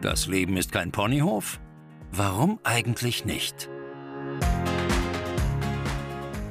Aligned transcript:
Das 0.00 0.26
Leben 0.26 0.56
ist 0.56 0.72
kein 0.72 0.92
Ponyhof? 0.92 1.60
Warum 2.10 2.58
eigentlich 2.64 3.26
nicht? 3.26 3.68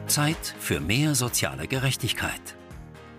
Zeit 0.05 0.53
für 0.59 0.79
mehr 0.79 1.15
soziale 1.15 1.67
Gerechtigkeit. 1.67 2.55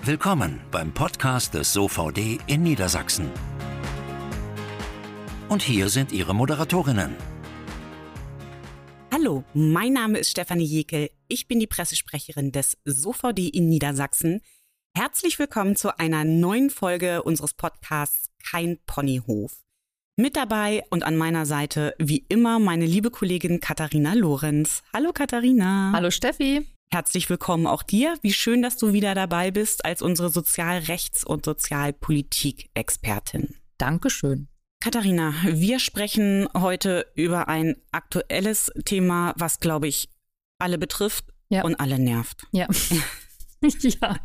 Willkommen 0.05 0.61
beim 0.71 0.95
Podcast 0.95 1.55
des 1.55 1.73
SOVD 1.73 2.39
in 2.47 2.63
Niedersachsen. 2.63 3.29
Und 5.49 5.63
hier 5.63 5.89
sind 5.89 6.13
Ihre 6.13 6.33
Moderatorinnen. 6.33 7.17
Hallo, 9.13 9.43
mein 9.53 9.93
Name 9.95 10.19
ist 10.19 10.31
Stefanie 10.31 10.65
Jekel. 10.65 11.11
Ich 11.27 11.49
bin 11.49 11.59
die 11.59 11.67
Pressesprecherin 11.67 12.53
des 12.53 12.79
SOVD 12.85 13.49
in 13.49 13.69
Niedersachsen. 13.69 14.43
Herzlich 14.97 15.41
willkommen 15.41 15.75
zu 15.75 15.99
einer 15.99 16.25
neuen 16.25 16.71
Folge 16.71 17.25
unseres 17.25 17.53
Podcasts 17.55 18.29
Kein 18.39 18.79
Ponyhof. 18.87 19.65
Mit 20.21 20.37
dabei 20.37 20.85
und 20.91 21.03
an 21.03 21.17
meiner 21.17 21.47
Seite 21.47 21.95
wie 21.99 22.27
immer 22.29 22.59
meine 22.59 22.85
liebe 22.85 23.11
Kollegin 23.11 23.59
Katharina 23.59 24.13
Lorenz. 24.13 24.83
Hallo 24.93 25.13
Katharina. 25.15 25.93
Hallo 25.95 26.11
Steffi. 26.11 26.67
Herzlich 26.93 27.31
willkommen 27.31 27.67
auch 27.67 27.83
dir. 27.83 28.19
Wie 28.21 28.35
schön, 28.35 28.61
dass 28.61 28.77
du 28.77 28.93
wieder 28.93 29.15
dabei 29.15 29.51
bist 29.51 29.87
als 29.87 30.03
unsere 30.03 30.29
Sozialrechts- 30.29 31.25
und 31.25 31.47
Sozialpolitik-Expertin. 31.47 33.55
Dankeschön. 33.79 34.49
Katharina, 34.85 35.33
wir 35.43 35.81
sprechen 35.81 36.49
heute 36.55 37.07
über 37.15 37.49
ein 37.49 37.77
aktuelles 37.91 38.71
Thema, 38.85 39.33
was, 39.39 39.59
glaube 39.59 39.89
ich, 39.89 40.11
alle 40.59 40.77
betrifft 40.77 41.33
ja. 41.49 41.65
und 41.65 41.81
alle 41.81 41.99
nervt. 41.99 42.47
Ja. 42.53 42.69
ja. 43.63 44.17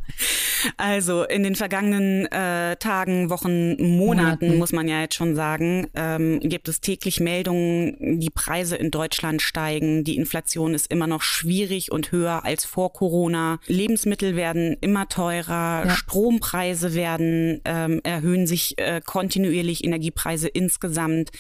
Also 0.77 1.23
in 1.23 1.43
den 1.43 1.55
vergangenen 1.55 2.25
äh, 2.27 2.75
Tagen, 2.77 3.29
Wochen, 3.29 3.75
Monaten, 3.81 4.25
Monaten, 4.35 4.57
muss 4.57 4.71
man 4.71 4.87
ja 4.87 5.01
jetzt 5.01 5.15
schon 5.15 5.35
sagen, 5.35 5.87
ähm, 5.93 6.39
gibt 6.41 6.67
es 6.67 6.81
täglich 6.81 7.19
Meldungen, 7.19 8.19
die 8.19 8.29
Preise 8.29 8.75
in 8.75 8.91
Deutschland 8.91 9.41
steigen, 9.41 10.03
die 10.03 10.15
Inflation 10.15 10.73
ist 10.73 10.91
immer 10.91 11.07
noch 11.07 11.21
schwierig 11.21 11.91
und 11.91 12.11
höher 12.11 12.45
als 12.45 12.65
vor 12.65 12.93
Corona. 12.93 13.59
Lebensmittel 13.67 14.35
werden 14.35 14.77
immer 14.81 15.07
teurer, 15.07 15.85
ja. 15.85 15.89
Strompreise 15.89 16.93
werden 16.93 17.61
ähm, 17.65 18.01
erhöhen 18.03 18.47
sich 18.47 18.77
äh, 18.77 19.01
kontinuierlich, 19.05 19.83
Energiepreise 19.83 20.47
insgesamt. 20.47 21.31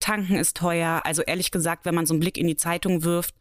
Tanken 0.00 0.36
ist 0.36 0.56
teuer. 0.56 1.02
Also 1.04 1.22
ehrlich 1.22 1.50
gesagt, 1.50 1.84
wenn 1.84 1.94
man 1.94 2.06
so 2.06 2.14
einen 2.14 2.20
Blick 2.20 2.36
in 2.36 2.46
die 2.46 2.56
Zeitung 2.56 3.04
wirft, 3.04 3.34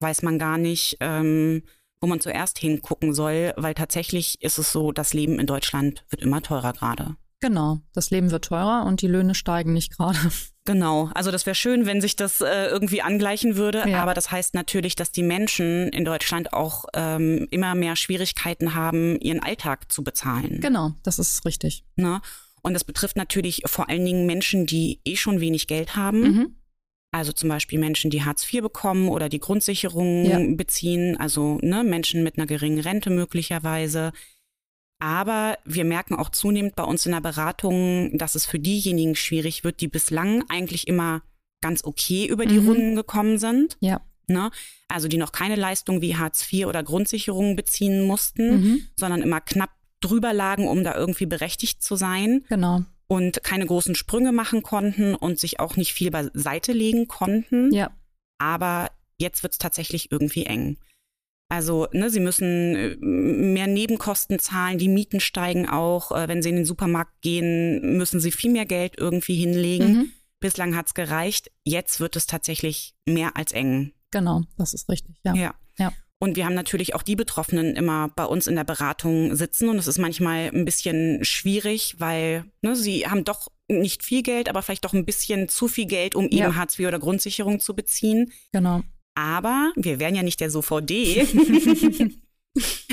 weiß 0.00 0.22
man 0.22 0.38
gar 0.38 0.58
nicht, 0.58 0.98
ähm, 1.00 1.62
wo 2.00 2.06
man 2.06 2.20
zuerst 2.20 2.58
hingucken 2.58 3.14
soll, 3.14 3.52
weil 3.56 3.74
tatsächlich 3.74 4.42
ist 4.42 4.58
es 4.58 4.72
so, 4.72 4.92
das 4.92 5.14
Leben 5.14 5.38
in 5.38 5.46
Deutschland 5.46 6.04
wird 6.10 6.22
immer 6.22 6.42
teurer 6.42 6.72
gerade. 6.72 7.16
Genau, 7.40 7.80
das 7.92 8.10
Leben 8.10 8.30
wird 8.30 8.46
teurer 8.46 8.84
und 8.86 9.02
die 9.02 9.08
Löhne 9.08 9.34
steigen 9.34 9.72
nicht 9.72 9.96
gerade. 9.96 10.18
Genau, 10.64 11.10
also 11.14 11.30
das 11.30 11.46
wäre 11.46 11.54
schön, 11.54 11.86
wenn 11.86 12.00
sich 12.00 12.16
das 12.16 12.40
äh, 12.40 12.66
irgendwie 12.66 13.00
angleichen 13.00 13.56
würde, 13.56 13.88
ja. 13.88 14.02
aber 14.02 14.14
das 14.14 14.32
heißt 14.32 14.54
natürlich, 14.54 14.96
dass 14.96 15.12
die 15.12 15.22
Menschen 15.22 15.88
in 15.90 16.04
Deutschland 16.04 16.52
auch 16.52 16.86
ähm, 16.92 17.46
immer 17.52 17.76
mehr 17.76 17.94
Schwierigkeiten 17.94 18.74
haben, 18.74 19.16
ihren 19.20 19.40
Alltag 19.40 19.92
zu 19.92 20.02
bezahlen. 20.02 20.60
Genau, 20.60 20.92
das 21.04 21.20
ist 21.20 21.44
richtig. 21.44 21.84
Ne? 21.94 22.20
Und 22.62 22.74
das 22.74 22.82
betrifft 22.82 23.16
natürlich 23.16 23.62
vor 23.66 23.88
allen 23.88 24.04
Dingen 24.04 24.26
Menschen, 24.26 24.66
die 24.66 25.00
eh 25.04 25.14
schon 25.14 25.38
wenig 25.38 25.68
Geld 25.68 25.94
haben. 25.94 26.20
Mhm. 26.20 26.56
Also 27.16 27.32
zum 27.32 27.48
Beispiel 27.48 27.78
Menschen, 27.78 28.10
die 28.10 28.24
Hartz 28.24 28.46
IV 28.52 28.60
bekommen 28.60 29.08
oder 29.08 29.30
die 29.30 29.40
Grundsicherung 29.40 30.26
ja. 30.26 30.38
beziehen, 30.54 31.16
also 31.16 31.58
ne, 31.62 31.82
Menschen 31.82 32.22
mit 32.22 32.36
einer 32.36 32.46
geringen 32.46 32.78
Rente 32.78 33.08
möglicherweise. 33.08 34.12
Aber 34.98 35.56
wir 35.64 35.86
merken 35.86 36.14
auch 36.14 36.28
zunehmend 36.28 36.76
bei 36.76 36.82
uns 36.82 37.06
in 37.06 37.12
der 37.12 37.22
Beratung, 37.22 38.18
dass 38.18 38.34
es 38.34 38.44
für 38.44 38.58
diejenigen 38.58 39.16
schwierig 39.16 39.64
wird, 39.64 39.80
die 39.80 39.88
bislang 39.88 40.44
eigentlich 40.50 40.88
immer 40.88 41.22
ganz 41.62 41.84
okay 41.84 42.26
über 42.26 42.44
die 42.44 42.60
mhm. 42.60 42.68
Runden 42.68 42.96
gekommen 42.96 43.38
sind. 43.38 43.78
Ja. 43.80 44.02
Ne? 44.26 44.50
Also 44.88 45.08
die 45.08 45.16
noch 45.16 45.32
keine 45.32 45.56
Leistung 45.56 46.02
wie 46.02 46.16
Hartz 46.16 46.46
IV 46.52 46.66
oder 46.66 46.82
Grundsicherung 46.82 47.56
beziehen 47.56 48.06
mussten, 48.06 48.50
mhm. 48.50 48.80
sondern 48.94 49.22
immer 49.22 49.40
knapp 49.40 49.70
drüber 50.02 50.34
lagen, 50.34 50.68
um 50.68 50.84
da 50.84 50.94
irgendwie 50.94 51.24
berechtigt 51.24 51.82
zu 51.82 51.96
sein. 51.96 52.44
Genau 52.50 52.84
und 53.08 53.42
keine 53.42 53.66
großen 53.66 53.94
Sprünge 53.94 54.32
machen 54.32 54.62
konnten 54.62 55.14
und 55.14 55.38
sich 55.38 55.60
auch 55.60 55.76
nicht 55.76 55.92
viel 55.92 56.10
beiseite 56.10 56.72
legen 56.72 57.08
konnten. 57.08 57.72
Ja. 57.72 57.90
Aber 58.38 58.90
jetzt 59.18 59.42
wird 59.42 59.52
es 59.52 59.58
tatsächlich 59.58 60.10
irgendwie 60.12 60.46
eng. 60.46 60.78
Also, 61.48 61.86
ne, 61.92 62.10
sie 62.10 62.20
müssen 62.20 62.74
äh, 62.74 62.96
mehr 62.96 63.68
Nebenkosten 63.68 64.40
zahlen, 64.40 64.78
die 64.78 64.88
Mieten 64.88 65.20
steigen 65.20 65.68
auch. 65.68 66.10
Äh, 66.10 66.26
wenn 66.28 66.42
sie 66.42 66.48
in 66.48 66.56
den 66.56 66.64
Supermarkt 66.64 67.20
gehen, 67.22 67.96
müssen 67.96 68.18
sie 68.18 68.32
viel 68.32 68.50
mehr 68.50 68.66
Geld 68.66 68.94
irgendwie 68.98 69.36
hinlegen. 69.36 69.92
Mhm. 69.92 70.12
Bislang 70.40 70.74
hat's 70.74 70.94
gereicht. 70.94 71.52
Jetzt 71.64 72.00
wird 72.00 72.16
es 72.16 72.26
tatsächlich 72.26 72.94
mehr 73.06 73.36
als 73.36 73.52
eng. 73.52 73.92
Genau, 74.10 74.42
das 74.58 74.74
ist 74.74 74.88
richtig, 74.88 75.16
ja. 75.24 75.34
Ja. 75.34 75.54
Ja. 76.26 76.28
Und 76.28 76.36
wir 76.36 76.44
haben 76.44 76.54
natürlich 76.54 76.94
auch 76.94 77.02
die 77.02 77.16
Betroffenen 77.16 77.76
immer 77.76 78.08
bei 78.08 78.24
uns 78.24 78.46
in 78.46 78.56
der 78.56 78.64
Beratung 78.64 79.34
sitzen. 79.34 79.68
Und 79.68 79.78
es 79.78 79.86
ist 79.86 79.98
manchmal 79.98 80.50
ein 80.52 80.64
bisschen 80.64 81.24
schwierig, 81.24 81.96
weil 81.98 82.44
ne, 82.62 82.74
sie 82.76 83.06
haben 83.06 83.24
doch 83.24 83.48
nicht 83.68 84.04
viel 84.04 84.22
Geld, 84.22 84.48
aber 84.48 84.62
vielleicht 84.62 84.84
doch 84.84 84.92
ein 84.92 85.04
bisschen 85.04 85.48
zu 85.48 85.68
viel 85.68 85.86
Geld, 85.86 86.14
um 86.14 86.28
ja. 86.30 86.46
eben 86.46 86.56
Hartz 86.56 86.78
IV 86.78 86.88
oder 86.88 86.98
Grundsicherung 86.98 87.60
zu 87.60 87.74
beziehen. 87.74 88.32
Genau. 88.52 88.82
Aber 89.14 89.72
wir 89.76 89.98
wären 89.98 90.14
ja 90.14 90.22
nicht 90.22 90.40
der 90.40 90.50
SOVD, 90.50 91.26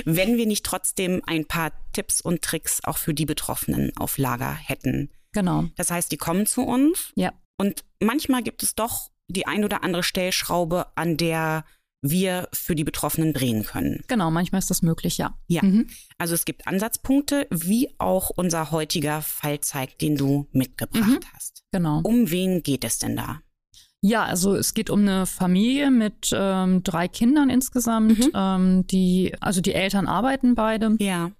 wenn 0.05 0.37
wir 0.37 0.45
nicht 0.45 0.65
trotzdem 0.65 1.21
ein 1.25 1.45
paar 1.45 1.73
Tipps 1.91 2.21
und 2.21 2.41
Tricks 2.41 2.79
auch 2.83 2.97
für 2.97 3.13
die 3.13 3.25
Betroffenen 3.25 3.95
auf 3.97 4.17
Lager 4.17 4.53
hätten. 4.53 5.11
Genau. 5.33 5.65
Das 5.75 5.91
heißt, 5.91 6.11
die 6.11 6.17
kommen 6.17 6.45
zu 6.45 6.61
uns. 6.61 7.11
Ja. 7.15 7.33
Und 7.57 7.83
manchmal 7.99 8.41
gibt 8.41 8.63
es 8.63 8.75
doch 8.75 9.11
die 9.27 9.47
ein 9.47 9.65
oder 9.65 9.83
andere 9.83 10.03
Stellschraube, 10.03 10.87
an 10.95 11.17
der 11.17 11.65
wir 12.03 12.49
für 12.51 12.75
die 12.75 12.83
Betroffenen 12.83 13.33
drehen 13.33 13.63
können. 13.63 14.03
Genau, 14.07 14.29
manchmal 14.29 14.59
ist 14.59 14.69
das 14.69 14.81
möglich, 14.81 15.17
ja. 15.17 15.35
Ja. 15.47 15.63
Mhm. 15.63 15.87
Also 16.17 16.35
es 16.35 16.45
gibt 16.45 16.67
Ansatzpunkte, 16.67 17.47
wie 17.49 17.95
auch 17.97 18.29
unser 18.29 18.71
heutiger 18.71 19.21
Fall 19.21 19.61
zeigt, 19.61 20.01
den 20.01 20.17
du 20.17 20.47
mitgebracht 20.51 21.07
mhm. 21.07 21.33
hast. 21.33 21.63
Genau. 21.71 22.01
Um 22.03 22.29
wen 22.29 22.61
geht 22.61 22.83
es 22.83 22.99
denn 22.99 23.15
da? 23.15 23.39
Ja, 24.01 24.25
also 24.25 24.53
es 24.53 24.73
geht 24.73 24.89
um 24.89 24.99
eine 24.99 25.25
Familie 25.25 25.89
mit 25.89 26.31
ähm, 26.35 26.83
drei 26.83 27.07
Kindern 27.07 27.49
insgesamt. 27.49 28.19
Mhm. 28.19 28.31
Ähm, 28.35 28.87
die, 28.87 29.33
also 29.39 29.61
die 29.61 29.73
Eltern 29.73 30.07
arbeiten 30.07 30.55
beide. 30.55 30.97
Ja. 30.99 31.31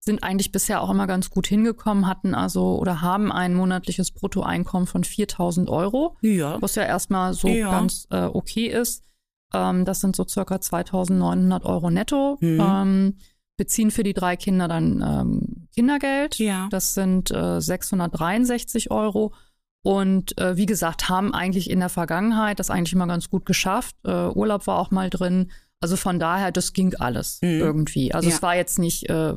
Sind 0.00 0.24
eigentlich 0.24 0.50
bisher 0.50 0.82
auch 0.82 0.90
immer 0.90 1.06
ganz 1.06 1.30
gut 1.30 1.46
hingekommen, 1.46 2.08
hatten 2.08 2.34
also 2.34 2.76
oder 2.76 3.02
haben 3.02 3.30
ein 3.30 3.54
monatliches 3.54 4.10
Bruttoeinkommen 4.10 4.88
von 4.88 5.04
4000 5.04 5.70
Euro. 5.70 6.16
Ja. 6.20 6.60
Was 6.60 6.74
ja 6.74 6.82
erstmal 6.82 7.34
so 7.34 7.46
ja. 7.46 7.70
ganz 7.70 8.08
äh, 8.10 8.22
okay 8.24 8.66
ist. 8.66 9.04
Ähm, 9.52 9.84
das 9.84 10.00
sind 10.00 10.16
so 10.16 10.26
circa 10.26 10.60
2900 10.60 11.64
Euro 11.64 11.90
netto. 11.90 12.38
Mhm. 12.40 12.60
Ähm, 12.60 13.16
beziehen 13.56 13.90
für 13.90 14.04
die 14.04 14.14
drei 14.14 14.36
Kinder 14.36 14.68
dann 14.68 15.02
ähm, 15.06 15.68
Kindergeld. 15.74 16.38
Ja. 16.38 16.68
Das 16.70 16.94
sind 16.94 17.30
äh, 17.30 17.60
663 17.60 18.90
Euro. 18.90 19.34
Und 19.82 20.38
äh, 20.38 20.56
wie 20.56 20.66
gesagt, 20.66 21.08
haben 21.08 21.34
eigentlich 21.34 21.70
in 21.70 21.80
der 21.80 21.88
Vergangenheit 21.88 22.58
das 22.58 22.70
eigentlich 22.70 22.92
immer 22.92 23.06
ganz 23.06 23.30
gut 23.30 23.46
geschafft. 23.46 23.96
Äh, 24.04 24.28
Urlaub 24.28 24.66
war 24.66 24.78
auch 24.78 24.90
mal 24.90 25.10
drin. 25.10 25.50
Also 25.80 25.96
von 25.96 26.18
daher, 26.18 26.52
das 26.52 26.72
ging 26.72 26.94
alles 26.96 27.38
mhm. 27.42 27.60
irgendwie. 27.60 28.12
Also 28.12 28.28
ja. 28.28 28.34
es 28.34 28.42
war 28.42 28.56
jetzt 28.56 28.78
nicht 28.78 29.08
äh, 29.08 29.34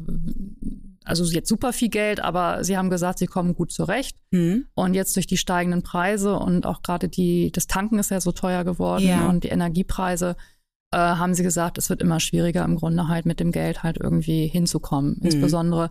also 1.04 1.24
jetzt 1.26 1.50
super 1.50 1.74
viel 1.74 1.90
Geld, 1.90 2.20
aber 2.20 2.64
sie 2.64 2.78
haben 2.78 2.90
gesagt, 2.90 3.20
sie 3.20 3.28
kommen 3.28 3.56
gut 3.56 3.72
zurecht. 3.72 4.18
Mhm. 4.32 4.68
Und 4.76 4.94
jetzt 4.94 5.16
durch 5.16 5.28
die 5.28 5.38
steigenden 5.38 5.84
Preise 5.84 6.38
und 6.38 6.66
auch 6.66 6.84
gerade 6.84 7.10
die, 7.10 7.52
das 7.52 7.68
Tanken 7.68 8.00
ist 8.00 8.12
ja 8.12 8.22
so 8.22 8.32
teuer 8.32 8.64
geworden 8.64 9.08
ja. 9.08 9.28
und 9.28 9.44
die 9.44 9.50
Energiepreise, 9.50 10.36
äh, 10.94 10.98
haben 10.98 11.34
sie 11.34 11.44
gesagt, 11.44 11.78
es 11.78 11.90
wird 11.90 12.02
immer 12.02 12.20
schwieriger 12.20 12.64
im 12.66 12.76
Grunde 12.76 13.08
halt 13.08 13.26
mit 13.26 13.40
dem 13.40 13.52
Geld 13.52 13.82
halt 13.82 13.98
irgendwie 13.98 14.48
hinzukommen. 14.48 15.18
Mhm. 15.20 15.26
Insbesondere, 15.26 15.90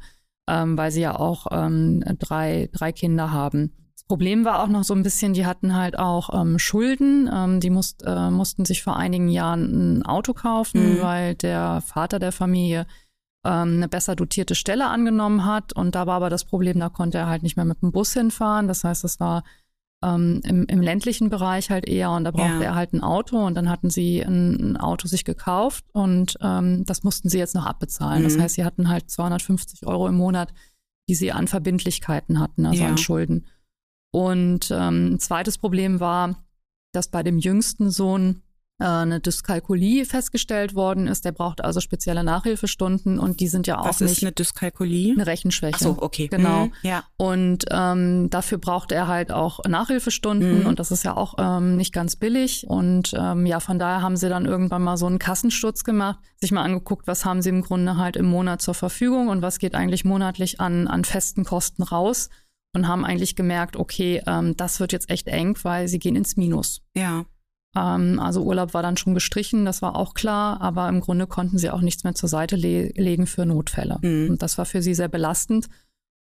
ähm, 0.49 0.76
weil 0.76 0.91
sie 0.91 1.00
ja 1.00 1.19
auch 1.19 1.46
ähm, 1.50 2.05
drei, 2.19 2.69
drei 2.73 2.93
Kinder 2.93 3.32
haben. 3.32 3.73
Das 3.94 4.05
Problem 4.05 4.44
war 4.44 4.62
auch 4.62 4.69
noch 4.69 4.85
so 4.85 4.94
ein 4.94 5.02
bisschen, 5.02 5.32
die 5.32 5.46
hatten 5.46 5.75
halt 5.75 5.99
auch 5.99 6.38
ähm, 6.38 6.58
Schulden. 6.58 7.31
Ähm, 7.32 7.61
die 7.61 7.70
musst, 7.70 8.05
äh, 8.06 8.31
mussten 8.31 8.64
sich 8.64 8.82
vor 8.82 8.96
einigen 8.96 9.29
Jahren 9.29 9.99
ein 9.99 10.02
Auto 10.05 10.35
kaufen, 10.35 10.96
mhm. 10.96 11.02
weil 11.02 11.35
der 11.35 11.81
Vater 11.81 12.19
der 12.19 12.32
Familie 12.32 12.87
ähm, 13.44 13.75
eine 13.76 13.88
besser 13.88 14.16
dotierte 14.16 14.54
Stelle 14.54 14.88
angenommen 14.88 15.44
hat. 15.44 15.72
Und 15.72 15.94
da 15.94 16.06
war 16.06 16.16
aber 16.16 16.31
das 16.31 16.44
Problem, 16.44 16.78
da 16.78 16.88
konnte 16.88 17.19
er 17.19 17.28
halt 17.28 17.42
nicht 17.42 17.56
mehr 17.56 17.64
mit 17.64 17.82
dem 17.82 17.92
Bus 17.92 18.12
hinfahren. 18.12 18.69
Das 18.69 18.84
heißt, 18.84 19.04
es 19.04 19.20
war 19.20 19.44
ähm, 20.02 20.40
im, 20.44 20.64
im, 20.66 20.81
ländlichen 20.81 21.28
Bereich 21.28 21.70
halt 21.70 21.87
eher 21.87 22.10
und 22.10 22.25
da 22.25 22.31
brauchte 22.31 22.62
ja. 22.62 22.70
er 22.70 22.75
halt 22.75 22.92
ein 22.92 23.02
Auto 23.02 23.44
und 23.44 23.54
dann 23.54 23.69
hatten 23.69 23.90
sie 23.90 24.22
ein, 24.22 24.72
ein 24.72 24.76
Auto 24.78 25.06
sich 25.08 25.25
gekauft 25.25 25.84
und 25.92 26.38
ähm, 26.40 26.84
das 26.87 27.02
mussten 27.02 27.28
sie 27.28 27.38
jetzt 27.38 27.54
noch 27.54 27.66
abbezahlen. 27.66 28.20
Mhm. 28.20 28.25
Das 28.25 28.38
heißt, 28.38 28.54
sie 28.54 28.64
hatten 28.64 28.88
halt 28.88 29.10
250 29.10 29.87
Euro 29.87 30.08
im 30.08 30.16
Monat, 30.16 30.54
die 31.08 31.14
sie 31.14 31.32
an 31.32 31.48
Verbindlichkeiten 31.48 32.40
hatten, 32.40 32.64
also 32.64 32.82
ja. 32.82 32.88
an 32.88 32.98
Schulden. 32.98 33.46
Und 34.10 34.70
ähm, 34.70 35.14
ein 35.14 35.20
zweites 35.20 35.58
Problem 35.58 36.00
war, 36.00 36.44
dass 36.92 37.08
bei 37.08 37.22
dem 37.22 37.38
jüngsten 37.38 37.90
Sohn 37.90 38.42
eine 38.87 39.21
Dyskalkulie 39.21 40.05
festgestellt 40.05 40.75
worden 40.75 41.06
ist. 41.06 41.25
Der 41.25 41.32
braucht 41.32 41.62
also 41.65 41.81
spezielle 41.81 42.25
Nachhilfestunden 42.25 43.19
und 43.19 43.41
die 43.41 43.49
sind 43.49 43.67
ja 43.67 43.79
auch 43.81 43.87
Was 43.87 44.00
nicht 44.00 44.12
ist 44.19 44.23
eine 44.23 44.32
Dyskalkulie? 44.32 45.12
eine 45.15 45.27
Rechenschwäche. 45.27 45.75
Ach 45.77 45.81
so, 45.81 45.97
okay. 46.00 46.29
Genau. 46.29 46.67
Mhm, 46.67 46.73
ja. 46.82 47.05
Und 47.17 47.67
ähm, 47.71 48.31
dafür 48.31 48.59
braucht 48.59 48.93
er 48.93 49.06
halt 49.06 49.32
auch 49.32 49.61
Nachhilfestunden 49.69 50.61
Mhm. 50.61 50.67
und 50.67 50.79
das 50.79 50.91
ist 50.91 51.05
ja 51.05 51.17
auch 51.17 51.35
ähm, 51.38 51.77
nicht 51.77 51.93
ganz 51.93 52.17
billig. 52.17 52.67
Und 52.69 53.15
ähm, 53.17 53.47
ja, 53.47 53.61
von 53.61 53.79
daher 53.79 54.03
haben 54.03 54.17
sie 54.17 54.29
dann 54.29 54.47
irgendwann 54.47 54.83
mal 54.83 54.97
so 54.97 55.06
einen 55.06 55.19
Kassensturz 55.19 55.85
gemacht, 55.85 56.19
sich 56.41 56.53
mal 56.53 56.62
angeguckt, 56.62 57.06
was 57.06 57.25
haben 57.25 57.43
sie 57.43 57.50
im 57.50 57.62
Grunde 57.62 57.97
halt 57.97 58.17
im 58.17 58.26
Monat 58.26 58.62
zur 58.62 58.75
Verfügung 58.75 59.29
und 59.29 59.43
was 59.43 59.59
geht 59.59 59.75
eigentlich 59.75 60.05
monatlich 60.05 60.61
an, 60.61 60.87
an 60.88 61.05
festen 61.05 61.44
Kosten 61.44 61.83
raus 61.83 62.31
und 62.75 62.87
haben 62.87 63.05
eigentlich 63.05 63.35
gemerkt, 63.37 63.76
okay, 63.76 64.23
ähm, 64.26 64.56
das 64.56 64.79
wird 64.81 64.93
jetzt 64.93 65.11
echt 65.11 65.26
eng, 65.26 65.56
weil 65.62 65.88
sie 65.88 65.99
gehen 65.99 66.15
ins 66.17 66.37
Minus. 66.37 66.83
Ja. 66.94 67.25
Ähm, 67.76 68.19
also 68.20 68.43
Urlaub 68.43 68.75
war 68.75 68.82
dann 68.82 68.96
schon 68.96 69.14
gestrichen, 69.14 69.64
das 69.64 69.81
war 69.82 69.94
auch 69.96 70.14
klar, 70.14 70.61
aber 70.61 70.88
im 70.88 71.00
Grunde 71.00 71.26
konnten 71.26 71.56
sie 71.58 71.70
auch 71.70 71.81
nichts 71.81 72.02
mehr 72.05 72.14
zur 72.14 72.28
Seite 72.28 72.56
le 72.56 72.88
legen 72.96 73.26
für 73.26 73.46
Notfälle. 73.46 73.99
Mhm. 74.02 74.31
Und 74.31 74.43
das 74.43 74.58
war 74.58 74.64
für 74.67 74.82
sie 74.82 74.94
sehr 74.94 75.08
belastend. 75.08 75.69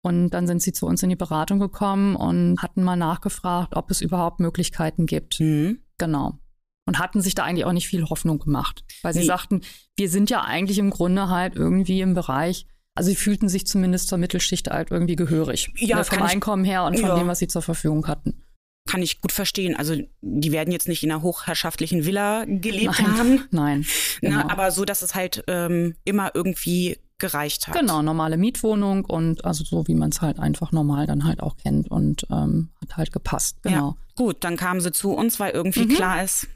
Und 0.02 0.30
dann 0.30 0.46
sind 0.46 0.62
sie 0.62 0.72
zu 0.72 0.86
uns 0.86 1.02
in 1.02 1.08
die 1.10 1.16
Beratung 1.16 1.58
gekommen 1.58 2.14
und 2.14 2.62
hatten 2.62 2.84
mal 2.84 2.96
nachgefragt, 2.96 3.74
ob 3.74 3.90
es 3.90 4.00
überhaupt 4.00 4.38
Möglichkeiten 4.40 5.06
gibt. 5.06 5.40
Mhm. 5.40 5.80
Genau. 5.98 6.38
Und 6.86 7.00
hatten 7.00 7.20
sich 7.20 7.34
da 7.34 7.42
eigentlich 7.42 7.64
auch 7.64 7.72
nicht 7.72 7.88
viel 7.88 8.04
Hoffnung 8.04 8.38
gemacht. 8.38 8.84
Weil 9.02 9.12
sie 9.14 9.20
Nee. 9.20 9.26
sagten, 9.26 9.62
wir 9.96 10.08
sind 10.08 10.30
ja 10.30 10.42
eigentlich 10.42 10.78
im 10.78 10.90
Grunde 10.90 11.28
halt 11.28 11.56
irgendwie 11.56 12.00
im 12.00 12.14
Bereich, 12.14 12.66
also 12.94 13.10
sie 13.10 13.16
fühlten 13.16 13.48
sich 13.48 13.66
zumindest 13.66 14.06
zur 14.08 14.18
Mittelschicht 14.18 14.70
halt 14.70 14.92
irgendwie 14.92 15.16
gehörig. 15.16 15.72
Ja, 15.78 15.96
Ne, 15.98 16.04
vom 16.04 16.22
Einkommen 16.22 16.64
her 16.64 16.84
und 16.84 16.98
von 17.00 17.08
Ja. 17.08 17.18
dem, 17.18 17.26
was 17.26 17.40
sie 17.40 17.48
zur 17.48 17.62
Verfügung 17.62 18.06
hatten. 18.06 18.42
Kann 18.86 19.02
ich 19.02 19.20
gut 19.20 19.32
verstehen. 19.32 19.76
Also 19.76 19.96
die 20.22 20.52
werden 20.52 20.72
jetzt 20.72 20.88
nicht 20.88 21.02
in 21.02 21.10
einer 21.10 21.22
hochherrschaftlichen 21.22 22.06
Villa 22.06 22.44
gelebt 22.46 22.98
Nein. 23.00 23.18
haben, 23.18 23.44
Nein. 23.50 23.80
ne, 24.22 24.30
genau. 24.30 24.48
aber 24.48 24.70
so, 24.70 24.84
dass 24.84 25.02
es 25.02 25.14
halt 25.14 25.44
ähm, 25.48 25.94
immer 26.04 26.30
irgendwie 26.34 26.98
gereicht 27.18 27.66
hat. 27.66 27.74
Genau, 27.78 28.02
normale 28.02 28.36
Mietwohnung 28.36 29.04
und 29.04 29.44
also 29.44 29.64
so, 29.64 29.86
wie 29.88 29.94
man 29.94 30.10
es 30.10 30.20
halt 30.20 30.38
einfach 30.38 30.70
normal 30.70 31.06
dann 31.06 31.24
halt 31.24 31.40
auch 31.40 31.56
kennt 31.56 31.90
und 31.90 32.26
ähm, 32.30 32.68
hat 32.82 32.96
halt 32.98 33.12
gepasst. 33.12 33.56
Genau. 33.62 33.90
Ja. 33.90 33.96
Gut, 34.16 34.44
dann 34.44 34.56
kamen 34.56 34.80
sie 34.80 34.92
zu 34.92 35.12
uns, 35.12 35.40
weil 35.40 35.52
irgendwie 35.52 35.86
Mhm. 35.86 35.94
klar 35.94 36.22
ist, 36.22 36.46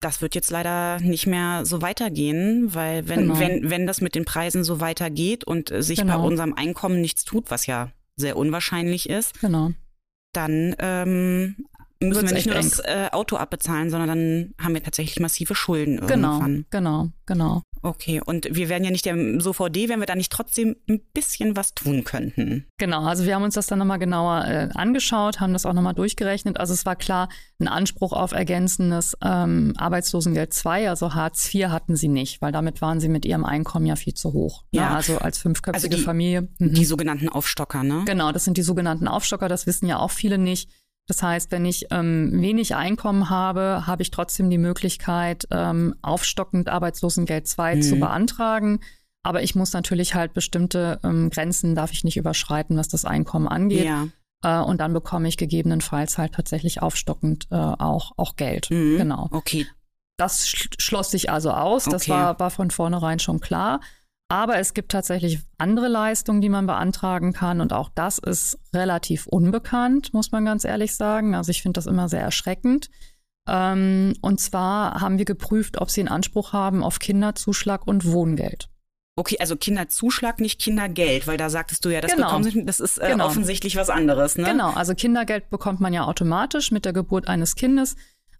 das 0.00 0.20
wird 0.20 0.34
jetzt 0.34 0.50
leider 0.50 1.00
nicht 1.00 1.26
mehr 1.26 1.64
so 1.64 1.80
weitergehen, 1.82 2.74
weil 2.74 3.08
wenn, 3.08 3.20
Genau. 3.28 3.38
wenn, 3.38 3.70
wenn 3.70 3.86
das 3.86 4.00
mit 4.00 4.14
den 4.14 4.24
Preisen 4.24 4.62
so 4.64 4.80
weitergeht 4.80 5.44
und 5.44 5.70
äh, 5.70 5.82
sich 5.82 5.98
bei 5.98 6.04
Genau. 6.04 6.26
unserem 6.26 6.52
Einkommen 6.52 7.00
nichts 7.00 7.24
tut, 7.24 7.50
was 7.50 7.66
ja 7.66 7.90
sehr 8.16 8.36
unwahrscheinlich 8.36 9.08
ist, 9.08 9.40
Genau. 9.40 9.70
Dann 10.36 10.76
ähm, 10.78 11.56
müssen 12.00 12.14
Wird's 12.14 12.30
wir 12.30 12.34
nicht 12.34 12.46
nur 12.46 12.56
das 12.56 12.78
äh, 12.80 13.08
Auto 13.12 13.36
abbezahlen, 13.36 13.90
sondern 13.90 14.08
dann 14.08 14.54
haben 14.62 14.74
wir 14.74 14.82
tatsächlich 14.82 15.20
massive 15.20 15.54
Schulden 15.54 15.98
irgendwann. 15.98 16.66
Genau, 16.70 17.04
genau, 17.04 17.08
genau. 17.26 17.62
Okay, 17.86 18.20
und 18.24 18.48
wir 18.50 18.68
werden 18.68 18.82
ja 18.82 18.90
nicht 18.90 19.04
der 19.04 19.14
SOVD, 19.40 19.88
wenn 19.88 20.00
wir 20.00 20.06
da 20.06 20.16
nicht 20.16 20.32
trotzdem 20.32 20.74
ein 20.88 21.00
bisschen 21.14 21.54
was 21.54 21.72
tun 21.72 22.02
könnten. 22.02 22.66
Genau, 22.78 23.04
also 23.04 23.24
wir 23.26 23.36
haben 23.36 23.44
uns 23.44 23.54
das 23.54 23.68
dann 23.68 23.78
nochmal 23.78 24.00
genauer 24.00 24.44
äh, 24.44 24.68
angeschaut, 24.74 25.38
haben 25.38 25.52
das 25.52 25.64
auch 25.66 25.72
nochmal 25.72 25.94
durchgerechnet. 25.94 26.58
Also 26.58 26.74
es 26.74 26.84
war 26.84 26.96
klar, 26.96 27.28
ein 27.60 27.68
Anspruch 27.68 28.12
auf 28.12 28.32
ergänzendes 28.32 29.16
ähm, 29.22 29.72
Arbeitslosengeld 29.76 30.52
2, 30.52 30.88
also 30.90 31.14
Hartz 31.14 31.54
IV 31.54 31.68
hatten 31.68 31.94
sie 31.94 32.08
nicht, 32.08 32.42
weil 32.42 32.50
damit 32.50 32.82
waren 32.82 32.98
sie 32.98 33.08
mit 33.08 33.24
ihrem 33.24 33.44
Einkommen 33.44 33.86
ja 33.86 33.94
viel 33.94 34.14
zu 34.14 34.32
hoch. 34.32 34.64
Ja. 34.72 34.82
Ja, 34.82 34.96
also 34.96 35.18
als 35.18 35.38
fünfköpfige 35.38 35.84
Also 35.86 35.96
die- 35.96 36.02
Familie. 36.02 36.48
Mhm. 36.58 36.74
Die 36.74 36.84
sogenannten 36.84 37.28
Aufstocker, 37.28 37.82
ne? 37.84 38.02
Genau, 38.04 38.32
das 38.32 38.44
sind 38.44 38.56
die 38.56 38.62
sogenannten 38.62 39.06
Aufstocker, 39.06 39.48
das 39.48 39.66
wissen 39.66 39.86
ja 39.86 39.98
auch 39.98 40.10
viele 40.10 40.38
nicht. 40.38 40.68
Das 41.06 41.22
heißt, 41.22 41.52
wenn 41.52 41.64
ich 41.64 41.86
ähm, 41.90 42.30
wenig 42.32 42.74
Einkommen 42.74 43.30
habe, 43.30 43.84
habe 43.86 44.02
ich 44.02 44.10
trotzdem 44.10 44.50
die 44.50 44.58
Möglichkeit, 44.58 45.46
ähm, 45.50 45.94
aufstockend 46.02 46.68
Arbeitslosengeld 46.68 47.46
2 47.46 47.76
Mhm. 47.76 47.82
zu 47.82 47.96
beantragen. 48.00 48.80
Aber 49.22 49.42
ich 49.42 49.54
muss 49.54 49.72
natürlich 49.72 50.14
halt 50.14 50.34
bestimmte 50.34 50.98
ähm, 51.04 51.30
Grenzen 51.30 51.74
darf 51.74 51.92
ich 51.92 52.04
nicht 52.04 52.16
überschreiten, 52.16 52.76
was 52.76 52.88
das 52.88 53.04
Einkommen 53.04 53.48
angeht. 53.48 53.84
Ja. 53.86 54.08
Äh, 54.42 54.60
und 54.64 54.80
dann 54.80 54.92
bekomme 54.92 55.28
ich 55.28 55.36
gegebenenfalls 55.36 56.18
halt 56.18 56.34
tatsächlich 56.34 56.82
aufstockend 56.82 57.46
äh, 57.50 57.54
auch, 57.56 58.12
auch 58.16 58.36
Geld. 58.36 58.70
Mhm. 58.70 58.98
Genau. 58.98 59.28
Okay. 59.30 59.66
Das 60.16 60.48
sch 60.48 60.68
schloss 60.78 61.10
sich 61.10 61.30
also 61.30 61.50
aus. 61.50 61.84
Das 61.84 62.02
Okay. 62.02 62.12
war, 62.12 62.38
war 62.40 62.50
von 62.50 62.70
vornherein 62.70 63.18
schon 63.18 63.40
klar. 63.40 63.80
Aber 64.28 64.58
es 64.58 64.74
gibt 64.74 64.90
tatsächlich 64.90 65.40
andere 65.56 65.86
Leistungen, 65.88 66.40
die 66.40 66.48
man 66.48 66.66
beantragen 66.66 67.32
kann. 67.32 67.60
Und 67.60 67.72
auch 67.72 67.90
das 67.94 68.18
ist 68.18 68.58
relativ 68.74 69.26
unbekannt, 69.26 70.12
muss 70.12 70.32
man 70.32 70.44
ganz 70.44 70.64
ehrlich 70.64 70.96
sagen. 70.96 71.34
Also 71.34 71.50
ich 71.50 71.62
finde 71.62 71.78
das 71.78 71.86
immer 71.86 72.08
sehr 72.08 72.22
erschreckend. 72.22 72.88
Ähm, 73.48 74.14
und 74.22 74.40
zwar 74.40 75.00
haben 75.00 75.18
wir 75.18 75.24
geprüft, 75.24 75.80
ob 75.80 75.90
sie 75.90 76.00
einen 76.00 76.08
Anspruch 76.08 76.52
haben 76.52 76.82
auf 76.82 76.98
Kinderzuschlag 76.98 77.86
und 77.86 78.04
Wohngeld. 78.04 78.68
Okay, 79.18 79.36
also 79.40 79.56
Kinderzuschlag, 79.56 80.40
nicht 80.40 80.60
Kindergeld, 80.60 81.26
weil 81.26 81.38
da 81.38 81.48
sagtest 81.48 81.84
du 81.84 81.88
ja, 81.88 82.00
das 82.02 82.12
Genau. 82.12 82.26
bekommen 82.26 82.66
das 82.66 82.80
ist 82.80 82.98
äh, 82.98 83.12
Genau. 83.12 83.26
offensichtlich 83.26 83.76
was 83.76 83.88
anderes, 83.88 84.36
ne? 84.36 84.44
Genau, 84.44 84.70
also 84.72 84.94
Kindergeld 84.94 85.48
bekommt 85.48 85.80
man 85.80 85.94
ja 85.94 86.04
automatisch 86.04 86.70
mit 86.70 86.84
der 86.84 86.92
Geburt 86.92 87.28
eines 87.28 87.54
Kindes. 87.54 87.96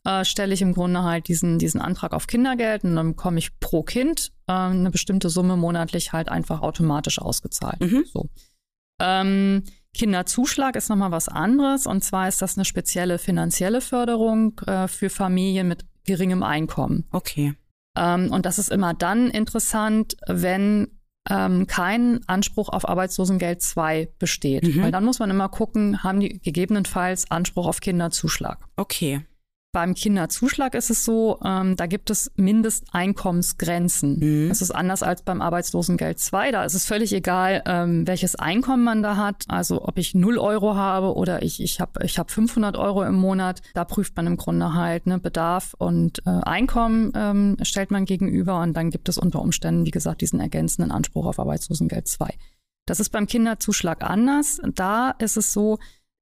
Äh, 0.06 0.24
stelle 0.24 0.54
ich 0.54 0.62
im 0.62 0.72
Grunde 0.72 1.02
halt 1.02 1.26
diesen, 1.26 1.58
diesen 1.58 1.80
Antrag 1.80 2.12
auf 2.12 2.28
Kindergeld 2.28 2.84
und 2.84 2.94
dann 2.94 3.08
bekomme 3.08 3.40
ich 3.40 3.58
pro 3.58 3.82
Kind 3.82 4.30
äh, 4.46 4.52
eine 4.52 4.92
bestimmte 4.92 5.28
Summe 5.30 5.56
monatlich 5.56 6.12
halt 6.12 6.28
einfach 6.28 6.62
automatisch 6.62 7.20
ausgezahlt. 7.20 7.80
Mhm. 7.80 8.04
So. 8.06 8.28
Ähm, 9.00 9.64
Kinderzuschlag 9.94 10.76
ist 10.76 10.90
nochmal 10.90 11.10
was 11.10 11.26
anderes 11.26 11.88
und 11.88 12.04
zwar 12.04 12.28
ist 12.28 12.40
das 12.40 12.56
eine 12.56 12.64
spezielle 12.64 13.18
finanzielle 13.18 13.80
Förderung 13.80 14.60
äh, 14.68 14.86
für 14.86 15.10
Familien 15.10 15.66
mit 15.66 15.84
geringem 16.04 16.44
Einkommen. 16.44 17.08
Okay. 17.10 17.54
Ähm, 17.96 18.30
und 18.30 18.46
das 18.46 18.60
ist 18.60 18.70
immer 18.70 18.94
dann 18.94 19.28
interessant, 19.28 20.16
wenn 20.28 20.86
ähm, 21.28 21.66
kein 21.66 22.20
Anspruch 22.28 22.68
auf 22.68 22.88
Arbeitslosengeld 22.88 23.60
2 23.60 24.08
besteht. 24.20 24.62
Mhm. 24.62 24.82
Weil 24.82 24.92
dann 24.92 25.04
muss 25.04 25.18
man 25.18 25.30
immer 25.30 25.48
gucken, 25.48 26.04
haben 26.04 26.20
die 26.20 26.38
gegebenenfalls 26.38 27.28
Anspruch 27.28 27.66
auf 27.66 27.80
Kinderzuschlag. 27.80 28.64
Okay. 28.76 29.24
Beim 29.76 29.92
Kinderzuschlag 29.92 30.74
ist 30.74 30.88
es 30.88 31.04
so, 31.04 31.38
ähm, 31.44 31.76
da 31.76 31.84
gibt 31.84 32.08
es 32.08 32.32
Mindesteinkommensgrenzen. 32.36 34.18
Mhm. 34.18 34.48
Das 34.48 34.62
ist 34.62 34.70
anders 34.70 35.02
als 35.02 35.20
beim 35.20 35.42
Arbeitslosengeld 35.42 36.18
2. 36.18 36.50
Da 36.50 36.64
ist 36.64 36.72
es 36.72 36.86
völlig 36.86 37.12
egal, 37.12 37.62
ähm, 37.66 38.06
welches 38.06 38.36
Einkommen 38.36 38.84
man 38.84 39.02
da 39.02 39.18
hat. 39.18 39.44
Also 39.48 39.86
ob 39.86 39.98
ich 39.98 40.14
0 40.14 40.38
Euro 40.38 40.76
habe 40.76 41.14
oder 41.14 41.42
ich, 41.42 41.62
ich 41.62 41.78
habe 41.78 42.02
ich 42.06 42.18
hab 42.18 42.30
500 42.30 42.78
Euro 42.78 43.02
im 43.02 43.16
Monat. 43.16 43.60
Da 43.74 43.84
prüft 43.84 44.16
man 44.16 44.26
im 44.26 44.38
Grunde 44.38 44.72
halt 44.72 45.06
ne, 45.06 45.18
Bedarf 45.18 45.74
und 45.76 46.20
äh, 46.24 46.30
Einkommen 46.30 47.12
ähm, 47.14 47.58
stellt 47.60 47.90
man 47.90 48.06
gegenüber. 48.06 48.62
Und 48.62 48.72
dann 48.72 48.88
gibt 48.88 49.10
es 49.10 49.18
unter 49.18 49.42
Umständen, 49.42 49.84
wie 49.84 49.90
gesagt, 49.90 50.22
diesen 50.22 50.40
ergänzenden 50.40 50.90
Anspruch 50.90 51.26
auf 51.26 51.38
Arbeitslosengeld 51.38 52.08
2. 52.08 52.30
Das 52.86 52.98
ist 52.98 53.10
beim 53.10 53.26
Kinderzuschlag 53.26 54.02
anders. 54.02 54.58
Da 54.74 55.10
ist 55.18 55.36
es 55.36 55.52
so, 55.52 55.76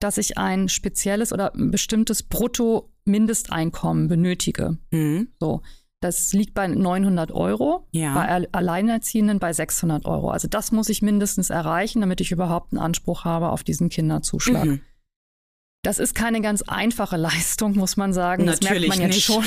dass 0.04 0.18
ich 0.18 0.38
ein 0.38 0.68
spezielles 0.68 1.32
oder 1.32 1.54
ein 1.54 1.70
bestimmtes 1.70 2.22
Brutto-Mindesteinkommen 3.04 4.08
benötige. 4.08 4.78
Mhm. 4.90 5.28
So, 5.40 5.62
das 6.00 6.32
liegt 6.32 6.54
bei 6.54 6.66
900 6.68 7.32
Euro, 7.32 7.86
Ja. 7.90 8.14
bei 8.14 8.28
Al- 8.28 8.48
Alleinerziehenden 8.52 9.38
bei 9.38 9.52
600 9.52 10.04
Euro. 10.04 10.30
Also 10.30 10.48
das 10.48 10.72
muss 10.72 10.88
ich 10.88 11.02
mindestens 11.02 11.50
erreichen, 11.50 12.00
damit 12.00 12.20
ich 12.20 12.30
überhaupt 12.32 12.72
einen 12.72 12.82
Anspruch 12.82 13.24
habe 13.24 13.48
auf 13.50 13.64
diesen 13.64 13.88
Kinderzuschlag. 13.88 14.64
Mhm. 14.66 14.80
Das 15.82 15.98
ist 15.98 16.14
keine 16.14 16.40
ganz 16.40 16.62
einfache 16.62 17.16
Leistung, 17.18 17.76
muss 17.76 17.96
man 17.98 18.12
sagen. 18.14 18.46
Das 18.46 18.60
Natürlich 18.62 18.88
merkt 18.88 19.00
man 19.00 19.06
jetzt 19.08 19.16
nicht. 19.16 19.26
schon, 19.26 19.44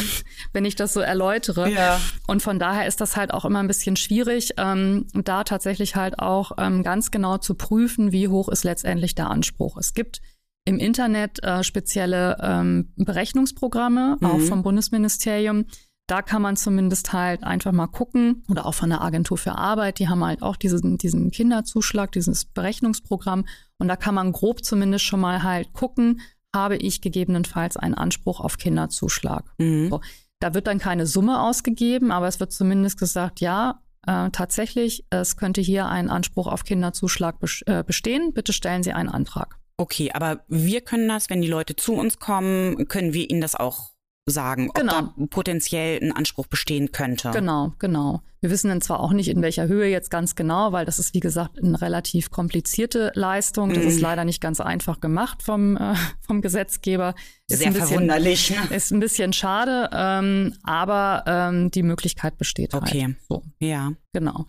wenn 0.54 0.66
ich 0.66 0.76
das 0.76 0.94
so 0.94 1.00
erläutere. 1.00 1.70
Ja. 1.72 2.00
Und 2.28 2.42
von 2.44 2.60
daher 2.60 2.86
ist 2.88 3.02
das 3.02 3.16
halt 3.18 3.34
auch 3.34 3.44
immer 3.46 3.60
ein 3.60 3.68
bisschen 3.68 3.96
schwierig, 3.96 4.54
ähm, 4.58 5.08
da 5.14 5.44
tatsächlich 5.44 5.96
halt 5.96 6.20
auch 6.20 6.52
ähm, 6.60 6.84
ganz 6.84 7.10
genau 7.12 7.38
zu 7.40 7.56
prüfen, 7.56 8.12
wie 8.12 8.28
hoch 8.28 8.50
ist 8.50 8.64
letztendlich 8.64 9.16
der 9.16 9.30
Anspruch. 9.32 9.78
Es 9.78 9.94
gibt 9.96 10.22
im 10.67 10.79
Internet 10.79 11.41
äh, 11.43 11.63
spezielle 11.63 12.38
ähm, 12.41 12.91
Berechnungsprogramme, 12.97 14.17
auch 14.21 14.38
Mhm. 14.38 14.47
vom 14.47 14.63
Bundesministerium. 14.63 15.65
Da 16.07 16.21
kann 16.21 16.41
man 16.41 16.57
zumindest 16.57 17.13
halt 17.13 17.43
einfach 17.43 17.71
mal 17.71 17.88
gucken 17.88 18.43
oder 18.50 18.65
auch 18.65 18.74
von 18.74 18.89
der 18.89 19.01
Agentur 19.01 19.38
für 19.38 19.55
Arbeit, 19.57 20.00
die 20.00 20.09
haben 20.09 20.24
halt 20.24 20.41
auch 20.41 20.57
diesen, 20.57 20.97
diesen 20.97 21.31
Kinderzuschlag, 21.31 22.12
dieses 22.12 22.45
Berechnungsprogramm. 22.45 23.45
Und 23.77 23.88
da 23.88 23.95
kann 23.95 24.15
man 24.15 24.31
grob 24.33 24.63
zumindest 24.63 25.05
schon 25.05 25.21
mal 25.21 25.43
halt 25.43 25.71
gucken, 25.74 26.19
habe 26.53 26.75
ich 26.77 27.01
gegebenenfalls 27.01 27.77
einen 27.77 27.93
Anspruch 27.93 28.39
auf 28.41 28.57
Kinderzuschlag. 28.57 29.45
Mhm. 29.57 29.89
So. 29.89 30.01
Da 30.39 30.53
wird 30.53 30.67
dann 30.67 30.79
keine 30.79 31.05
Summe 31.07 31.41
ausgegeben, 31.41 32.12
aber 32.12 32.27
es 32.27 32.39
wird 32.39 32.51
zumindest 32.51 33.00
gesagt, 33.00 33.39
ja, 33.39 33.81
äh, 34.05 34.29
tatsächlich, 34.31 35.05
es 35.09 35.36
könnte 35.38 35.62
hier 35.62 35.88
ein 35.88 36.09
Anspruch 36.09 36.47
auf 36.47 36.63
Kinderzuschlag 36.63 37.36
äh, 37.65 37.83
bestehen. 37.83 38.33
Bitte 38.33 38.53
stellen 38.53 38.83
Sie 38.83 38.93
einen 38.93 39.09
Antrag. 39.09 39.57
Okay, 39.77 40.12
aber 40.13 40.43
wir 40.48 40.81
können 40.81 41.07
das, 41.07 41.29
wenn 41.29 41.41
die 41.41 41.48
Leute 41.48 41.75
zu 41.75 41.93
uns 41.93 42.17
kommen, 42.19 42.88
können 42.88 43.13
wir 43.13 43.29
ihnen 43.29 43.41
das 43.41 43.53
auch 43.55 43.91
sagen, 44.29 44.69
ob 44.69 44.75
Genau. 44.75 45.01
da 45.01 45.13
potenziell 45.29 46.00
ein 46.03 46.12
Anspruch 46.12 46.48
bestehen 46.48 46.91
könnte. 46.91 47.31
Genau, 47.31 47.72
genau. 47.79 48.22
Wir 48.41 48.50
wissen 48.50 48.67
dann 48.67 48.81
zwar 48.81 49.00
auch 49.00 49.13
nicht, 49.13 49.29
in 49.29 49.41
welcher 49.41 49.67
Höhe 49.67 49.88
jetzt 49.89 50.12
ganz 50.12 50.36
genau, 50.36 50.72
weil 50.74 50.86
das 50.86 51.00
ist, 51.00 51.13
wie 51.13 51.22
gesagt, 51.22 51.57
eine 51.63 51.79
relativ 51.81 52.29
komplizierte 52.29 53.12
Leistung. 53.15 53.69
Das 53.69 53.84
Mhm. 53.84 53.89
ist 53.89 54.01
leider 54.01 54.25
nicht 54.25 54.41
ganz 54.41 54.60
einfach 54.60 55.00
gemacht 55.00 55.43
vom, 55.43 55.77
äh, 55.77 55.93
vom 56.27 56.41
Gesetzgeber. 56.41 57.15
Ist 57.48 57.60
Sehr 57.60 57.67
ein 57.67 57.74
bisschen, 57.74 57.88
verwunderlich. 57.88 58.50
Ne? 58.50 58.75
Ist 58.75 58.91
ein 58.91 59.00
bisschen 59.00 59.31
schade, 59.31 59.89
ähm, 59.93 60.55
aber 60.63 61.24
ähm, 61.25 61.72
die 61.72 61.84
Möglichkeit 61.84 62.38
besteht 62.38 62.74
Okay. 62.74 63.03
halt. 63.05 63.15
So, 63.29 63.43
Ja. 63.60 63.93
genau. 64.12 64.46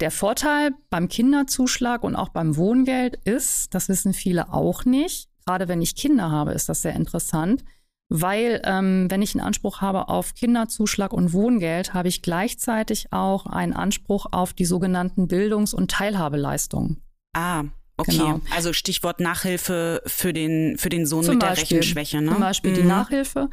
Der 0.00 0.10
Vorteil 0.10 0.72
beim 0.90 1.08
Kinderzuschlag 1.08 2.02
und 2.04 2.16
auch 2.16 2.28
beim 2.28 2.56
Wohngeld 2.56 3.16
ist, 3.24 3.74
das 3.74 3.88
wissen 3.88 4.12
viele 4.12 4.52
auch 4.52 4.84
nicht, 4.84 5.28
gerade 5.46 5.68
wenn 5.68 5.80
ich 5.80 5.96
Kinder 5.96 6.30
habe, 6.30 6.52
ist 6.52 6.68
das 6.68 6.82
sehr 6.82 6.94
interessant, 6.94 7.64
weil 8.10 8.60
ähm, 8.64 9.06
wenn 9.10 9.22
ich 9.22 9.34
einen 9.34 9.44
Anspruch 9.44 9.80
habe 9.80 10.08
auf 10.08 10.34
Kinderzuschlag 10.34 11.12
und 11.14 11.32
Wohngeld, 11.32 11.94
habe 11.94 12.08
ich 12.08 12.20
gleichzeitig 12.20 13.12
auch 13.12 13.46
einen 13.46 13.72
Anspruch 13.72 14.26
auf 14.32 14.52
die 14.52 14.66
sogenannten 14.66 15.28
Bildungs- 15.28 15.72
und 15.74 15.90
Teilhabeleistungen. 15.90 17.00
Ah, 17.32 17.64
okay. 17.96 18.12
Genau. 18.18 18.40
Also 18.54 18.74
Stichwort 18.74 19.18
Nachhilfe 19.20 20.02
für 20.06 20.32
den, 20.34 20.76
für 20.76 20.90
den 20.90 21.06
Sohn 21.06 21.24
Zum 21.24 21.34
mit 21.36 21.42
der 21.42 21.48
Beispiel- 21.48 21.78
Rechenschwäche, 21.78 22.20
ne? 22.20 22.32
Zum 22.32 22.40
Beispiel 22.40 22.74
die 22.74 22.82
Mhm. 22.82 22.88
Nachhilfe. 22.88 23.48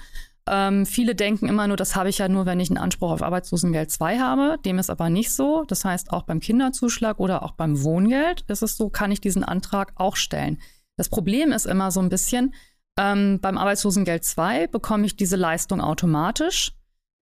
Ähm, 0.47 0.85
viele 0.85 1.15
denken 1.15 1.47
immer 1.47 1.67
nur, 1.67 1.77
das 1.77 1.95
habe 1.95 2.09
ich 2.09 2.17
ja 2.17 2.27
nur, 2.27 2.45
wenn 2.45 2.59
ich 2.59 2.69
einen 2.69 2.77
Anspruch 2.77 3.11
auf 3.11 3.21
Arbeitslosengeld 3.21 3.91
2 3.91 4.19
habe. 4.19 4.57
Dem 4.65 4.77
ist 4.77 4.89
aber 4.89 5.09
nicht 5.09 5.31
so. 5.31 5.63
Das 5.67 5.85
heißt, 5.85 6.11
auch 6.11 6.23
beim 6.23 6.39
Kinderzuschlag 6.39 7.19
oder 7.19 7.43
auch 7.43 7.51
beim 7.51 7.81
Wohngeld 7.83 8.43
ist 8.47 8.61
es 8.61 8.75
so, 8.75 8.89
kann 8.89 9.11
ich 9.11 9.21
diesen 9.21 9.43
Antrag 9.43 9.93
auch 9.95 10.15
stellen. 10.15 10.59
Das 10.97 11.09
Problem 11.09 11.51
ist 11.51 11.65
immer 11.65 11.91
so 11.91 12.01
ein 12.01 12.09
bisschen, 12.09 12.53
ähm, 12.97 13.39
beim 13.41 13.57
Arbeitslosengeld 13.57 14.23
2 14.23 14.67
bekomme 14.67 15.05
ich 15.05 15.15
diese 15.15 15.35
Leistung 15.35 15.81
automatisch. 15.81 16.73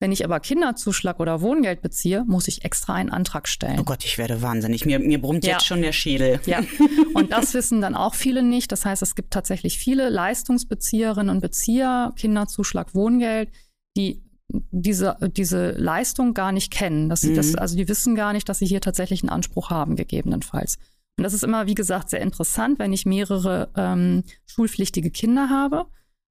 Wenn 0.01 0.13
ich 0.13 0.23
aber 0.23 0.39
Kinderzuschlag 0.39 1.19
oder 1.19 1.41
Wohngeld 1.41 1.81
beziehe, 1.81 2.23
muss 2.25 2.47
ich 2.47 2.63
extra 2.63 2.93
einen 2.93 3.09
Antrag 3.09 3.49
stellen. 3.49 3.79
Oh 3.79 3.83
Gott, 3.83 4.05
ich 4.05 4.17
werde 4.17 4.41
wahnsinnig. 4.41 4.85
Mir, 4.85 4.97
mir 4.99 5.21
brummt 5.21 5.43
Ja. 5.45 5.53
jetzt 5.53 5.65
schon 5.65 5.81
der 5.81 5.91
Schädel. 5.91 6.39
Ja, 6.45 6.61
und 7.13 7.33
das 7.33 7.53
wissen 7.53 7.81
dann 7.81 7.95
auch 7.95 8.15
viele 8.15 8.41
nicht. 8.41 8.71
Das 8.71 8.85
heißt, 8.85 9.01
es 9.01 9.13
gibt 9.15 9.31
tatsächlich 9.31 9.77
viele 9.77 10.07
Leistungsbezieherinnen 10.09 11.29
und 11.35 11.41
Bezieher, 11.41 12.13
Kinderzuschlag, 12.15 12.95
Wohngeld, 12.95 13.49
die 13.97 14.23
diese, 14.71 15.17
diese 15.35 15.71
Leistung 15.71 16.33
gar 16.33 16.53
nicht 16.53 16.71
kennen. 16.71 17.09
Dass 17.09 17.19
sie 17.21 17.31
Mhm. 17.31 17.35
das, 17.35 17.55
also 17.55 17.75
die 17.75 17.87
wissen 17.89 18.15
gar 18.15 18.31
nicht, 18.31 18.47
dass 18.47 18.59
sie 18.59 18.65
hier 18.67 18.79
tatsächlich 18.81 19.21
einen 19.21 19.29
Anspruch 19.29 19.69
haben, 19.69 19.97
gegebenenfalls. 19.97 20.77
Und 21.17 21.23
das 21.25 21.33
ist 21.33 21.43
immer, 21.43 21.67
wie 21.67 21.75
gesagt, 21.75 22.09
sehr 22.09 22.21
interessant, 22.21 22.79
wenn 22.79 22.93
ich 22.93 23.05
mehrere 23.05 23.69
ähm, 23.75 24.23
schulpflichtige 24.45 25.11
Kinder 25.11 25.49
habe, 25.49 25.87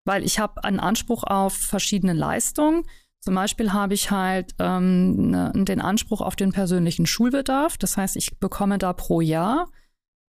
weil 0.07 0.25
ich 0.25 0.39
habe 0.39 0.65
einen 0.65 0.81
Anspruch 0.81 1.23
auf 1.25 1.53
verschiedene 1.53 2.15
Leistungen. 2.15 2.85
Zum 3.21 3.35
Beispiel 3.35 3.73
habe 3.73 3.95
ich 3.95 4.11
halt 4.11 4.55
ähm, 4.59 5.31
ne, 5.31 5.53
den 5.55 5.81
Anspruch 5.81 6.21
auf 6.21 6.37
den 6.37 6.53
persönlichen 6.53 7.07
Schulbedarf. 7.07 7.77
Das 7.77 7.97
heißt, 7.97 8.17
ich 8.17 8.39
bekomme 8.39 8.79
da 8.79 8.93
pro 8.93 9.21
Jahr 9.21 9.69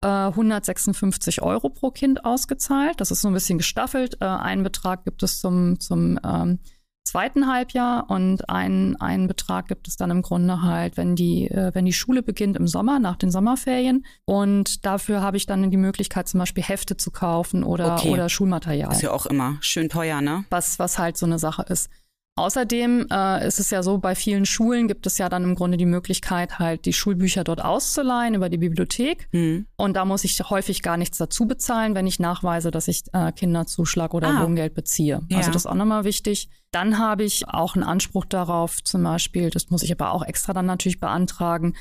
äh, 0.02 0.06
156 0.06 1.42
Euro 1.42 1.68
pro 1.70 1.90
Kind 1.90 2.24
ausgezahlt. 2.24 3.00
Das 3.00 3.10
ist 3.10 3.20
so 3.20 3.28
ein 3.28 3.34
bisschen 3.34 3.58
gestaffelt. 3.58 4.18
Äh, 4.20 4.26
einen 4.26 4.62
Betrag 4.62 5.04
gibt 5.04 5.22
es 5.22 5.40
zum, 5.40 5.80
zum 5.80 6.18
ähm, 6.24 6.60
zweiten 7.04 7.50
Halbjahr 7.50 8.10
und 8.10 8.48
einen, 8.48 8.96
einen 8.96 9.28
Betrag 9.28 9.66
gibt 9.68 9.88
es 9.88 9.96
dann 9.96 10.10
im 10.10 10.22
Grunde 10.22 10.62
halt, 10.62 10.96
wenn 10.96 11.16
die, 11.16 11.50
äh, 11.50 11.74
wenn 11.74 11.84
die 11.84 11.92
Schule 11.92 12.22
beginnt 12.22 12.56
im 12.56 12.68
Sommer, 12.68 12.98
nach 13.00 13.16
den 13.16 13.30
Sommerferien. 13.30 14.04
Und 14.24 14.84
dafür 14.84 15.20
habe 15.20 15.36
ich 15.36 15.46
dann 15.46 15.70
die 15.70 15.76
Möglichkeit, 15.76 16.28
zum 16.28 16.38
Beispiel 16.38 16.62
Hefte 16.62 16.96
zu 16.96 17.10
kaufen 17.10 17.64
oder, 17.64 17.94
Okay. 17.94 18.10
oder 18.10 18.28
Schulmaterial 18.28 18.92
Ist 18.92 19.02
ja 19.02 19.10
auch 19.10 19.26
immer 19.26 19.56
schön 19.60 19.88
teuer, 19.88 20.20
ne? 20.20 20.44
was, 20.50 20.78
was 20.78 20.98
halt 20.98 21.16
so 21.16 21.26
eine 21.26 21.38
Sache 21.38 21.62
ist. 21.68 21.90
Außerdem 22.38 23.06
äh, 23.10 23.46
ist 23.46 23.58
es 23.60 23.70
ja 23.70 23.82
so, 23.82 23.98
bei 23.98 24.14
vielen 24.14 24.46
Schulen 24.46 24.88
gibt 24.88 25.06
es 25.06 25.18
ja 25.18 25.28
dann 25.28 25.44
im 25.44 25.54
Grunde 25.54 25.76
die 25.76 25.86
Möglichkeit, 25.86 26.58
halt 26.58 26.84
die 26.86 26.92
Schulbücher 26.92 27.44
dort 27.44 27.62
auszuleihen 27.64 28.34
über 28.34 28.48
die 28.48 28.58
Bibliothek. 28.58 29.28
Hm. 29.32 29.66
Und 29.76 29.94
da 29.94 30.04
muss 30.04 30.24
ich 30.24 30.38
häufig 30.48 30.82
gar 30.82 30.96
nichts 30.96 31.18
dazu 31.18 31.46
bezahlen, 31.46 31.94
wenn 31.94 32.06
ich 32.06 32.18
nachweise, 32.20 32.70
dass 32.70 32.88
ich 32.88 33.02
äh, 33.12 33.32
Kinderzuschlag 33.32 34.14
oder 34.14 34.28
Ah. 34.28 34.42
Wohngeld 34.42 34.74
beziehe. 34.74 35.22
Ja. 35.28 35.38
Also 35.38 35.50
das 35.50 35.62
ist 35.62 35.66
auch 35.66 35.74
nochmal 35.74 36.04
wichtig. 36.04 36.48
Dann 36.70 36.98
habe 36.98 37.24
ich 37.24 37.48
auch 37.48 37.74
einen 37.74 37.84
Anspruch 37.84 38.24
darauf, 38.24 38.82
zum 38.84 39.02
Beispiel, 39.02 39.50
das 39.50 39.70
muss 39.70 39.82
ich 39.82 39.90
aber 39.92 40.12
auch 40.12 40.22
extra 40.24 40.52
dann 40.52 40.66
natürlich 40.66 41.00
beantragen, 41.00 41.74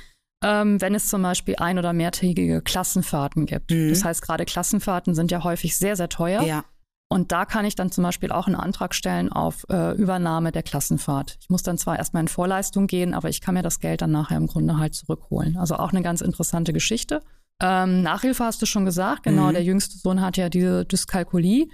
ähm, 0.44 0.80
wenn 0.82 0.96
es 0.96 1.10
zum 1.10 1.22
Beispiel 1.24 1.56
ein- 1.58 1.78
oder 1.80 1.94
mehrtägige 1.94 2.62
Klassenfahrten 2.62 3.46
gibt. 3.46 3.72
Mhm. 3.72 3.90
Das 3.90 4.04
heißt, 4.04 4.22
gerade 4.22 4.46
Klassenfahrten 4.46 5.14
sind 5.16 5.32
ja 5.32 5.44
häufig 5.44 5.78
sehr, 5.78 5.96
sehr 5.96 6.10
teuer. 6.10 6.42
Ja. 6.44 6.64
Und 7.10 7.32
da 7.32 7.46
kann 7.46 7.64
ich 7.64 7.76
dann 7.76 7.90
zum 7.92 8.04
Beispiel 8.04 8.32
auch 8.32 8.48
einen 8.48 8.56
Antrag 8.58 8.94
stellen 8.94 9.32
auf 9.32 9.66
äh, 9.70 9.94
Übernahme 9.96 10.52
der 10.52 10.64
Klassenfahrt. 10.64 11.38
Ich 11.40 11.50
muss 11.50 11.64
dann 11.64 11.78
zwar 11.78 11.98
erstmal 11.98 12.22
in 12.22 12.28
Vorleistung 12.28 12.86
gehen, 12.88 13.14
aber 13.14 13.30
ich 13.30 13.40
kann 13.40 13.54
mir 13.56 13.62
das 13.64 13.80
Geld 13.80 14.02
dann 14.02 14.12
nachher 14.12 14.36
im 14.38 14.48
Grunde 14.48 14.78
halt 14.78 14.94
zurückholen. 14.94 15.56
Also 15.58 15.76
auch 15.78 15.92
eine 15.92 16.02
ganz 16.02 16.20
interessante 16.22 16.74
Geschichte. 16.74 17.22
Ähm, 17.62 18.02
Nachhilfe 18.04 18.44
hast 18.44 18.62
du 18.62 18.66
schon 18.66 18.84
gesagt, 18.86 19.24
genau, 19.24 19.48
Mhm. 19.48 19.54
der 19.54 19.64
jüngste 19.64 19.98
Sohn 19.98 20.22
hat 20.22 20.36
ja 20.38 20.50
diese 20.50 20.86
Dyskalkulie. 20.86 21.70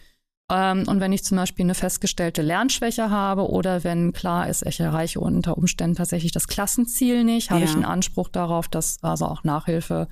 Ähm, 0.52 0.84
und 0.88 1.00
wenn 1.00 1.12
ich 1.14 1.24
zum 1.24 1.38
Beispiel 1.38 1.66
eine 1.66 1.74
festgestellte 1.74 2.42
Lernschwäche 2.44 3.10
habe 3.10 3.50
oder 3.50 3.84
wenn 3.84 4.14
klar 4.14 4.48
ist, 4.50 4.64
ich 4.66 4.80
erreiche 4.80 5.20
unter 5.20 5.58
Umständen 5.58 5.96
tatsächlich 5.96 6.32
das 6.32 6.48
Klassenziel 6.48 7.24
nicht, 7.24 7.50
habe 7.50 7.62
Ja. 7.62 7.66
ich 7.66 7.74
einen 7.74 7.86
Anspruch 7.86 8.30
darauf, 8.30 8.68
dass 8.68 9.02
also 9.02 9.26
auch 9.26 9.44
Nachhilfe 9.44 10.08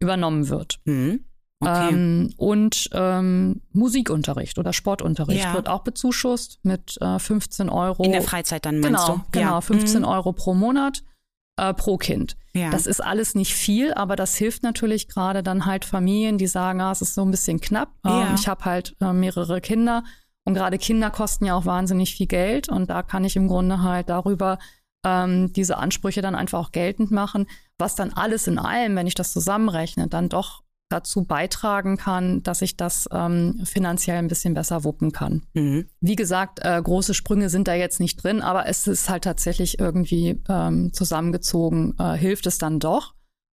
übernommen 0.00 0.48
wird. 0.48 0.80
Hm. 0.84 1.24
Okay. 1.66 1.88
Ähm, 1.92 2.34
und 2.36 2.88
ähm, 2.92 3.60
Musikunterricht 3.72 4.58
oder 4.58 4.72
Sportunterricht 4.72 5.44
Ja. 5.44 5.54
wird 5.54 5.68
auch 5.68 5.82
bezuschusst 5.82 6.60
mit 6.62 6.96
äh, 7.00 7.18
15 7.18 7.68
Euro. 7.68 8.02
In 8.04 8.12
der 8.12 8.22
Freizeit 8.22 8.64
dann 8.66 8.80
meinst 8.80 9.06
genau, 9.06 9.16
du? 9.18 9.24
genau, 9.32 9.50
ja. 9.54 9.60
15 9.60 10.02
Hm. 10.02 10.08
Euro 10.08 10.32
pro 10.32 10.54
Monat 10.54 11.02
äh, 11.56 11.72
pro 11.74 11.96
Kind. 11.96 12.36
Ja. 12.52 12.70
Das 12.70 12.86
ist 12.86 13.00
alles 13.00 13.34
nicht 13.34 13.54
viel, 13.54 13.94
aber 13.94 14.16
das 14.16 14.36
hilft 14.36 14.62
natürlich 14.62 15.08
gerade 15.08 15.42
dann 15.42 15.66
halt 15.66 15.84
Familien, 15.84 16.38
die 16.38 16.46
sagen, 16.46 16.80
ah, 16.80 16.92
es 16.92 17.00
ist 17.02 17.14
so 17.14 17.22
ein 17.22 17.30
bisschen 17.30 17.60
knapp. 17.60 17.90
Ähm, 18.04 18.34
ich 18.34 18.48
habe 18.48 18.64
halt 18.64 18.96
äh, 19.00 19.12
mehrere 19.12 19.60
Kinder 19.60 20.04
und 20.44 20.54
gerade 20.54 20.78
Kinder 20.78 21.10
kosten 21.10 21.44
ja 21.46 21.54
auch 21.54 21.64
wahnsinnig 21.64 22.14
viel 22.14 22.26
Geld 22.26 22.68
und 22.68 22.90
da 22.90 23.02
kann 23.02 23.24
ich 23.24 23.36
im 23.36 23.48
Grunde 23.48 23.82
halt 23.82 24.08
darüber 24.08 24.58
ähm, 25.06 25.52
diese 25.52 25.78
Ansprüche 25.78 26.22
dann 26.22 26.34
einfach 26.34 26.58
auch 26.58 26.72
geltend 26.72 27.10
machen, 27.10 27.46
was 27.78 27.94
dann 27.94 28.12
alles 28.12 28.46
in 28.46 28.58
allem, 28.58 28.96
wenn 28.96 29.06
ich 29.06 29.14
das 29.14 29.32
zusammenrechne, 29.32 30.08
dann 30.08 30.28
doch 30.28 30.63
dazu 30.88 31.24
beitragen 31.24 31.96
kann, 31.96 32.42
dass 32.42 32.62
ich 32.62 32.76
das 32.76 33.08
ähm, 33.12 33.60
finanziell 33.64 34.18
ein 34.18 34.28
bisschen 34.28 34.54
besser 34.54 34.84
wuppen 34.84 35.12
kann. 35.12 35.42
Mhm. 35.54 35.88
Wie 36.00 36.16
gesagt, 36.16 36.60
äh, 36.62 36.80
große 36.82 37.14
Sprünge 37.14 37.48
sind 37.48 37.68
da 37.68 37.74
jetzt 37.74 38.00
nicht 38.00 38.22
drin, 38.22 38.42
aber 38.42 38.68
es 38.68 38.86
ist 38.86 39.08
halt 39.08 39.24
tatsächlich 39.24 39.78
irgendwie 39.78 40.42
ähm, 40.48 40.92
zusammengezogen, 40.92 41.94
äh, 41.98 42.12
hilft 42.12 42.46
es 42.46 42.58
dann 42.58 42.80
doch. 42.80 43.14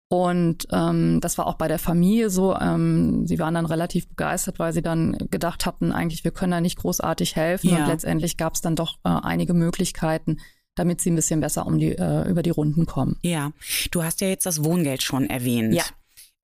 Und 0.09 0.67
ähm, 0.71 1.19
das 1.19 1.37
war 1.37 1.47
auch 1.47 1.55
bei 1.55 1.67
der 1.67 1.79
Familie 1.79 2.29
so. 2.29 2.55
Ähm, 2.55 3.27
sie 3.27 3.39
waren 3.39 3.55
dann 3.55 3.65
relativ 3.65 4.07
begeistert, 4.07 4.57
weil 4.57 4.71
sie 4.71 4.81
dann 4.81 5.17
gedacht 5.29 5.65
hatten, 5.65 5.91
eigentlich, 5.91 6.23
wir 6.23 6.31
können 6.31 6.51
da 6.51 6.61
nicht 6.61 6.77
großartig 6.77 7.35
helfen. 7.35 7.71
Ja. 7.71 7.79
Und 7.79 7.87
letztendlich 7.87 8.37
gab 8.37 8.53
es 8.53 8.61
dann 8.61 8.77
doch 8.77 8.95
äh, 9.03 9.09
einige 9.09 9.53
Möglichkeiten, 9.53 10.37
damit 10.75 11.01
sie 11.01 11.11
ein 11.11 11.15
bisschen 11.15 11.41
besser 11.41 11.65
um 11.65 11.77
die, 11.77 11.91
äh, 11.91 12.29
über 12.29 12.41
die 12.41 12.51
Runden 12.51 12.85
kommen. 12.85 13.17
Ja. 13.21 13.51
Du 13.91 14.01
hast 14.01 14.21
ja 14.21 14.29
jetzt 14.29 14.45
das 14.45 14.63
Wohngeld 14.63 15.03
schon 15.03 15.29
erwähnt. 15.29 15.73
Ja. 15.73 15.83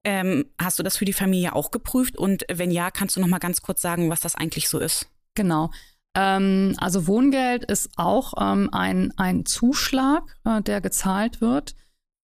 Ähm, 0.06 0.46
hast 0.60 0.80
du 0.80 0.84
das 0.84 0.98
für 0.98 1.06
die 1.06 1.14
Familie 1.14 1.54
auch 1.54 1.72
geprüft? 1.72 2.18
Und 2.18 2.46
wenn 2.52 2.72
ja, 2.72 2.92
kannst 2.92 3.16
du 3.16 3.22
noch 3.22 3.28
mal 3.28 3.40
ganz 3.40 3.62
kurz 3.62 3.82
sagen, 3.82 4.10
was 4.10 4.20
das 4.20 4.36
eigentlich 4.36 4.68
so 4.68 4.80
ist? 4.80 5.08
Genau. 5.36 5.72
Ähm, 6.16 6.76
also 6.78 7.08
Wohngeld 7.08 7.64
ist 7.66 7.92
auch 7.96 8.34
ähm, 8.40 8.70
ein, 8.72 9.14
ein 9.18 9.46
Zuschlag, 9.46 10.24
äh, 10.46 10.62
der 10.62 10.82
gezahlt 10.82 11.42
wird 11.42 11.76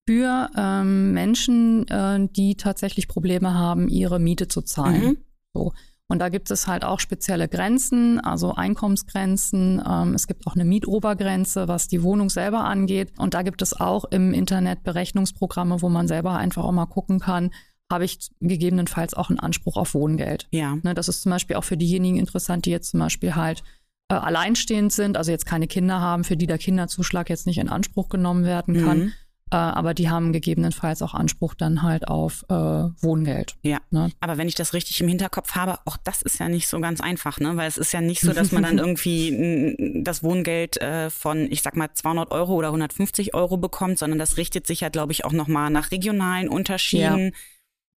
für 0.08 0.50
ähm, 0.56 1.14
Menschen, 1.14 1.88
äh, 1.88 2.28
die 2.32 2.56
tatsächlich 2.56 3.08
Probleme 3.08 3.54
haben, 3.54 3.88
ihre 3.88 4.20
Miete 4.20 4.48
zu 4.48 4.62
zahlen. 4.62 5.04
Mhm. 5.04 5.18
So. 5.54 5.74
Und 6.10 6.20
da 6.20 6.30
gibt 6.30 6.50
es 6.50 6.68
halt 6.68 6.84
auch 6.84 7.00
spezielle 7.00 7.48
Grenzen, 7.48 8.20
also 8.20 8.56
Einkommensgrenzen. 8.56 9.82
Ähm, 9.88 10.16
es 10.16 10.26
gibt 10.26 10.48
auch 10.48 10.56
eine 10.56 10.66
Mietobergrenze, 10.66 11.68
was 11.68 11.88
die 11.88 12.02
Wohnung 12.02 12.32
selber 12.32 12.66
angeht. 12.66 13.14
Und 13.18 13.36
da 13.36 13.44
gibt 13.44 13.62
es 13.62 13.80
auch 13.80 14.06
im 14.06 14.34
Internet 14.34 14.84
Berechnungsprogramme, 14.84 15.84
wo 15.84 15.90
man 15.90 16.08
selber 16.08 16.36
einfach 16.36 16.64
auch 16.64 16.72
mal 16.72 16.88
gucken 16.88 17.20
kann, 17.20 17.52
habe 17.92 18.06
ich 18.06 18.32
gegebenenfalls 18.40 19.14
auch 19.14 19.30
einen 19.30 19.40
Anspruch 19.40 19.78
auf 19.78 19.94
Wohngeld. 19.94 20.48
Ja. 20.52 20.78
Ne, 20.82 20.94
das 20.94 21.08
ist 21.08 21.22
zum 21.22 21.32
Beispiel 21.32 21.56
auch 21.56 21.64
für 21.64 21.78
diejenigen 21.78 22.18
interessant, 22.18 22.66
die 22.66 22.72
jetzt 22.72 22.92
zum 22.92 23.00
Beispiel 23.00 23.36
halt 23.36 23.64
äh, 24.10 24.16
alleinstehend 24.16 24.92
sind, 24.92 25.16
also 25.16 25.32
jetzt 25.32 25.46
keine 25.46 25.68
Kinder 25.68 26.00
haben, 26.00 26.24
für 26.24 26.38
die 26.38 26.48
der 26.48 26.58
Kinderzuschlag 26.58 27.30
jetzt 27.30 27.46
nicht 27.46 27.60
in 27.60 27.70
Anspruch 27.70 28.10
genommen 28.10 28.46
werden 28.46 28.84
kann. 28.84 28.98
Mhm. 28.98 29.14
Äh, 29.52 29.56
aber 29.56 29.94
die 29.94 30.10
haben 30.10 30.32
gegebenenfalls 30.32 31.02
auch 31.02 31.14
Anspruch 31.14 31.56
dann 31.56 31.82
halt 31.82 32.08
auf 32.08 32.46
äh, 32.50 32.54
Wohngeld. 32.54 33.56
Ja. 33.64 33.80
Ne? 33.90 34.12
Aber 34.20 34.38
wenn 34.38 34.48
ich 34.48 34.56
das 34.56 34.74
richtig 34.74 35.02
im 35.02 35.08
Hinterkopf 35.08 35.56
habe, 35.56 35.80
auch 35.86 35.98
das 35.98 36.22
ist 36.22 36.40
ja 36.40 36.50
nicht 36.50 36.68
so 36.68 36.80
ganz 36.80 37.02
einfach, 37.02 37.40
ne? 37.40 37.58
Weil 37.58 37.68
es 37.68 37.78
ist 37.78 37.92
ja 37.92 38.02
nicht 38.02 38.22
so, 38.22 38.32
dass 38.34 38.52
man 38.52 38.64
dann 38.64 38.78
irgendwie 38.78 39.76
das 40.04 40.24
Wohngeld 40.24 40.80
äh, 40.82 41.10
von, 41.10 41.52
ich 41.52 41.64
sag 41.64 41.76
mal, 41.76 41.90
200 41.92 42.32
Euro 42.32 42.54
oder 42.54 42.68
150 42.68 43.34
Euro 43.34 43.58
bekommt, 43.58 43.98
sondern 43.98 44.20
das 44.20 44.38
richtet 44.38 44.68
sich 44.68 44.82
ja, 44.82 44.90
glaube 44.90 45.14
ich, 45.14 45.26
auch 45.26 45.34
nochmal 45.34 45.72
nach 45.72 45.92
regionalen 45.92 46.48
Unterschieden. 46.48 47.34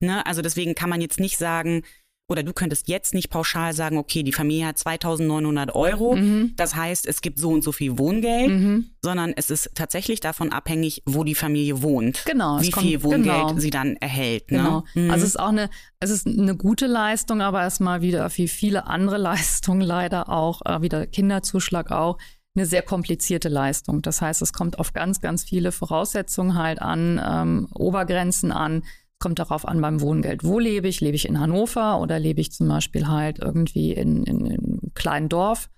Ne? 0.00 0.24
Also 0.26 0.42
deswegen 0.42 0.74
kann 0.74 0.90
man 0.90 1.00
jetzt 1.00 1.20
nicht 1.20 1.36
sagen, 1.36 1.82
oder 2.28 2.42
du 2.42 2.52
könntest 2.54 2.88
jetzt 2.88 3.12
nicht 3.14 3.28
pauschal 3.30 3.74
sagen, 3.74 3.98
okay, 3.98 4.22
die 4.22 4.32
Familie 4.32 4.66
hat 4.66 4.78
2900 4.78 5.74
Euro, 5.74 6.16
Mhm. 6.16 6.52
das 6.56 6.74
heißt, 6.74 7.06
es 7.06 7.20
gibt 7.20 7.38
so 7.38 7.50
und 7.50 7.62
so 7.62 7.72
viel 7.72 7.98
Wohngeld, 7.98 8.48
Mhm. 8.48 8.90
sondern 9.02 9.34
es 9.36 9.50
ist 9.50 9.70
tatsächlich 9.74 10.20
davon 10.20 10.50
abhängig, 10.52 11.02
wo 11.04 11.24
die 11.24 11.34
Familie 11.34 11.82
wohnt. 11.82 12.24
Genau, 12.24 12.60
Wie 12.62 12.70
kommt- 12.70 12.86
viel 12.86 13.02
Wohngeld 13.02 13.24
genau. 13.48 13.58
sie 13.58 13.70
dann 13.70 13.96
erhält. 13.96 14.50
Ne? 14.50 14.58
Genau. 14.58 14.84
Mhm. 14.94 15.10
Also 15.10 15.24
es 15.24 15.30
ist 15.30 15.40
auch 15.40 15.48
eine, 15.48 15.68
es 16.00 16.10
ist 16.10 16.26
eine 16.26 16.56
gute 16.56 16.86
Leistung, 16.86 17.42
aber 17.42 17.60
erstmal 17.62 18.00
wieder 18.00 18.30
wie 18.36 18.48
viele 18.48 18.86
andere 18.86 19.18
Leistungen 19.72 19.82
leider 19.82 20.28
auch, 20.30 20.62
äh, 20.64 20.80
wieder 20.80 21.06
Kinderzuschlag 21.06 21.90
auch, 21.90 22.16
eine 22.54 22.66
sehr 22.66 22.82
komplizierte 22.82 23.48
Leistung. 23.48 24.02
Das 24.02 24.20
heißt, 24.20 24.42
es 24.42 24.52
kommt 24.52 24.78
auf 24.78 24.92
ganz, 24.92 25.20
ganz 25.20 25.42
viele 25.44 25.72
Voraussetzungen 25.72 26.56
halt 26.56 26.80
an, 26.82 27.20
ähm, 27.26 27.68
Obergrenzen 27.74 28.52
an. 28.52 28.84
Kommt 29.22 29.38
darauf 29.38 29.66
an 29.68 29.80
beim 29.80 30.00
Wohngeld. 30.00 30.42
Wo 30.42 30.58
lebe 30.58 30.88
ich? 30.88 31.00
Lebe 31.00 31.14
ich 31.14 31.28
in 31.28 31.38
Hannover 31.38 32.00
oder 32.00 32.18
lebe 32.18 32.40
ich 32.40 32.50
zum 32.50 32.66
Beispiel 32.66 33.06
halt 33.06 33.38
irgendwie 33.38 33.92
in, 33.92 34.24
in, 34.24 34.44
in 34.46 34.52
einem 34.64 34.80
kleinen 34.94 35.28
Dorf? 35.28 35.70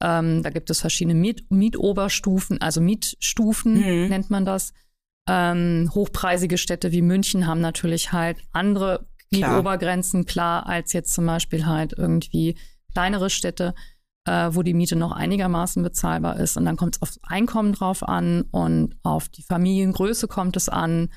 Ähm, 0.00 0.42
da 0.44 0.50
gibt 0.50 0.70
es 0.70 0.80
verschiedene 0.80 1.14
Miet, 1.18 1.50
Mietoberstufen, 1.50 2.60
also 2.60 2.80
Mietstufen 2.80 3.74
Mhm. 3.74 4.08
nennt 4.08 4.30
man 4.30 4.44
das. 4.44 4.72
Ähm, 5.28 5.90
hochpreisige 5.94 6.58
Städte 6.58 6.92
wie 6.92 7.02
München 7.02 7.46
haben 7.48 7.60
natürlich 7.60 8.12
halt 8.12 8.38
andere. 8.52 9.08
Mietobergrenzen, 9.32 10.24
klar, 10.26 10.66
als 10.66 10.92
jetzt 10.92 11.12
zum 11.14 11.26
Beispiel 11.26 11.64
halt 11.66 11.94
irgendwie 11.96 12.56
kleinere 12.92 13.30
Städte, 13.30 13.74
äh, 14.26 14.50
wo 14.52 14.62
die 14.62 14.74
Miete 14.74 14.94
noch 14.94 15.10
einigermaßen 15.12 15.82
bezahlbar 15.82 16.38
ist. 16.38 16.56
Und 16.56 16.66
dann 16.66 16.76
kommt 16.76 16.96
es 16.96 17.02
aufs 17.02 17.18
Einkommen 17.22 17.72
drauf 17.72 18.06
an 18.06 18.42
und 18.50 18.94
auf 19.02 19.28
die 19.28 19.42
Familiengröße 19.42 20.28
kommt 20.28 20.56
es 20.56 20.68
an. 20.68 21.08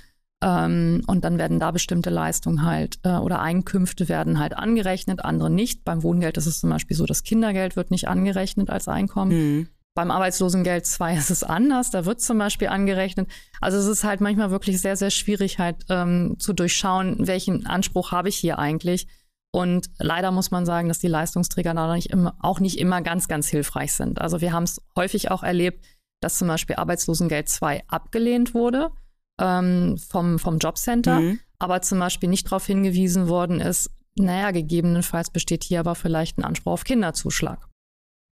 Ähm, 0.44 1.02
und 1.08 1.24
dann 1.24 1.38
werden 1.38 1.60
da 1.60 1.72
bestimmte 1.72 2.10
Leistungen 2.10 2.66
halt 2.66 3.00
äh, 3.04 3.16
oder 3.16 3.42
Einkünfte 3.42 4.10
werden 4.10 4.40
halt 4.40 4.56
angerechnet, 4.58 5.24
andere 5.24 5.50
nicht. 5.50 5.84
Beim 5.86 6.04
Wohngeld 6.04 6.38
ist 6.38 6.46
es 6.46 6.60
zum 6.60 6.70
Beispiel 6.70 6.98
so, 6.98 7.06
das 7.06 7.24
Kindergeld 7.24 7.76
wird 7.76 7.92
nicht 7.92 8.08
angerechnet 8.08 8.70
als 8.70 8.88
Einkommen. 8.88 9.32
Mhm. 9.32 9.68
Beim 9.96 10.12
Arbeitslosengeld 10.12 10.86
2 10.86 11.16
ist 11.16 11.32
es 11.32 11.44
anders, 11.44 11.90
da 11.90 12.06
wird 12.06 12.20
zum 12.20 12.38
Beispiel 12.38 12.68
angerechnet. 12.68 13.30
Also 13.62 13.78
es 13.78 13.86
ist 13.86 14.04
halt 14.04 14.20
manchmal 14.20 14.52
wirklich 14.52 14.82
sehr, 14.82 14.98
sehr 14.98 15.10
schwierig 15.10 15.58
halt 15.58 15.86
ähm, 15.90 16.36
zu 16.38 16.52
durchschauen, 16.52 17.28
welchen 17.28 17.66
Anspruch 17.66 18.12
habe 18.12 18.28
ich 18.28 18.36
hier 18.36 18.60
eigentlich. 18.60 19.08
Und 19.52 19.90
leider 20.00 20.32
muss 20.32 20.52
man 20.52 20.66
sagen, 20.66 20.90
dass 20.90 21.00
die 21.00 21.08
Leistungsträger 21.08 21.74
da 21.74 21.96
nicht 21.96 22.10
immer, 22.10 22.36
auch 22.42 22.60
nicht 22.60 22.78
immer 22.78 23.02
ganz, 23.02 23.30
ganz 23.30 23.48
hilfreich 23.48 23.94
sind. 23.94 24.20
Also 24.20 24.42
wir 24.42 24.52
haben 24.52 24.64
es 24.64 24.82
häufig 24.98 25.32
auch 25.32 25.44
erlebt, 25.44 25.86
dass 26.20 26.38
zum 26.38 26.50
Beispiel 26.50 26.76
Arbeitslosengeld 26.76 27.48
2 27.48 27.84
abgelehnt 27.88 28.54
wurde 28.54 28.92
ähm, 29.40 29.98
vom, 29.98 30.40
vom 30.40 30.58
Jobcenter, 30.60 31.20
Mhm. 31.20 31.40
aber 31.60 31.82
zum 31.82 32.00
Beispiel 32.00 32.30
nicht 32.30 32.46
darauf 32.48 32.66
hingewiesen 32.66 33.28
worden 33.28 33.60
ist, 33.60 33.90
naja, 34.18 34.52
gegebenenfalls 34.52 35.30
besteht 35.30 35.64
hier 35.64 35.82
aber 35.82 35.96
vielleicht 35.96 36.38
ein 36.38 36.44
Anspruch 36.46 36.72
auf 36.74 36.84
Kinderzuschlag. 36.86 37.68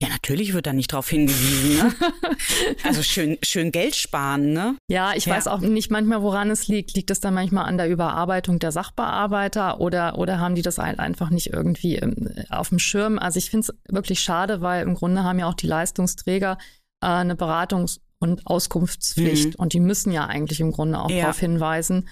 Ja, 0.03 0.09
natürlich 0.09 0.53
wird 0.53 0.65
da 0.65 0.73
nicht 0.73 0.91
drauf 0.93 1.07
hingewiesen. 1.09 1.77
Ne? 1.77 1.93
also 2.83 3.03
schön, 3.03 3.37
schön 3.43 3.71
Geld 3.71 3.95
sparen, 3.95 4.51
ne? 4.51 4.75
Ja, 4.89 5.13
ich 5.15 5.25
Ja. 5.27 5.35
weiß 5.35 5.45
auch 5.47 5.59
nicht 5.59 5.91
manchmal, 5.91 6.23
woran 6.23 6.49
es 6.49 6.67
liegt. 6.67 6.95
Liegt 6.95 7.11
es 7.11 7.19
dann 7.19 7.35
manchmal 7.35 7.65
an 7.65 7.77
der 7.77 7.87
Überarbeitung 7.87 8.57
der 8.57 8.71
Sachbearbeiter 8.71 9.79
oder, 9.79 10.17
oder 10.17 10.39
haben 10.39 10.55
die 10.55 10.63
das 10.63 10.79
halt 10.79 10.97
einfach 10.99 11.29
nicht 11.29 11.53
irgendwie 11.53 11.97
ähm, 11.97 12.29
auf 12.49 12.69
dem 12.69 12.79
Schirm? 12.79 13.19
Also 13.19 13.37
ich 13.37 13.51
finde 13.51 13.67
es 13.69 13.93
wirklich 13.93 14.19
schade, 14.21 14.61
weil 14.61 14.81
im 14.87 14.95
Grunde 14.95 15.23
haben 15.23 15.37
ja 15.37 15.47
auch 15.47 15.53
die 15.53 15.67
Leistungsträger 15.67 16.57
äh, 17.03 17.07
eine 17.07 17.35
Beratungs- 17.35 17.99
und 18.21 18.47
Auskunftspflicht 18.47 19.47
Mhm. 19.49 19.55
und 19.57 19.73
die 19.73 19.79
müssen 19.79 20.11
ja 20.11 20.25
eigentlich 20.27 20.59
im 20.59 20.71
Grunde 20.71 20.99
auch 20.99 21.09
Ja. 21.09 21.21
darauf 21.23 21.39
hinweisen. 21.39 22.07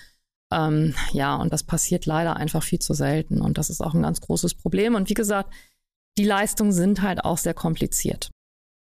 Ähm, 0.51 0.95
ja, 1.13 1.35
und 1.35 1.53
das 1.53 1.63
passiert 1.63 2.05
leider 2.07 2.35
einfach 2.35 2.63
viel 2.63 2.79
zu 2.79 2.93
selten 2.93 3.39
und 3.39 3.57
das 3.57 3.69
ist 3.69 3.81
auch 3.81 3.93
ein 3.93 4.01
ganz 4.01 4.19
großes 4.19 4.55
Problem. 4.55 4.95
Und 4.95 5.09
wie 5.09 5.13
gesagt, 5.13 5.53
die 6.17 6.23
Leistungen 6.25 6.71
sind 6.71 7.01
halt 7.03 7.23
auch 7.23 7.37
sehr 7.37 7.53
kompliziert. 7.53 8.31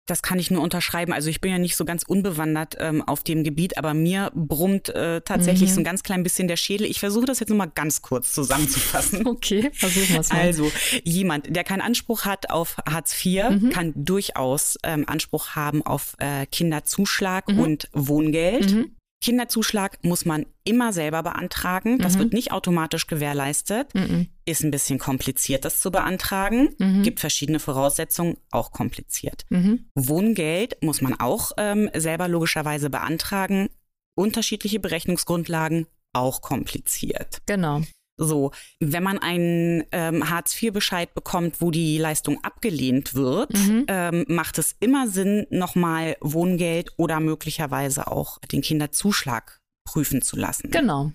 Das 0.09 0.21
kann 0.21 0.39
ich 0.39 0.49
nur 0.51 0.61
unterschreiben. 0.63 1.13
Also 1.13 1.29
ich 1.29 1.39
bin 1.41 1.51
ja 1.51 1.57
nicht 1.57 1.75
so 1.75 1.85
ganz 1.85 2.03
unbewandert 2.03 2.75
ähm, 2.79 3.01
auf 3.07 3.23
dem 3.23 3.43
Gebiet, 3.43 3.77
aber 3.77 3.93
mir 3.93 4.31
brummt 4.33 4.89
äh, 4.89 5.21
tatsächlich 5.21 5.69
Mhm. 5.69 5.73
so 5.75 5.81
ein 5.81 5.83
ganz 5.83 6.03
klein 6.03 6.23
bisschen 6.23 6.47
der 6.47 6.57
Schädel. 6.57 6.87
Ich 6.87 6.99
versuche 6.99 7.25
das 7.25 7.39
jetzt 7.39 7.49
nochmal 7.49 7.71
ganz 7.73 8.01
kurz 8.01 8.33
zusammenzufassen. 8.33 9.25
Okay, 9.27 9.69
versuchen 9.73 10.09
wir 10.13 10.19
es 10.21 10.29
mal. 10.33 10.39
Also 10.41 10.71
jemand, 11.03 11.55
der 11.55 11.63
keinen 11.63 11.81
Anspruch 11.81 12.25
hat 12.25 12.49
auf 12.49 12.77
Hartz 12.89 13.13
IV, 13.25 13.49
Mhm. 13.49 13.69
kann 13.69 13.93
durchaus 13.95 14.77
ähm, 14.83 15.03
Anspruch 15.07 15.49
haben 15.55 15.85
auf 15.85 16.15
äh, 16.19 16.45
Kinderzuschlag 16.47 17.47
Mhm. 17.49 17.59
und 17.59 17.89
Wohngeld. 17.93 18.75
Kinderzuschlag 19.21 19.97
muss 20.03 20.25
man 20.25 20.45
immer 20.63 20.93
selber 20.93 21.23
beantragen. 21.23 21.97
Das 21.99 22.15
Mhm. 22.15 22.19
wird 22.19 22.33
nicht 22.33 22.51
automatisch 22.51 23.07
gewährleistet. 23.07 23.93
Mhm. 23.93 24.27
Ist 24.45 24.63
ein 24.63 24.71
bisschen 24.71 24.97
kompliziert, 24.99 25.65
das 25.65 25.81
zu 25.81 25.91
beantragen. 25.91 26.75
Mhm. 26.79 27.03
Gibt 27.03 27.19
verschiedene 27.19 27.59
Voraussetzungen, 27.59 28.37
auch 28.51 28.71
kompliziert. 28.71 29.45
Mhm. 29.49 29.89
Wohngeld 29.95 30.81
muss 30.81 31.01
man 31.01 31.19
auch 31.19 31.51
ähm, 31.57 31.89
selber 31.95 32.27
logischerweise 32.27 32.89
beantragen. 32.89 33.69
Unterschiedliche 34.15 34.79
Berechnungsgrundlagen, 34.79 35.87
auch 36.13 36.41
kompliziert. 36.41 37.39
Genau. 37.45 37.81
So, 38.21 38.51
wenn 38.81 39.01
man 39.01 39.17
einen 39.17 39.85
ähm, 39.93 40.29
Hartz-IV-Bescheid 40.29 41.13
bekommt, 41.13 41.61
wo 41.61 41.71
die 41.71 41.97
Leistung 41.97 42.43
abgelehnt 42.43 43.13
wird, 43.13 43.53
Mhm. 43.53 43.85
ähm, 43.87 44.25
macht 44.27 44.57
es 44.57 44.75
immer 44.81 45.07
Sinn, 45.07 45.47
nochmal 45.49 46.17
Wohngeld 46.19 46.91
oder 46.97 47.21
möglicherweise 47.21 48.07
auch 48.07 48.39
den 48.51 48.61
Kinderzuschlag 48.61 49.61
prüfen 49.85 50.21
zu 50.21 50.35
lassen. 50.35 50.69
Genau. 50.69 51.11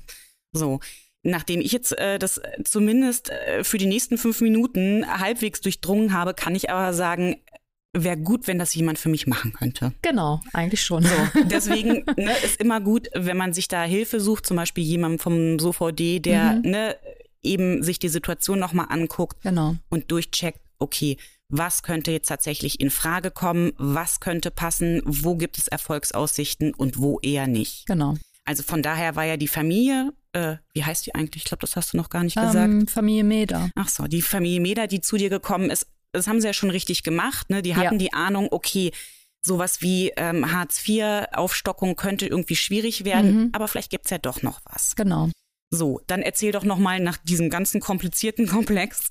So. 0.53 0.81
Nachdem 1.27 1.61
ich 1.61 1.73
jetzt 1.73 1.97
äh, 1.99 2.19
das 2.19 2.41
zumindest 2.65 3.31
äh, 3.31 3.65
für 3.65 3.79
die 3.79 3.87
nächsten 3.87 4.19
fünf 4.19 4.41
Minuten 4.41 5.07
halbwegs 5.07 5.61
durchdrungen 5.61 6.13
habe, 6.13 6.35
kann 6.35 6.55
ich 6.55 6.71
aber 6.71 6.93
sagen, 6.93 7.37
wäre 7.95 8.17
gut, 8.17 8.47
wenn 8.47 8.59
das 8.59 8.75
jemand 8.75 8.99
für 8.99 9.09
mich 9.09 9.27
machen 9.27 9.53
könnte. 9.53 9.93
Genau, 10.03 10.41
eigentlich 10.53 10.83
schon. 10.83 11.03
So, 11.05 11.15
deswegen 11.45 12.05
ne, 12.17 12.33
ist 12.45 12.61
immer 12.61 12.81
gut, 12.81 13.09
wenn 13.15 13.37
man 13.37 13.53
sich 13.53 13.69
da 13.69 13.85
Hilfe 13.85 14.21
sucht, 14.21 14.47
zum 14.47 14.57
Beispiel 14.57 14.85
jemandem 14.85 15.19
vom 15.19 15.59
SOVD, 15.59 16.19
der 16.21 16.55
Mhm. 16.55 16.61
ne, 16.71 16.97
eben 17.43 17.83
sich 17.83 17.99
die 17.99 18.09
Situation 18.09 18.59
nochmal 18.59 18.87
anguckt 18.89 19.43
Genau. 19.43 19.77
und 19.91 20.11
durchcheckt, 20.11 20.61
okay, 20.79 21.17
was 21.49 21.83
könnte 21.83 22.11
jetzt 22.11 22.29
tatsächlich 22.29 22.81
in 22.81 22.91
Frage 22.91 23.31
kommen, 23.31 23.73
was 23.77 24.19
könnte 24.19 24.51
passen, 24.51 25.03
wo 25.05 25.37
gibt 25.37 25.59
es 25.59 25.69
Erfolgsaussichten 25.69 26.75
und 26.75 26.99
wo 26.99 27.21
eher 27.21 27.47
nicht. 27.47 27.87
Genau. 27.87 28.17
Also 28.47 28.63
von 28.63 28.83
daher 28.83 29.17
war 29.17 29.25
ja 29.25 29.37
die 29.37 29.49
Familie, 29.49 30.13
äh, 30.33 30.57
wie 30.75 30.85
heißt 30.85 31.07
die 31.07 31.15
eigentlich? 31.15 31.45
Ich 31.45 31.49
glaube, 31.49 31.61
das 31.63 31.77
hast 31.77 31.93
du 31.93 31.97
noch 31.97 32.11
gar 32.11 32.25
nicht 32.25 32.35
gesagt. 32.37 32.57
Ähm, 32.57 32.87
Familie 32.89 33.25
Meder. 33.25 33.71
Ach 33.75 33.89
so, 33.89 34.05
die 34.07 34.21
Familie 34.23 34.61
Meder, 34.61 34.87
die 34.87 35.01
zu 35.01 35.17
dir 35.17 35.31
gekommen 35.31 35.71
ist, 35.71 35.87
das 36.15 36.27
haben 36.27 36.41
sie 36.41 36.47
ja 36.47 36.53
schon 36.55 36.71
richtig 36.71 37.03
gemacht. 37.03 37.51
Ne? 37.51 37.61
Die 37.63 37.77
hatten 37.77 37.95
Ja. 37.95 37.99
die 37.99 38.13
Ahnung, 38.13 38.49
okay, 38.51 38.93
sowas 39.45 39.83
wie 39.83 40.11
ähm, 40.17 40.51
Hartz-IV-Aufstockung 40.53 41.97
könnte 41.97 42.27
irgendwie 42.27 42.57
schwierig 42.57 43.05
werden, 43.05 43.35
Mhm. 43.37 43.51
aber 43.53 43.69
vielleicht 43.69 43.91
gibt's 43.91 44.11
ja 44.11 44.19
doch 44.19 44.43
noch 44.43 44.61
was. 44.65 44.97
Genau. 44.97 45.29
So, 45.71 46.01
dann 46.07 46.23
erzähl 46.23 46.53
doch 46.53 46.65
nochmal 46.65 47.01
nach 47.01 47.17
diesem 47.19 47.51
ganzen 47.51 47.81
komplizierten 47.81 48.47
Komplex, 48.79 49.11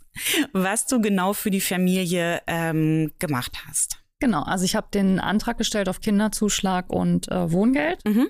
was 0.54 0.88
du 0.88 1.02
genau 1.02 1.34
für 1.34 1.52
die 1.52 1.62
Familie 1.62 2.42
ähm, 2.48 3.12
gemacht 3.20 3.52
hast. 3.68 3.98
Genau. 4.20 4.44
Also 4.44 4.64
ich 4.66 4.76
habe 4.76 4.88
den 4.94 5.20
Antrag 5.20 5.58
gestellt 5.58 5.90
auf 5.90 6.00
Kinderzuschlag 6.00 6.90
und 6.90 7.30
äh, 7.30 7.52
Wohngeld. 7.52 8.00
Mhm. 8.06 8.30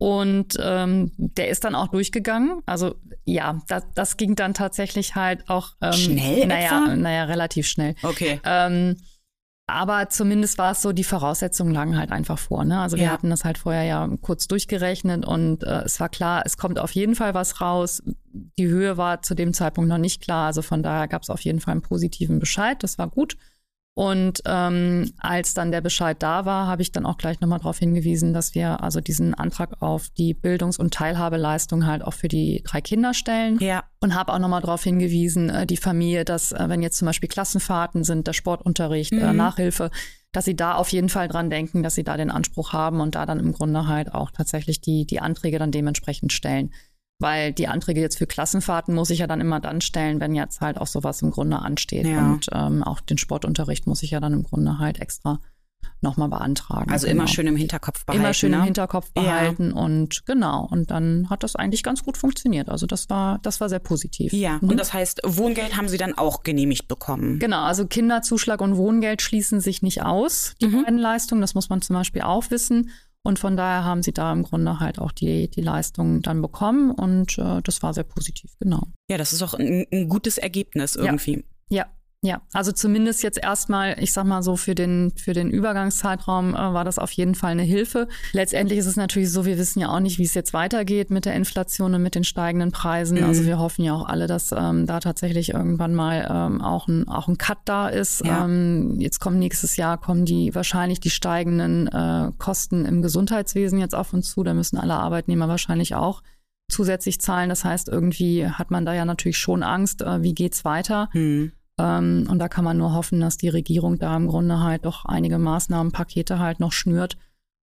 Und 0.00 0.54
ähm, 0.62 1.12
der 1.18 1.50
ist 1.50 1.62
dann 1.64 1.74
auch 1.74 1.88
durchgegangen. 1.88 2.62
Also 2.64 2.94
ja, 3.26 3.60
das, 3.68 3.84
das 3.94 4.16
ging 4.16 4.34
dann 4.34 4.54
tatsächlich 4.54 5.14
halt 5.14 5.50
auch 5.50 5.74
ähm, 5.82 5.92
Schnell 5.92 6.46
naja, 6.46 6.84
etwa? 6.86 6.96
naja, 6.96 7.24
relativ 7.24 7.66
schnell. 7.66 7.94
Okay. 8.02 8.40
Ähm, 8.44 8.96
aber 9.66 10.08
zumindest 10.08 10.56
war 10.56 10.72
es 10.72 10.80
so, 10.80 10.92
die 10.92 11.04
Voraussetzungen 11.04 11.74
lagen 11.74 11.98
halt 11.98 12.12
einfach 12.12 12.38
vor. 12.38 12.64
Ne? 12.64 12.80
Also 12.80 12.96
wir 12.96 13.04
Ja. 13.04 13.10
hatten 13.10 13.28
das 13.28 13.44
halt 13.44 13.58
vorher 13.58 13.82
ja 13.84 14.08
kurz 14.22 14.48
durchgerechnet 14.48 15.26
und 15.26 15.64
äh, 15.64 15.82
es 15.82 16.00
war 16.00 16.08
klar, 16.08 16.44
es 16.46 16.56
kommt 16.56 16.78
auf 16.78 16.92
jeden 16.92 17.14
Fall 17.14 17.34
was 17.34 17.60
raus. 17.60 18.02
Die 18.32 18.66
Höhe 18.68 18.96
war 18.96 19.20
zu 19.20 19.34
dem 19.34 19.52
Zeitpunkt 19.52 19.90
noch 19.90 19.98
nicht 19.98 20.22
klar. 20.22 20.46
Also 20.46 20.62
von 20.62 20.82
daher 20.82 21.08
gab 21.08 21.22
es 21.22 21.28
auf 21.30 21.42
jeden 21.42 21.60
Fall 21.60 21.72
einen 21.72 21.82
positiven 21.82 22.38
Bescheid. 22.38 22.82
Das 22.82 22.96
war 22.96 23.08
gut. 23.08 23.36
Und 24.00 24.40
ähm, 24.46 25.12
als 25.18 25.52
dann 25.52 25.72
der 25.72 25.82
Bescheid 25.82 26.16
da 26.22 26.46
war, 26.46 26.66
habe 26.66 26.80
ich 26.80 26.90
dann 26.90 27.04
auch 27.04 27.18
gleich 27.18 27.38
nochmal 27.40 27.58
darauf 27.58 27.78
hingewiesen, 27.78 28.32
dass 28.32 28.54
wir 28.54 28.82
also 28.82 29.02
diesen 29.02 29.34
Antrag 29.34 29.82
auf 29.82 30.08
die 30.16 30.32
Bildungs- 30.32 30.78
und 30.78 30.94
Teilhabeleistung 30.94 31.84
halt 31.84 32.00
auch 32.00 32.14
für 32.14 32.28
die 32.28 32.62
drei 32.64 32.80
Kinder 32.80 33.12
stellen. 33.12 33.58
Ja. 33.60 33.84
Und 34.00 34.14
habe 34.14 34.32
auch 34.32 34.38
nochmal 34.38 34.62
darauf 34.62 34.82
hingewiesen, 34.84 35.50
äh, 35.50 35.66
die 35.66 35.76
Familie, 35.76 36.24
dass 36.24 36.52
äh, 36.52 36.64
wenn 36.68 36.80
jetzt 36.80 36.96
zum 36.96 37.04
Beispiel 37.04 37.28
Klassenfahrten 37.28 38.02
sind, 38.02 38.26
der 38.26 38.32
Sportunterricht, 38.32 39.12
äh, 39.12 39.32
Mhm. 39.32 39.36
Nachhilfe, 39.36 39.90
dass 40.32 40.46
sie 40.46 40.56
da 40.56 40.76
auf 40.76 40.88
jeden 40.88 41.10
Fall 41.10 41.28
dran 41.28 41.50
denken, 41.50 41.82
dass 41.82 41.94
sie 41.94 42.04
da 42.04 42.16
den 42.16 42.30
Anspruch 42.30 42.72
haben 42.72 43.02
und 43.02 43.16
da 43.16 43.26
dann 43.26 43.38
im 43.38 43.52
Grunde 43.52 43.86
halt 43.86 44.14
auch 44.14 44.30
tatsächlich 44.30 44.80
die, 44.80 45.04
die 45.04 45.20
Anträge 45.20 45.58
dann 45.58 45.72
dementsprechend 45.72 46.32
stellen. 46.32 46.72
Weil 47.20 47.52
die 47.52 47.68
Anträge 47.68 48.00
jetzt 48.00 48.18
für 48.18 48.26
Klassenfahrten 48.26 48.94
muss 48.94 49.10
ich 49.10 49.20
ja 49.20 49.26
dann 49.26 49.40
immer 49.40 49.60
dann 49.60 49.80
stellen, 49.80 50.20
wenn 50.20 50.34
jetzt 50.34 50.60
halt 50.60 50.78
auch 50.78 50.86
sowas 50.86 51.22
im 51.22 51.30
Grunde 51.30 51.60
ansteht. 51.60 52.06
Ja. 52.06 52.32
Und 52.32 52.48
ähm, 52.52 52.82
auch 52.82 53.00
den 53.00 53.18
Sportunterricht 53.18 53.86
muss 53.86 54.02
ich 54.02 54.10
ja 54.10 54.20
dann 54.20 54.32
im 54.32 54.42
Grunde 54.42 54.78
halt 54.78 55.00
extra 55.00 55.38
nochmal 56.02 56.28
beantragen. 56.28 56.90
Also 56.90 57.06
genau. 57.06 57.20
immer 57.20 57.28
schön 57.28 57.46
im 57.46 57.56
Hinterkopf 57.56 58.04
behalten. 58.04 58.24
Immer 58.24 58.34
schön 58.34 58.50
ne? 58.52 58.58
im 58.58 58.62
Hinterkopf 58.64 59.12
behalten 59.12 59.72
ja. 59.74 59.82
und 59.82 60.24
genau. 60.26 60.66
Und 60.70 60.90
dann 60.90 61.28
hat 61.28 61.42
das 61.42 61.56
eigentlich 61.56 61.82
ganz 61.82 62.02
gut 62.02 62.16
funktioniert. 62.16 62.68
Also 62.68 62.86
das 62.86 63.10
war, 63.10 63.38
das 63.42 63.60
war 63.60 63.68
sehr 63.68 63.80
positiv. 63.80 64.32
Ja, 64.32 64.58
mhm. 64.60 64.70
und 64.70 64.80
das 64.80 64.94
heißt, 64.94 65.20
Wohngeld 65.24 65.76
haben 65.76 65.88
Sie 65.88 65.98
dann 65.98 66.16
auch 66.16 66.42
genehmigt 66.42 66.88
bekommen. 66.88 67.38
Genau, 67.38 67.62
also 67.62 67.86
Kinderzuschlag 67.86 68.60
und 68.62 68.76
Wohngeld 68.76 69.20
schließen 69.20 69.60
sich 69.60 69.82
nicht 69.82 70.02
aus, 70.02 70.54
die 70.60 70.68
mhm. 70.68 70.84
beiden 70.84 70.98
Leistungen. 70.98 71.42
Das 71.42 71.54
muss 71.54 71.68
man 71.68 71.82
zum 71.82 71.94
Beispiel 71.94 72.22
auch 72.22 72.50
wissen. 72.50 72.90
Und 73.22 73.38
von 73.38 73.56
daher 73.56 73.84
haben 73.84 74.02
sie 74.02 74.12
da 74.12 74.32
im 74.32 74.44
Grunde 74.44 74.80
halt 74.80 74.98
auch 74.98 75.12
die, 75.12 75.50
die 75.50 75.60
Leistung 75.60 76.22
dann 76.22 76.40
bekommen 76.40 76.90
und 76.90 77.38
äh, 77.38 77.60
das 77.62 77.82
war 77.82 77.92
sehr 77.92 78.04
positiv, 78.04 78.52
genau. 78.58 78.88
Ja, 79.10 79.18
das 79.18 79.32
ist 79.32 79.42
auch 79.42 79.54
ein, 79.54 79.86
ein 79.92 80.08
gutes 80.08 80.38
Ergebnis 80.38 80.96
irgendwie. 80.96 81.44
Ja. 81.68 81.84
ja. 81.84 81.86
Ja, 82.22 82.42
also 82.52 82.70
zumindest 82.70 83.22
jetzt 83.22 83.42
erstmal, 83.42 83.96
ich 83.98 84.12
sag 84.12 84.24
mal 84.24 84.42
so, 84.42 84.56
für 84.56 84.74
den, 84.74 85.10
für 85.16 85.32
den 85.32 85.50
Übergangszeitraum 85.50 86.54
äh, 86.54 86.58
war 86.58 86.84
das 86.84 86.98
auf 86.98 87.10
jeden 87.12 87.34
Fall 87.34 87.52
eine 87.52 87.62
Hilfe. 87.62 88.08
Letztendlich 88.32 88.78
ist 88.78 88.86
es 88.86 88.96
natürlich 88.96 89.32
so, 89.32 89.46
wir 89.46 89.56
wissen 89.56 89.80
ja 89.80 89.88
auch 89.88 90.00
nicht, 90.00 90.18
wie 90.18 90.24
es 90.24 90.34
jetzt 90.34 90.52
weitergeht 90.52 91.10
mit 91.10 91.24
der 91.24 91.34
Inflation 91.34 91.94
und 91.94 92.02
mit 92.02 92.14
den 92.14 92.24
steigenden 92.24 92.72
Preisen. 92.72 93.16
Mhm. 93.16 93.24
Also 93.24 93.46
wir 93.46 93.58
hoffen 93.58 93.84
ja 93.84 93.94
auch 93.94 94.06
alle, 94.06 94.26
dass 94.26 94.52
ähm, 94.52 94.86
da 94.86 95.00
tatsächlich 95.00 95.54
irgendwann 95.54 95.94
mal 95.94 96.28
ähm, 96.30 96.60
auch, 96.60 96.88
ein, 96.88 97.08
auch 97.08 97.26
ein 97.26 97.38
Cut 97.38 97.58
da 97.64 97.88
ist. 97.88 98.22
Ja. 98.22 98.44
Ähm, 98.44 99.00
jetzt 99.00 99.18
kommen 99.18 99.38
nächstes 99.38 99.76
Jahr 99.76 99.96
kommen 99.96 100.26
die 100.26 100.54
wahrscheinlich 100.54 101.00
die 101.00 101.10
steigenden 101.10 101.86
äh, 101.86 102.32
Kosten 102.36 102.84
im 102.84 103.00
Gesundheitswesen 103.00 103.78
jetzt 103.78 103.94
auf 103.94 104.12
uns 104.12 104.30
zu. 104.30 104.44
Da 104.44 104.52
müssen 104.52 104.76
alle 104.76 104.94
Arbeitnehmer 104.94 105.48
wahrscheinlich 105.48 105.94
auch 105.94 106.22
zusätzlich 106.68 107.18
zahlen. 107.18 107.48
Das 107.48 107.64
heißt, 107.64 107.88
irgendwie 107.88 108.46
hat 108.46 108.70
man 108.70 108.84
da 108.84 108.92
ja 108.92 109.06
natürlich 109.06 109.38
schon 109.38 109.62
Angst, 109.62 110.02
äh, 110.02 110.22
wie 110.22 110.34
geht's 110.34 110.66
weiter. 110.66 111.08
Mhm. 111.14 111.52
Ähm, 111.80 112.26
und 112.28 112.38
da 112.38 112.48
kann 112.48 112.64
man 112.64 112.76
nur 112.76 112.92
hoffen, 112.92 113.20
dass 113.20 113.38
die 113.38 113.48
Regierung 113.48 113.98
da 113.98 114.14
im 114.16 114.26
Grunde 114.26 114.60
halt 114.60 114.84
doch 114.84 115.06
einige 115.06 115.38
Maßnahmenpakete 115.38 116.38
halt 116.38 116.60
noch 116.60 116.72
schnürt, 116.72 117.16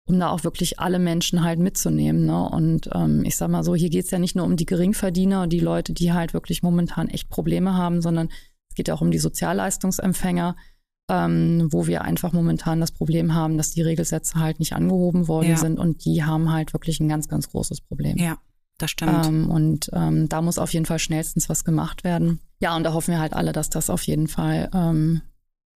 um 0.06 0.18
da 0.18 0.28
auch 0.28 0.44
wirklich 0.44 0.78
alle 0.80 0.98
Menschen 0.98 1.42
halt 1.42 1.58
mitzunehmen. 1.58 2.26
Ne? 2.26 2.48
Und 2.48 2.90
ähm, 2.92 3.24
ich 3.24 3.36
sag 3.36 3.48
mal 3.48 3.64
so, 3.64 3.74
hier 3.74 3.90
geht 3.90 4.04
es 4.04 4.10
ja 4.10 4.18
nicht 4.18 4.36
nur 4.36 4.44
um 4.44 4.56
die 4.56 4.66
Geringverdiener 4.66 5.42
und 5.42 5.52
die 5.52 5.60
Leute, 5.60 5.92
die 5.94 6.12
halt 6.12 6.34
wirklich 6.34 6.62
momentan 6.62 7.08
echt 7.08 7.30
Probleme 7.30 7.74
haben, 7.74 8.02
sondern 8.02 8.28
es 8.68 8.74
geht 8.74 8.90
auch 8.90 9.00
um 9.00 9.10
die 9.10 9.18
Sozialleistungsempfänger, 9.18 10.56
ähm, 11.10 11.68
wo 11.70 11.86
wir 11.86 12.02
einfach 12.02 12.32
momentan 12.32 12.80
das 12.80 12.92
Problem 12.92 13.34
haben, 13.34 13.56
dass 13.56 13.70
die 13.70 13.82
Regelsätze 13.82 14.38
halt 14.38 14.58
nicht 14.58 14.74
angehoben 14.74 15.28
worden 15.28 15.50
ja. 15.50 15.56
sind 15.56 15.78
und 15.78 16.04
die 16.04 16.24
haben 16.24 16.52
halt 16.52 16.72
wirklich 16.74 17.00
ein 17.00 17.08
ganz, 17.08 17.28
ganz 17.28 17.48
großes 17.48 17.80
Problem. 17.80 18.16
Ja, 18.18 18.38
das 18.78 18.90
stimmt. 18.90 19.26
Ähm, 19.26 19.50
und 19.50 19.90
ähm, 19.92 20.28
da 20.28 20.42
muss 20.42 20.58
auf 20.58 20.72
jeden 20.72 20.86
Fall 20.86 20.98
schnellstens 20.98 21.48
was 21.48 21.64
gemacht 21.64 22.04
werden. 22.04 22.40
Ja, 22.62 22.76
und 22.76 22.84
da 22.84 22.94
hoffen 22.94 23.10
wir 23.12 23.18
halt 23.18 23.32
alle, 23.32 23.52
dass 23.52 23.70
das 23.70 23.90
auf 23.90 24.04
jeden 24.04 24.28
Fall 24.28 24.70
ähm, 24.72 25.20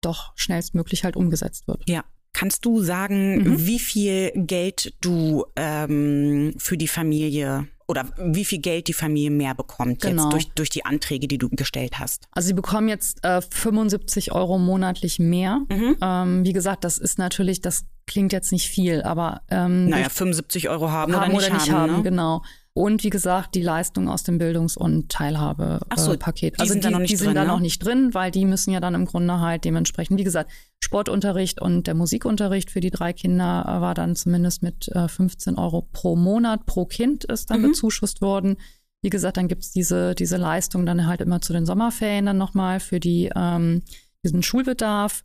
doch 0.01 0.33
schnellstmöglich 0.35 1.03
halt 1.03 1.15
umgesetzt 1.15 1.67
wird. 1.67 1.83
Ja. 1.89 2.03
Kannst 2.31 2.63
du 2.65 2.81
sagen, 2.81 3.37
mhm. 3.37 3.65
wie 3.65 3.79
viel 3.79 4.31
Geld 4.35 4.93
du 5.01 5.45
ähm, 5.55 6.53
für 6.57 6.77
die 6.77 6.87
Familie 6.87 7.67
oder 7.87 8.05
wie 8.17 8.45
viel 8.45 8.59
Geld 8.59 8.87
die 8.87 8.93
Familie 8.93 9.31
mehr 9.31 9.55
bekommt 9.55 10.01
genau. 10.01 10.23
jetzt 10.23 10.33
durch, 10.33 10.51
durch 10.53 10.69
die 10.69 10.85
Anträge, 10.85 11.27
die 11.27 11.37
du 11.37 11.49
gestellt 11.49 11.97
hast? 11.97 12.27
Also 12.31 12.47
sie 12.47 12.53
bekommen 12.53 12.87
jetzt 12.87 13.23
äh, 13.23 13.41
75 13.41 14.33
Euro 14.33 14.59
monatlich 14.59 15.17
mehr. 15.17 15.61
Mhm. 15.69 15.97
Ähm, 16.01 16.45
wie 16.45 16.53
gesagt, 16.53 16.83
das 16.83 16.97
ist 16.97 17.17
natürlich, 17.17 17.61
das 17.61 17.85
klingt 18.05 18.31
jetzt 18.33 18.51
nicht 18.51 18.69
viel, 18.69 19.01
aber 19.01 19.41
ähm, 19.49 19.89
naja, 19.89 20.09
75 20.09 20.69
Euro 20.69 20.91
haben, 20.91 21.15
haben 21.15 21.31
oder 21.33 21.39
nicht, 21.39 21.47
oder 21.47 21.53
nicht 21.55 21.71
haben, 21.71 21.91
haben 21.91 21.97
ne? 21.97 22.03
genau. 22.03 22.43
Und 22.77 23.05
wie 23.05 23.09
gesagt, 23.09 23.55
die 23.55 23.61
Leistung 23.61 24.09
aus 24.09 24.23
dem 24.23 24.37
Bildungs- 24.37 24.75
und 24.75 25.07
Teilhabepaket. 25.07 25.95
So, 25.97 26.11
äh, 26.11 26.51
die 26.51 26.59
also 26.59 26.73
sind, 26.73 26.83
die, 26.83 26.89
da, 26.89 26.91
noch 26.91 26.99
nicht 26.99 27.11
die 27.11 27.15
drin, 27.15 27.23
sind 27.23 27.33
ne? 27.35 27.39
da 27.39 27.45
noch 27.45 27.59
nicht 27.61 27.79
drin, 27.79 28.13
weil 28.13 28.31
die 28.31 28.43
müssen 28.43 28.71
ja 28.71 28.81
dann 28.81 28.95
im 28.95 29.05
Grunde 29.05 29.39
halt 29.39 29.63
dementsprechend, 29.63 30.19
wie 30.19 30.25
gesagt, 30.25 30.51
Sportunterricht 30.83 31.61
und 31.61 31.87
der 31.87 31.93
Musikunterricht 31.93 32.69
für 32.69 32.81
die 32.81 32.91
drei 32.91 33.13
Kinder 33.13 33.63
äh, 33.65 33.79
war 33.79 33.93
dann 33.93 34.17
zumindest 34.17 34.61
mit 34.61 34.89
äh, 34.89 35.07
15 35.07 35.57
Euro 35.57 35.87
pro 35.93 36.17
Monat 36.17 36.65
pro 36.65 36.85
Kind 36.85 37.23
ist 37.23 37.49
dann 37.49 37.61
mhm. 37.61 37.67
bezuschusst 37.67 38.21
worden. 38.21 38.57
Wie 39.01 39.09
gesagt, 39.09 39.37
dann 39.37 39.47
gibt's 39.47 39.71
diese, 39.71 40.13
diese 40.13 40.35
Leistung 40.35 40.85
dann 40.85 41.07
halt 41.07 41.21
immer 41.21 41.39
zu 41.39 41.53
den 41.53 41.65
Sommerferien 41.65 42.25
dann 42.25 42.37
nochmal 42.37 42.81
für 42.81 42.99
die, 42.99 43.31
ähm, 43.33 43.83
diesen 44.25 44.43
Schulbedarf. 44.43 45.23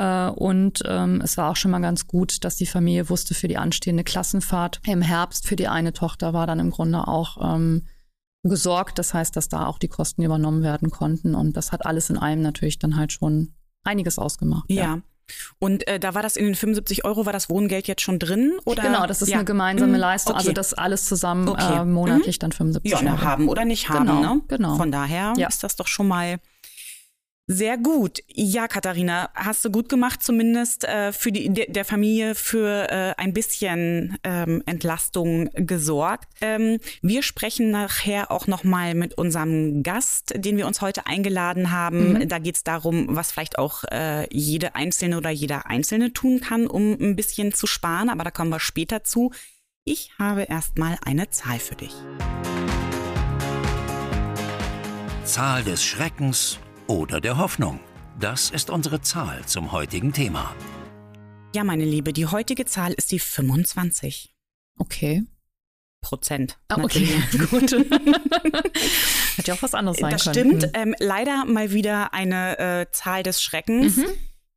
Äh, 0.00 0.30
und 0.30 0.82
ähm, 0.86 1.20
es 1.22 1.36
war 1.36 1.50
auch 1.50 1.56
schon 1.56 1.70
mal 1.70 1.80
ganz 1.80 2.06
gut, 2.06 2.42
dass 2.44 2.56
die 2.56 2.66
Familie 2.66 3.10
wusste, 3.10 3.34
für 3.34 3.48
die 3.48 3.58
anstehende 3.58 4.02
Klassenfahrt 4.02 4.80
im 4.86 5.02
Herbst 5.02 5.46
für 5.46 5.56
die 5.56 5.68
eine 5.68 5.92
Tochter 5.92 6.32
war 6.32 6.46
dann 6.46 6.58
im 6.58 6.70
Grunde 6.70 7.06
auch 7.06 7.36
ähm, 7.42 7.86
gesorgt. 8.42 8.98
Das 8.98 9.12
heißt, 9.12 9.36
dass 9.36 9.48
da 9.48 9.66
auch 9.66 9.78
die 9.78 9.88
Kosten 9.88 10.22
übernommen 10.22 10.62
werden 10.62 10.90
konnten. 10.90 11.34
Und 11.34 11.56
das 11.56 11.70
hat 11.70 11.84
alles 11.84 12.08
in 12.08 12.16
allem 12.16 12.40
natürlich 12.40 12.78
dann 12.78 12.96
halt 12.96 13.12
schon 13.12 13.54
einiges 13.84 14.18
ausgemacht. 14.18 14.64
ja. 14.68 14.82
ja. 14.82 15.02
Und 15.60 15.86
äh, 15.86 16.00
da 16.00 16.14
war 16.16 16.22
das 16.22 16.34
in 16.34 16.44
den 16.44 16.56
75 16.56 17.04
Euro, 17.04 17.24
war 17.24 17.32
das 17.32 17.48
Wohngeld 17.48 17.86
jetzt 17.86 18.02
schon 18.02 18.18
drin? 18.18 18.54
Oder? 18.64 18.82
Genau, 18.82 19.06
das 19.06 19.22
ist 19.22 19.28
ja. 19.28 19.36
eine 19.36 19.44
gemeinsame 19.44 19.92
mhm. 19.92 19.98
Leistung. 20.00 20.34
Also 20.34 20.50
okay. 20.50 20.58
Also 20.58 20.72
das 20.72 20.74
alles 20.74 21.04
zusammen 21.04 21.48
okay. 21.48 21.82
äh, 21.82 21.84
monatlich 21.84 22.38
mhm. 22.38 22.40
dann 22.40 22.52
75 22.52 22.90
ja, 22.90 22.98
Euro. 22.98 23.06
Ja, 23.06 23.20
haben 23.20 23.48
oder 23.48 23.64
nicht 23.64 23.88
haben. 23.88 24.06
Genau, 24.08 24.34
ne? 24.34 24.40
genau. 24.48 24.74
Von 24.74 24.90
daher 24.90 25.34
ja. 25.36 25.46
ist 25.46 25.62
das 25.62 25.76
doch 25.76 25.86
schon 25.86 26.08
mal 26.08 26.40
sehr 27.52 27.78
gut. 27.78 28.20
Ja, 28.28 28.68
Katharina, 28.68 29.28
hast 29.34 29.64
du 29.64 29.72
gut 29.72 29.88
gemacht, 29.88 30.22
zumindest 30.22 30.84
äh, 30.84 31.12
für 31.12 31.32
die 31.32 31.50
der 31.50 31.84
Familie 31.84 32.36
für 32.36 32.88
äh, 32.88 33.14
ein 33.16 33.32
bisschen 33.32 34.16
ähm, 34.22 34.62
Entlastung 34.66 35.50
gesorgt. 35.54 36.28
Ähm, 36.40 36.78
wir 37.02 37.24
sprechen 37.24 37.72
nachher 37.72 38.30
auch 38.30 38.46
noch 38.46 38.62
mal 38.62 38.94
mit 38.94 39.14
unserem 39.14 39.82
Gast, 39.82 40.32
den 40.36 40.58
wir 40.58 40.68
uns 40.68 40.80
heute 40.80 41.06
eingeladen 41.06 41.72
haben. 41.72 42.12
Mhm. 42.12 42.28
Da 42.28 42.38
geht 42.38 42.54
es 42.54 42.62
darum, 42.62 43.16
was 43.16 43.32
vielleicht 43.32 43.58
auch 43.58 43.82
äh, 43.90 44.32
jede 44.32 44.76
Einzelne 44.76 45.16
oder 45.16 45.30
jeder 45.30 45.66
Einzelne 45.66 46.12
tun 46.12 46.40
kann, 46.40 46.68
um 46.68 46.92
ein 47.00 47.16
bisschen 47.16 47.52
zu 47.52 47.66
sparen. 47.66 48.10
Aber 48.10 48.22
da 48.22 48.30
kommen 48.30 48.50
wir 48.50 48.60
später 48.60 49.02
zu. 49.02 49.32
Ich 49.82 50.12
habe 50.20 50.44
erstmal 50.44 50.98
eine 51.04 51.30
Zahl 51.30 51.58
für 51.58 51.74
dich. 51.74 51.94
Zahl 55.24 55.64
des 55.64 55.82
Schreckens 55.84 56.60
oder 56.90 57.20
der 57.20 57.38
Hoffnung. 57.38 57.78
Das 58.18 58.50
ist 58.50 58.68
unsere 58.68 59.00
Zahl 59.00 59.46
zum 59.46 59.70
heutigen 59.70 60.12
Thema. 60.12 60.52
Ja, 61.54 61.62
meine 61.62 61.84
Liebe, 61.84 62.12
die 62.12 62.26
heutige 62.26 62.64
Zahl 62.66 62.92
ist 62.92 63.12
die 63.12 63.20
25. 63.20 64.34
Okay. 64.76 65.22
Prozent. 66.00 66.58
Ah, 66.66 66.82
okay, 66.82 67.06
gut. 67.50 67.70
Hätte 69.36 69.44
ja 69.44 69.54
auch 69.54 69.62
was 69.62 69.74
anderes 69.74 69.98
sein 69.98 70.10
das 70.10 70.24
können. 70.24 70.58
Das 70.60 70.70
stimmt. 70.70 70.76
Ähm, 70.76 70.94
leider 70.98 71.44
mal 71.44 71.70
wieder 71.70 72.12
eine 72.12 72.58
äh, 72.58 72.86
Zahl 72.90 73.22
des 73.22 73.40
Schreckens, 73.40 73.98
mhm. 73.98 74.06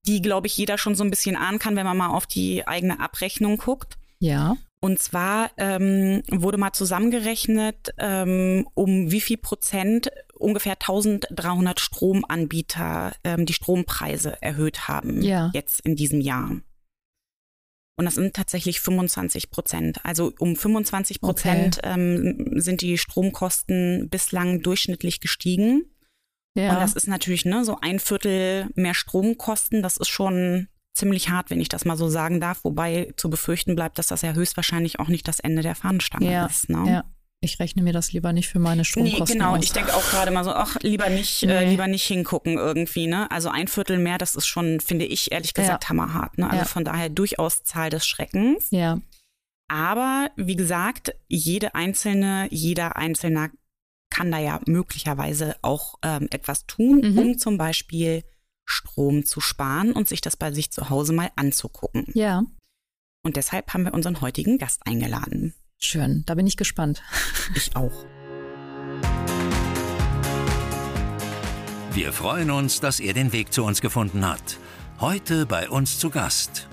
die, 0.08 0.24
glaube 0.24 0.48
ich, 0.48 0.58
jeder 0.58 0.80
schon 0.80 0.96
so 0.96 1.04
ein 1.04 1.12
bisschen 1.12 1.36
ahnen 1.36 1.60
kann, 1.60 1.76
wenn 1.76 1.86
man 1.86 1.98
mal 1.98 2.10
auf 2.10 2.26
die 2.26 2.68
eigene 2.68 3.00
Abrechnung 3.00 3.58
guckt. 3.58 3.98
Ja. 4.18 4.58
Und 4.80 5.00
zwar 5.00 5.52
ähm, 5.58 6.24
wurde 6.30 6.58
mal 6.58 6.74
zusammengerechnet, 6.74 7.94
ähm, 8.00 8.68
um 8.74 9.12
wie 9.12 9.22
viel 9.22 9.38
Prozent 9.38 10.10
ungefähr 10.44 10.74
1300 10.74 11.80
Stromanbieter 11.80 13.14
ähm, 13.24 13.46
die 13.46 13.54
Strompreise 13.54 14.42
erhöht 14.42 14.88
haben 14.88 15.22
ja. 15.22 15.52
jetzt 15.54 15.82
in 15.82 15.96
diesem 15.96 16.22
Jahr. 16.22 16.62
Und 17.96 18.06
das 18.06 18.16
sind 18.16 18.36
tatsächlich 18.36 18.80
25 18.82 19.52
Prozent. 19.52 20.04
Also 20.04 20.34
um 20.40 20.56
25 20.56 21.22
Prozent 21.22 21.78
okay. 21.78 21.94
ähm, 21.94 22.60
sind 22.60 22.82
die 22.82 22.98
Stromkosten 22.98 24.10
bislang 24.10 24.62
durchschnittlich 24.62 25.20
gestiegen. 25.20 25.86
Ja. 26.56 26.74
Und 26.74 26.80
das 26.80 26.94
ist 26.94 27.08
natürlich 27.08 27.46
ne, 27.46 27.64
so 27.64 27.78
ein 27.82 28.00
Viertel 28.00 28.68
mehr 28.76 28.96
Stromkosten. 28.96 29.84
Das 29.84 29.98
ist 29.98 30.10
schon 30.10 30.68
ziemlich 30.94 31.30
hart, 31.30 31.50
wenn 31.50 31.62
ich 31.62 31.70
das 31.70 31.86
mal 31.86 31.98
so 31.98 32.08
sagen 32.08 32.40
darf. 32.40 32.64
Wobei 32.64 33.14
zu 33.16 33.30
befürchten 33.30 33.76
bleibt, 33.76 34.00
dass 34.00 34.08
das 34.08 34.22
ja 34.24 34.34
höchstwahrscheinlich 34.34 35.00
auch 35.00 35.08
nicht 35.08 35.28
das 35.28 35.40
Ende 35.40 35.62
der 35.62 35.76
Fahnenstange 35.76 36.32
ja. 36.32 36.46
ist. 36.48 36.70
Ne? 36.70 36.84
Ja. 36.88 37.04
Ich 37.44 37.60
rechne 37.60 37.84
mir 37.84 37.92
das 37.92 38.14
lieber 38.14 38.32
nicht 38.32 38.48
für 38.48 38.60
meine 38.60 38.86
Stromkosten. 38.86 39.24
Nee, 39.26 39.34
genau. 39.34 39.58
Aus. 39.58 39.64
Ich 39.64 39.74
denke 39.74 39.94
auch 39.94 40.10
gerade 40.10 40.32
mal 40.32 40.46
so, 40.46 40.52
ach, 40.52 40.78
lieber 40.82 41.10
nicht, 41.10 41.44
äh, 41.44 41.48
nee. 41.48 41.54
äh, 41.54 41.70
lieber 41.70 41.88
nicht 41.88 42.06
hingucken 42.06 42.58
irgendwie, 42.58 43.08
ne? 43.08 43.30
Also 43.32 43.50
ein 43.50 43.68
Viertel 43.68 43.98
mehr, 43.98 44.18
das 44.18 44.36
ist 44.36 44.48
schon, 44.48 44.80
finde 44.80 45.06
ich, 45.06 45.32
ehrlich 45.34 45.54
gesagt, 45.54 45.84
ja. 45.84 45.90
hammerhart. 45.90 46.38
Ne? 46.38 46.46
Also 46.46 46.64
ja. 46.64 46.66
von 46.66 46.86
daher 46.86 47.10
durchaus 47.10 47.64
Zahl 47.64 47.90
des 47.90 48.08
Schreckens. 48.08 48.68
Ja. 48.72 49.02
Aber 49.68 50.30
wie 50.38 50.56
gesagt, 50.56 51.16
jede 51.28 51.76
einzelne, 51.76 52.48
jeder 52.50 52.96
Einzelne 52.96 53.52
kann 54.10 54.32
da 54.32 54.38
ja 54.38 54.62
möglicherweise 54.66 55.56
auch 55.62 55.96
ähm, 56.02 56.28
etwas 56.32 56.66
tun, 56.66 57.02
mhm. 57.02 57.18
um 57.18 57.38
zum 57.38 57.58
Beispiel 57.58 58.24
Strom 58.64 59.26
zu 59.26 59.42
sparen 59.42 59.92
und 59.92 60.08
sich 60.08 60.22
das 60.22 60.38
bei 60.38 60.54
sich 60.54 60.72
zu 60.72 60.90
Hause 60.90 61.12
mal 61.12 61.32
anzugucken. 61.36 62.06
Ja. 62.14 62.44
Und 63.24 63.36
deshalb 63.36 63.74
haben 63.74 63.84
wir 63.84 63.94
unseren 63.94 64.22
heutigen 64.22 64.58
Gast 64.58 64.82
eingeladen. 64.86 65.54
Schön, 65.86 66.24
da 66.26 66.36
bin 66.36 66.48
ich 66.48 66.56
gespannt. 66.56 67.04
Ich 67.56 67.76
auch. 67.76 68.06
Wir 71.92 72.14
freuen 72.14 72.52
uns, 72.52 72.80
dass 72.80 73.02
er 73.02 73.14
den 73.14 73.34
Weg 73.34 73.52
zu 73.52 73.66
uns 73.66 73.82
gefunden 73.82 74.26
hat. 74.26 74.58
Heute 75.02 75.46
bei 75.46 75.70
uns 75.70 76.00
zu 76.00 76.10
Gast. 76.10 76.70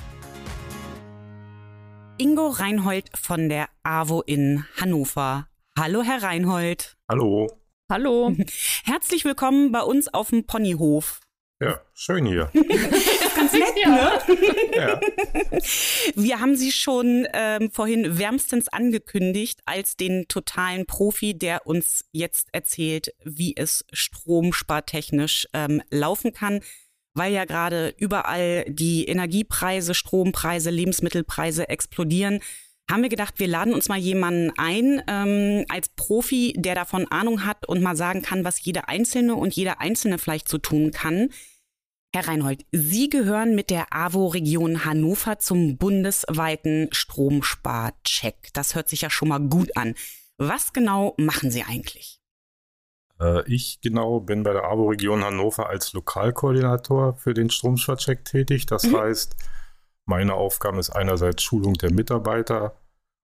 Ingo 2.18 2.50
Reinhold 2.50 3.10
von 3.20 3.48
der 3.48 3.68
AWO 3.82 4.22
in 4.22 4.64
Hannover. 4.80 5.48
Hallo, 5.76 6.02
Herr 6.02 6.22
Reinhold. 6.22 6.96
Hallo. 7.08 7.48
Hallo. 7.90 8.32
Herzlich 8.84 9.24
willkommen 9.24 9.72
bei 9.72 9.82
uns 9.82 10.06
auf 10.14 10.30
dem 10.30 10.46
Ponyhof. 10.46 11.20
Ja, 11.60 11.80
schön 11.94 12.26
hier. 12.26 12.48
ganz 13.52 13.74
nett, 13.74 13.86
ne? 13.86 14.70
Ja. 14.76 15.00
Wir 16.14 16.40
haben 16.40 16.56
Sie 16.56 16.72
schon 16.72 17.26
ähm, 17.32 17.70
vorhin 17.70 18.18
wärmstens 18.18 18.68
angekündigt 18.68 19.60
als 19.64 19.96
den 19.96 20.26
totalen 20.28 20.86
Profi, 20.86 21.36
der 21.36 21.66
uns 21.66 22.04
jetzt 22.12 22.48
erzählt, 22.52 23.14
wie 23.24 23.54
es 23.56 23.84
stromspartechnisch 23.92 25.48
ähm, 25.52 25.82
laufen 25.90 26.32
kann 26.32 26.60
weil 27.12 27.32
ja 27.32 27.44
gerade 27.44 27.92
überall 27.98 28.64
die 28.68 29.04
Energiepreise, 29.04 29.94
Strompreise, 29.94 30.70
Lebensmittelpreise 30.70 31.68
explodieren 31.68 32.38
haben 32.90 33.02
wir 33.02 33.08
gedacht, 33.08 33.38
wir 33.38 33.46
laden 33.46 33.72
uns 33.72 33.88
mal 33.88 33.98
jemanden 33.98 34.52
ein 34.58 35.02
ähm, 35.06 35.64
als 35.68 35.88
Profi, 35.90 36.54
der 36.56 36.74
davon 36.74 37.06
Ahnung 37.10 37.46
hat 37.46 37.68
und 37.68 37.82
mal 37.82 37.96
sagen 37.96 38.20
kann, 38.22 38.44
was 38.44 38.62
jede 38.62 38.88
Einzelne 38.88 39.36
und 39.36 39.54
jeder 39.54 39.80
Einzelne 39.80 40.18
vielleicht 40.18 40.48
so 40.48 40.58
tun 40.58 40.90
kann. 40.90 41.28
Herr 42.12 42.26
Reinhold, 42.26 42.66
Sie 42.72 43.08
gehören 43.08 43.54
mit 43.54 43.70
der 43.70 43.92
AWO-Region 43.92 44.84
Hannover 44.84 45.38
zum 45.38 45.76
bundesweiten 45.76 46.88
Stromsparcheck. 46.90 48.48
Das 48.52 48.74
hört 48.74 48.88
sich 48.88 49.02
ja 49.02 49.10
schon 49.10 49.28
mal 49.28 49.38
gut 49.38 49.76
an. 49.76 49.94
Was 50.36 50.72
genau 50.72 51.14
machen 51.18 51.52
Sie 51.52 51.62
eigentlich? 51.62 52.20
Äh, 53.20 53.48
ich 53.48 53.80
genau 53.80 54.18
bin 54.18 54.42
bei 54.42 54.52
der 54.52 54.64
AWO-Region 54.64 55.22
Hannover 55.24 55.68
als 55.68 55.92
Lokalkoordinator 55.92 57.14
für 57.14 57.32
den 57.32 57.48
Stromsparcheck 57.48 58.24
tätig. 58.24 58.66
Das 58.66 58.84
mhm. 58.84 58.96
heißt, 58.96 59.36
meine 60.04 60.34
Aufgabe 60.34 60.80
ist 60.80 60.90
einerseits 60.90 61.44
Schulung 61.44 61.74
der 61.74 61.92
Mitarbeiter, 61.92 62.74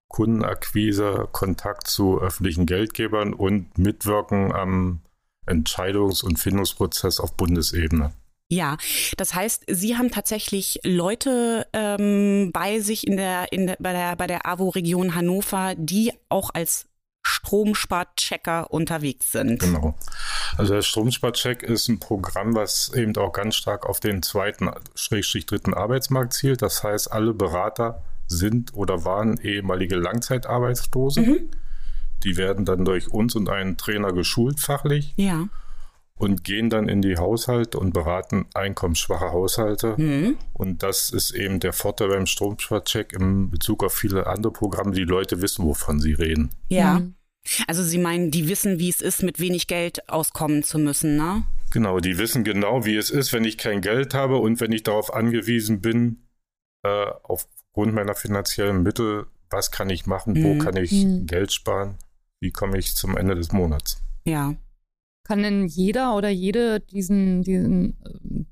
Kundenakquise, 0.07 1.27
Kontakt 1.33 1.87
zu 1.87 2.21
öffentlichen 2.21 2.65
Geldgebern 2.65 3.33
und 3.33 3.77
Mitwirken 3.77 4.53
am 4.53 5.01
Entscheidungs- 5.45 6.23
und 6.23 6.39
Findungsprozess 6.39 7.19
auf 7.19 7.35
Bundesebene. 7.35 8.13
Ja, 8.49 8.77
das 9.17 9.33
heißt, 9.33 9.65
Sie 9.67 9.97
haben 9.97 10.09
tatsächlich 10.09 10.79
Leute 10.83 11.67
ähm, 11.73 12.51
bei 12.53 12.79
sich 12.79 13.05
in 13.05 13.17
der, 13.17 13.51
in 13.51 13.67
der, 13.67 13.77
bei 13.79 13.91
der, 13.91 14.15
bei 14.15 14.27
der 14.27 14.45
AWO-Region 14.45 15.15
Hannover, 15.15 15.75
die 15.77 16.13
auch 16.29 16.51
als 16.53 16.85
Stromsparchecker 17.27 18.71
unterwegs 18.71 19.33
sind. 19.33 19.59
Genau. 19.59 19.95
Also 20.57 20.75
der 20.75 20.81
Stromsparcheck 20.81 21.61
ist 21.61 21.89
ein 21.89 21.99
Programm, 21.99 22.55
was 22.55 22.93
eben 22.93 23.15
auch 23.17 23.33
ganz 23.33 23.55
stark 23.55 23.85
auf 23.85 23.99
den 23.99 24.23
zweiten, 24.23 24.69
schrägstrich 24.95 25.45
dritten 25.45 25.73
Arbeitsmarkt 25.73 26.31
zielt. 26.31 26.61
Das 26.61 26.83
heißt, 26.83 27.11
alle 27.11 27.33
Berater 27.33 28.01
sind 28.27 28.73
oder 28.73 29.03
waren 29.03 29.37
ehemalige 29.39 29.97
Langzeitarbeitslose. 29.97 31.21
Mhm. 31.21 31.51
Die 32.23 32.37
werden 32.37 32.63
dann 32.63 32.85
durch 32.85 33.09
uns 33.09 33.35
und 33.35 33.49
einen 33.49 33.77
Trainer 33.77 34.13
geschult 34.13 34.61
fachlich. 34.61 35.13
Ja. 35.17 35.49
Und 36.17 36.43
gehen 36.43 36.69
dann 36.71 36.89
in 36.89 37.03
die 37.03 37.17
Haushalte 37.17 37.77
und 37.79 37.93
beraten 37.93 38.47
einkommensschwache 38.55 39.31
Haushalte. 39.31 39.95
Mhm. 39.97 40.37
Und 40.53 40.81
das 40.81 41.11
ist 41.11 41.31
eben 41.31 41.59
der 41.59 41.73
Vorteil 41.73 42.09
beim 42.09 42.25
Stromsparcheck 42.25 43.13
im 43.13 43.51
Bezug 43.51 43.83
auf 43.83 43.93
viele 43.93 44.25
andere 44.25 44.51
Programme. 44.51 44.91
Die 44.91 45.03
Leute 45.03 45.41
wissen, 45.43 45.63
wovon 45.63 45.99
sie 45.99 46.13
reden. 46.13 46.49
Ja. 46.69 46.99
Mhm. 46.99 47.13
Also 47.67 47.83
Sie 47.83 47.97
meinen, 47.97 48.31
die 48.31 48.49
wissen, 48.49 48.79
wie 48.79 48.89
es 48.89 49.01
ist, 49.01 49.23
mit 49.23 49.39
wenig 49.39 49.67
Geld 49.67 50.09
auskommen 50.09 50.63
zu 50.63 50.79
müssen, 50.79 51.15
ne? 51.15 51.43
Genau, 51.71 51.99
die 51.99 52.17
wissen 52.17 52.43
genau, 52.43 52.85
wie 52.85 52.95
es 52.95 53.09
ist, 53.09 53.33
wenn 53.33 53.43
ich 53.43 53.57
kein 53.57 53.81
Geld 53.81 54.13
habe 54.13 54.37
und 54.37 54.59
wenn 54.59 54.71
ich 54.71 54.83
darauf 54.83 55.13
angewiesen 55.13 55.81
bin, 55.81 56.27
äh, 56.83 57.05
aufgrund 57.23 57.93
meiner 57.93 58.15
finanziellen 58.15 58.83
Mittel, 58.83 59.27
was 59.49 59.71
kann 59.71 59.89
ich 59.89 60.05
machen, 60.05 60.33
mhm. 60.33 60.43
wo 60.43 60.57
kann 60.63 60.77
ich 60.77 60.91
mhm. 60.91 61.25
Geld 61.25 61.53
sparen, 61.53 61.97
wie 62.39 62.51
komme 62.51 62.77
ich 62.77 62.95
zum 62.95 63.17
Ende 63.17 63.35
des 63.35 63.51
Monats. 63.51 64.01
Ja. 64.25 64.55
Kann 65.27 65.43
denn 65.43 65.67
jeder 65.67 66.15
oder 66.15 66.29
jede 66.29 66.79
diesen, 66.79 67.41
diesen, 67.41 67.97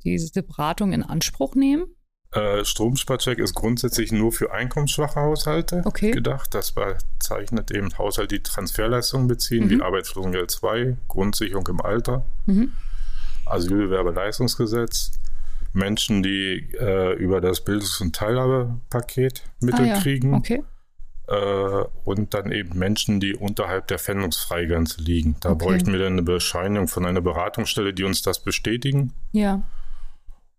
diese 0.04 0.44
Beratung 0.44 0.92
in 0.92 1.04
Anspruch 1.04 1.56
nehmen? 1.56 1.86
Äh, 2.34 2.66
Stromsparcheck 2.66 3.40
ist 3.40 3.54
grundsätzlich 3.54 4.12
nur 4.12 4.34
für 4.34 4.52
einkommensschwache 4.52 5.22
Haushalte 5.22 5.84
okay. 5.86 6.12
gedacht. 6.12 6.54
Das 6.54 6.74
bezeichnet 6.74 7.72
eben 7.72 7.98
Haushalte, 7.98 8.36
die 8.36 8.44
Transferleistungen 8.44 9.30
beziehen, 9.30 9.66
mhm. 9.66 9.70
wie 9.70 9.82
Arbeitslosengeld 9.82 10.52
2, 10.52 10.98
Grundsicherung 11.08 11.66
im 11.68 11.80
Alter, 11.80 12.26
mhm. 12.46 12.74
Asylbewerberleistungsgesetz, 13.46 15.14
Menschen, 15.72 16.24
die 16.24 16.72
äh, 16.78 17.14
über 17.14 17.40
das 17.40 17.64
Bildungs- 17.64 18.02
und 18.02 18.14
Teilhabepaket 18.14 19.44
Mittel 19.62 19.86
ah, 19.86 19.88
ja. 19.88 20.00
kriegen. 20.02 20.34
Okay. 20.34 20.62
Äh, 21.28 21.86
und 22.04 22.34
dann 22.34 22.52
eben 22.52 22.78
Menschen, 22.78 23.20
die 23.20 23.36
unterhalb 23.36 23.88
der 23.88 23.98
Pfändungsfreigrenze 23.98 25.02
liegen. 25.02 25.36
Da 25.40 25.52
okay. 25.52 25.66
bräuchten 25.66 25.92
wir 25.92 26.00
dann 26.00 26.14
eine 26.14 26.24
Bescheinigung 26.24 26.88
von 26.88 27.06
einer 27.06 27.22
Beratungsstelle, 27.22 27.94
die 27.94 28.04
uns 28.04 28.22
das 28.22 28.44
bestätigen. 28.44 29.14
Ja. 29.32 29.64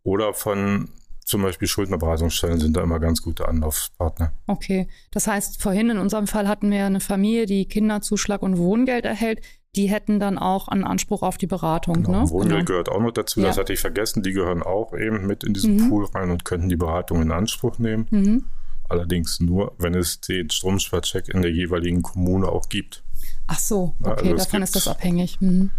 Oder 0.03 0.35
von 0.35 0.89
zum 1.25 1.43
Beispiel 1.43 1.67
Schuldnerberatungsstellen 1.67 2.61
sind 2.61 2.77
da 2.77 2.83
immer 2.83 3.01
ganz 3.01 3.21
gute 3.21 3.49
Anlaufpartner. 3.49 4.33
Okay, 4.47 4.89
das 5.11 5.27
heißt, 5.27 5.61
vorhin 5.61 5.91
in 5.91 5.99
unserem 5.99 6.29
Fall 6.29 6.47
hatten 6.47 6.71
wir 6.71 6.87
eine 6.87 7.01
Familie, 7.01 7.47
die 7.47 7.67
Kinderzuschlag 7.67 8.43
und 8.43 8.59
Wohngeld 8.59 9.05
erhält. 9.05 9.41
Die 9.75 9.89
hätten 9.91 10.21
dann 10.21 10.39
auch 10.39 10.69
einen 10.69 10.85
Anspruch 10.85 11.23
auf 11.23 11.37
die 11.37 11.49
Beratung. 11.49 12.05
Genau, 12.05 12.23
ne? 12.23 12.31
Wohngeld 12.31 12.51
genau. 12.51 12.65
gehört 12.65 12.89
auch 12.89 13.01
noch 13.01 13.11
dazu, 13.11 13.41
ja. 13.41 13.49
das 13.49 13.59
hatte 13.59 13.73
ich 13.73 13.81
vergessen. 13.81 14.23
Die 14.23 14.33
gehören 14.33 14.63
auch 14.63 14.95
eben 14.95 15.27
mit 15.27 15.43
in 15.43 15.53
diesen 15.53 15.77
mhm. 15.77 15.91
Pool 15.91 16.07
rein 16.07 16.31
und 16.31 16.45
könnten 16.45 16.69
die 16.69 16.77
Beratung 16.77 17.21
in 17.23 17.33
Anspruch 17.33 17.79
nehmen. 17.79 18.07
Mhm. 18.11 18.45
Allerdings 18.89 19.41
nur, 19.41 19.75
wenn 19.79 19.95
es 19.95 20.21
den 20.21 20.51
Stromsparcheck 20.51 21.29
in 21.29 21.43
der 21.43 21.51
jeweiligen 21.51 22.03
Kommune 22.03 22.49
auch 22.49 22.69
gibt. 22.69 23.03
Ach 23.47 23.59
so, 23.59 23.95
okay, 24.03 24.33
also 24.33 24.45
davon 24.45 24.63
ist 24.63 24.77
das 24.77 24.89
abhängig. 24.89 25.41
Mhm 25.41 25.71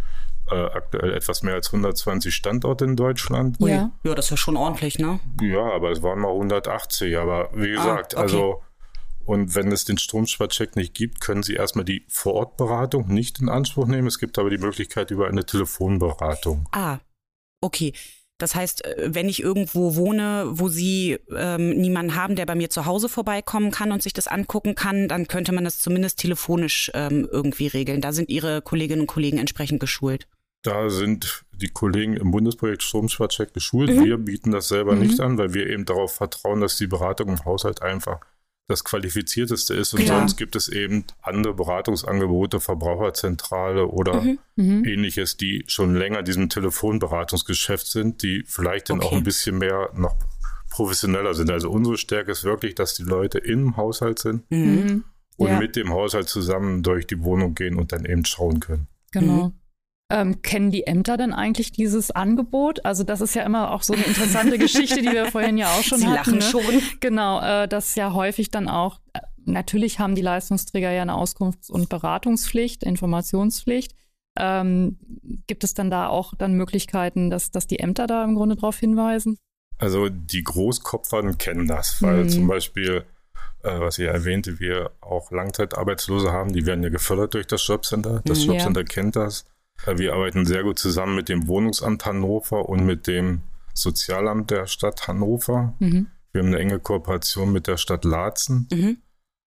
äh, 0.52 0.56
aktuell 0.56 1.14
etwas 1.14 1.44
mehr 1.44 1.56
als 1.56 1.68
120 1.68 2.34
Standorte 2.34 2.86
in 2.86 2.96
Deutschland. 2.96 3.58
Ja. 3.60 3.92
ja, 4.04 4.16
das 4.16 4.26
ist 4.26 4.32
ja 4.32 4.38
schon 4.38 4.58
ordentlich, 4.58 5.00
ne? 5.00 5.20
Ja, 5.42 5.72
aber 5.74 5.92
es 5.92 6.02
waren 6.02 6.20
mal 6.20 6.32
180. 6.32 7.18
Aber 7.18 7.50
wie 7.54 7.76
ah, 7.76 7.82
gesagt, 7.82 8.16
ah, 8.16 8.20
okay. 8.20 8.32
also 8.32 8.64
und 9.26 9.56
wenn 9.56 9.74
es 9.74 9.84
den 9.84 9.98
Stromsparcheck 9.98 10.78
nicht 10.78 10.94
gibt, 10.94 11.20
können 11.20 11.44
Sie 11.44 11.56
erstmal 11.56 11.84
die 11.84 12.06
Vorortberatung 12.08 13.10
nicht 13.10 13.42
in 13.42 13.50
Anspruch 13.50 13.86
nehmen. 13.86 14.08
Es 14.08 14.20
gibt 14.20 14.40
aber 14.40 14.50
die 14.50 14.58
Möglichkeit 14.58 15.12
über 15.12 15.28
eine 15.28 15.46
Telefonberatung. 15.46 16.70
Ah, 16.72 17.00
okay. 17.60 17.94
Das 18.38 18.56
heißt, 18.56 18.86
äh, 18.86 19.10
wenn 19.14 19.30
ich 19.30 19.42
irgendwo 19.42 19.96
wohne, 19.96 20.46
wo 20.50 20.70
Sie 20.70 21.18
ähm, 21.36 21.70
niemanden 21.72 22.16
haben, 22.16 22.36
der 22.36 22.46
bei 22.46 22.56
mir 22.56 22.70
zu 22.70 22.86
Hause 22.86 23.10
vorbeikommen 23.10 23.72
kann 23.72 23.92
und 23.92 24.04
sich 24.04 24.14
das 24.14 24.28
angucken 24.28 24.76
kann, 24.76 25.08
dann 25.08 25.28
könnte 25.28 25.52
man 25.52 25.64
das 25.64 25.80
zumindest 25.80 26.20
telefonisch 26.20 26.92
ähm, 26.94 27.28
irgendwie 27.32 27.68
regeln. 27.68 28.02
Da 28.02 28.12
sind 28.12 28.30
Ihre 28.30 28.62
Kolleginnen 28.62 29.02
und 29.02 29.08
Kollegen 29.08 29.38
entsprechend 29.38 29.80
geschult. 29.80 30.28
Da 30.64 30.90
sind 30.90 31.46
die 31.54 31.70
Kollegen 31.70 32.16
im 32.16 32.32
Bundesprojekt 32.32 32.84
Stromsparcheck 32.84 33.54
geschult. 33.54 33.90
Mhm. 33.90 34.06
Wir 34.06 34.18
bieten 34.18 34.52
das 34.52 34.68
selber 34.68 34.94
mhm. 34.94 35.02
nicht 35.02 35.20
an, 35.20 35.38
weil 35.38 35.54
wir 35.54 35.68
eben 35.68 35.86
darauf 35.86 36.16
vertrauen, 36.16 36.62
dass 36.62 36.78
die 36.78 36.88
Beratung 36.88 37.30
im 37.30 37.46
Haushalt 37.46 37.82
einfach 37.82 38.20
das 38.68 38.84
Qualifizierteste 38.84 39.74
ist. 39.74 39.94
Und 39.94 40.02
Klar. 40.02 40.20
sonst 40.20 40.36
gibt 40.36 40.56
es 40.56 40.68
eben 40.68 41.06
andere 41.22 41.54
Beratungsangebote, 41.54 42.60
Verbraucherzentrale 42.60 43.88
oder 43.88 44.22
mhm. 44.22 44.40
mhm. 44.56 44.86
ähnliches, 44.86 45.38
die 45.38 45.64
schon 45.68 45.96
länger 45.96 46.20
in 46.20 46.26
diesem 46.26 46.50
Telefonberatungsgeschäft 46.50 47.88
sind, 47.88 48.24
die 48.24 48.44
vielleicht 48.46 48.90
dann 48.90 48.98
okay. 48.98 49.08
auch 49.08 49.14
ein 49.14 49.24
bisschen 49.24 49.58
mehr 49.58 49.90
noch 49.94 50.16
professioneller 50.70 51.34
sind. 51.34 51.50
Also 51.50 51.70
unsere 51.72 51.98
Stärke 51.98 52.32
ist 52.32 52.44
wirklich, 52.44 52.76
dass 52.76 52.94
die 52.94 53.04
Leute 53.04 53.38
im 53.40 53.78
Haushalt 53.78 54.20
sind 54.20 54.50
mhm. 54.52 55.06
und 55.38 55.48
ja. 55.48 55.60
mit 55.60 55.78
dem 55.78 55.90
Haushalt 55.90 56.28
zusammen 56.28 56.84
durch 56.84 57.08
die 57.08 57.24
Wohnung 57.24 57.56
gehen 57.56 57.78
und 57.78 57.94
dann 57.94 58.04
eben 58.04 58.26
schauen 58.26 58.60
können. 58.60 58.88
Genau. 59.12 59.46
Mhm. 59.46 59.54
Ähm, 60.10 60.42
kennen 60.42 60.72
die 60.72 60.88
Ämter 60.88 61.18
denn 61.18 61.34
eigentlich 61.34 61.74
dieses 61.74 62.12
Angebot? 62.12 62.86
Also 62.86 63.04
das 63.04 63.20
ist 63.20 63.36
ja 63.36 63.44
immer 63.44 63.72
auch 63.72 63.84
so 63.84 63.94
eine 63.94 64.04
interessante 64.04 64.58
Geschichte, 64.60 65.02
die 65.02 65.12
wir 65.12 65.26
vorhin 65.26 65.58
ja 65.58 65.68
auch 65.68 65.84
schon 65.84 66.00
Sie 66.00 66.08
hatten. 66.08 66.16
lachen 66.16 66.36
ne? 66.36 66.42
schon. 66.42 66.82
Genau, 67.02 67.42
äh, 67.42 67.68
das 67.68 67.96
ja 67.96 68.14
häufig 68.14 68.50
dann 68.50 68.70
auch, 68.70 69.00
äh, 69.14 69.20
natürlich 69.44 70.00
haben 70.00 70.16
die 70.16 70.22
Leistungsträger 70.22 70.92
ja 70.92 71.02
eine 71.02 71.16
Auskunfts- 71.16 71.70
und 71.70 71.90
Beratungspflicht, 71.90 72.84
Informationspflicht. 72.84 73.96
Ähm, 74.40 74.98
gibt 75.48 75.66
es 75.66 75.74
dann 75.74 75.90
da 75.90 76.08
auch 76.08 76.34
dann 76.38 76.54
Möglichkeiten, 76.54 77.30
dass, 77.30 77.52
dass 77.52 77.68
die 77.68 77.80
Ämter 77.80 78.08
da 78.08 78.24
im 78.24 78.36
Grunde 78.36 78.56
darauf 78.56 78.78
hinweisen? 78.78 79.38
Also 79.78 80.08
die 80.10 80.44
Großkopfern 80.44 81.38
kennen 81.38 81.68
das, 81.68 82.02
weil 82.02 82.24
mhm. 82.24 82.30
zum 82.30 82.48
Beispiel 82.48 83.04
äh, 83.64 83.80
was 83.80 84.00
ihr 84.00 84.10
erwähnte, 84.10 84.60
wir 84.60 84.92
auch 85.02 85.32
Langzeitarbeitslose 85.32 86.32
haben, 86.32 86.54
die 86.54 86.66
werden 86.66 86.84
ja 86.84 86.90
gefördert 86.90 87.34
durch 87.34 87.48
das 87.48 87.66
Jobcenter. 87.68 88.22
Das 88.26 88.46
mhm, 88.46 88.54
Jobcenter 88.54 88.82
ja. 88.82 88.86
kennt 88.86 89.16
das. 89.16 89.46
Wir 89.86 90.14
arbeiten 90.14 90.46
sehr 90.46 90.64
gut 90.64 90.80
zusammen 90.80 91.16
mit 91.16 91.30
dem 91.30 91.48
Wohnungsamt 91.48 92.06
Hannover 92.06 92.68
und 92.68 92.86
mit 92.86 93.08
dem 93.08 93.42
Sozialamt 93.74 94.52
der 94.52 94.66
Stadt 94.66 95.08
Hannover. 95.08 95.76
Mhm. 95.80 96.08
Wir 96.32 96.42
haben 96.42 96.48
eine 96.48 96.60
enge 96.60 96.80
Kooperation 96.80 97.52
mit 97.52 97.68
der 97.68 97.78
Stadt 97.78 98.04
Laatzen. 98.04 98.68
Mhm. 98.72 98.98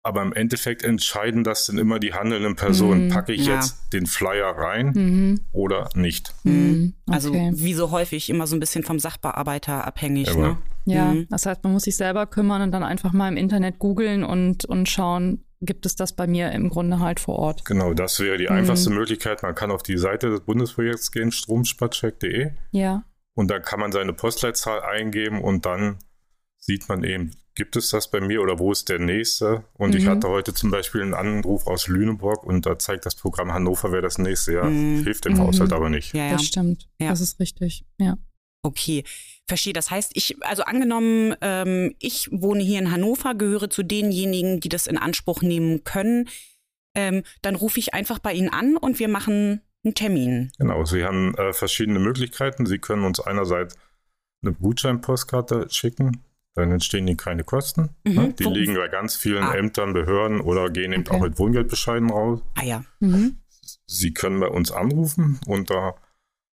Aber 0.03 0.23
im 0.23 0.33
Endeffekt 0.33 0.83
entscheiden 0.83 1.43
das 1.43 1.67
dann 1.67 1.77
immer 1.77 1.99
die 1.99 2.13
handelnden 2.13 2.55
Personen. 2.55 3.05
Mhm, 3.05 3.09
Packe 3.09 3.33
ich 3.33 3.45
ja. 3.45 3.55
jetzt 3.55 3.93
den 3.93 4.07
Flyer 4.07 4.49
rein 4.57 4.91
mhm. 4.95 5.41
oder 5.51 5.89
nicht? 5.93 6.33
Mhm. 6.43 6.95
Also 7.05 7.29
okay. 7.29 7.51
wie 7.53 7.73
so 7.75 7.91
häufig 7.91 8.29
immer 8.29 8.47
so 8.47 8.55
ein 8.55 8.59
bisschen 8.59 8.83
vom 8.83 8.97
Sachbearbeiter 8.97 9.85
abhängig. 9.85 10.35
Ne? 10.35 10.57
Ja, 10.85 11.13
mhm. 11.13 11.27
das 11.29 11.45
heißt, 11.45 11.63
man 11.63 11.73
muss 11.73 11.83
sich 11.83 11.97
selber 11.97 12.25
kümmern 12.25 12.63
und 12.63 12.71
dann 12.71 12.83
einfach 12.83 13.13
mal 13.13 13.27
im 13.27 13.37
Internet 13.37 13.77
googeln 13.77 14.23
und, 14.23 14.65
und 14.65 14.89
schauen, 14.89 15.43
gibt 15.61 15.85
es 15.85 15.95
das 15.95 16.13
bei 16.13 16.27
mir 16.27 16.51
im 16.51 16.69
Grunde 16.69 16.99
halt 16.99 17.19
vor 17.19 17.37
Ort. 17.37 17.65
Genau, 17.65 17.93
das 17.93 18.19
wäre 18.19 18.37
die 18.37 18.45
mhm. 18.45 18.55
einfachste 18.55 18.89
Möglichkeit. 18.89 19.43
Man 19.43 19.55
kann 19.55 19.71
auf 19.71 19.83
die 19.83 19.97
Seite 19.97 20.29
des 20.29 20.41
Bundesprojekts 20.41 21.11
gehen, 21.11 21.31
stromsparcheck.de. 21.31 22.51
Ja. 22.71 23.03
Und 23.33 23.49
dann 23.49 23.61
kann 23.61 23.79
man 23.79 23.91
seine 23.91 24.13
Postleitzahl 24.13 24.81
eingeben 24.81 25.41
und 25.41 25.65
dann 25.65 25.99
sieht 26.57 26.89
man 26.89 27.03
eben, 27.03 27.31
gibt 27.55 27.75
es 27.75 27.89
das 27.89 28.09
bei 28.09 28.19
mir 28.19 28.41
oder 28.41 28.59
wo 28.59 28.71
ist 28.71 28.89
der 28.89 28.99
nächste? 28.99 29.63
Und 29.73 29.91
mhm. 29.91 29.97
ich 29.97 30.07
hatte 30.07 30.29
heute 30.29 30.53
zum 30.53 30.71
Beispiel 30.71 31.01
einen 31.01 31.13
Anruf 31.13 31.67
aus 31.67 31.87
Lüneburg 31.87 32.43
und 32.43 32.65
da 32.65 32.77
zeigt 32.79 33.05
das 33.05 33.15
Programm 33.15 33.53
Hannover 33.53 33.91
wäre 33.91 34.01
das 34.01 34.17
nächste. 34.17 34.53
Ja, 34.53 34.63
mhm. 34.63 35.03
hilft 35.03 35.25
dem 35.25 35.33
mhm. 35.33 35.39
Haushalt 35.39 35.73
aber 35.73 35.89
nicht. 35.89 36.13
Ja, 36.13 36.25
ja. 36.25 36.31
Das 36.33 36.43
stimmt. 36.43 36.89
Ja. 36.99 37.09
Das 37.09 37.21
ist 37.21 37.39
richtig. 37.39 37.85
Ja. 37.99 38.17
Okay, 38.63 39.03
verstehe. 39.47 39.73
Das 39.73 39.89
heißt, 39.89 40.11
ich, 40.15 40.37
also 40.43 40.63
angenommen, 40.63 41.35
ähm, 41.41 41.95
ich 41.99 42.29
wohne 42.31 42.61
hier 42.63 42.79
in 42.79 42.91
Hannover, 42.91 43.33
gehöre 43.35 43.69
zu 43.69 43.83
denjenigen, 43.83 44.59
die 44.59 44.69
das 44.69 44.87
in 44.87 44.97
Anspruch 44.97 45.41
nehmen 45.41 45.83
können, 45.83 46.29
ähm, 46.95 47.23
dann 47.41 47.55
rufe 47.55 47.79
ich 47.79 47.93
einfach 47.93 48.19
bei 48.19 48.33
Ihnen 48.33 48.49
an 48.49 48.77
und 48.77 48.99
wir 48.99 49.07
machen 49.07 49.61
einen 49.83 49.95
Termin. 49.95 50.51
Genau, 50.57 50.85
Sie 50.85 51.03
haben 51.03 51.33
äh, 51.35 51.53
verschiedene 51.53 51.99
Möglichkeiten. 51.99 52.65
Sie 52.65 52.77
können 52.77 53.03
uns 53.03 53.19
einerseits 53.19 53.75
eine 54.43 54.53
Gutscheinpostkarte 54.53 55.67
schicken, 55.69 56.23
dann 56.55 56.71
entstehen 56.71 57.07
Ihnen 57.07 57.17
keine 57.17 57.43
Kosten. 57.43 57.89
Mhm. 58.03 58.13
Ne? 58.13 58.33
Die 58.37 58.45
Wo? 58.45 58.51
liegen 58.51 58.75
bei 58.75 58.87
ganz 58.87 59.15
vielen 59.15 59.43
ah. 59.43 59.55
Ämtern, 59.55 59.93
Behörden 59.93 60.41
oder 60.41 60.69
gehen 60.69 60.93
eben 60.93 61.03
okay. 61.07 61.15
auch 61.15 61.21
mit 61.21 61.39
Wohngeldbescheiden 61.39 62.09
raus. 62.09 62.41
Ah 62.55 62.63
ja. 62.63 62.83
Mhm. 62.99 63.37
Sie 63.85 64.13
können 64.13 64.39
bei 64.39 64.47
uns 64.47 64.71
anrufen 64.71 65.39
unter 65.47 65.95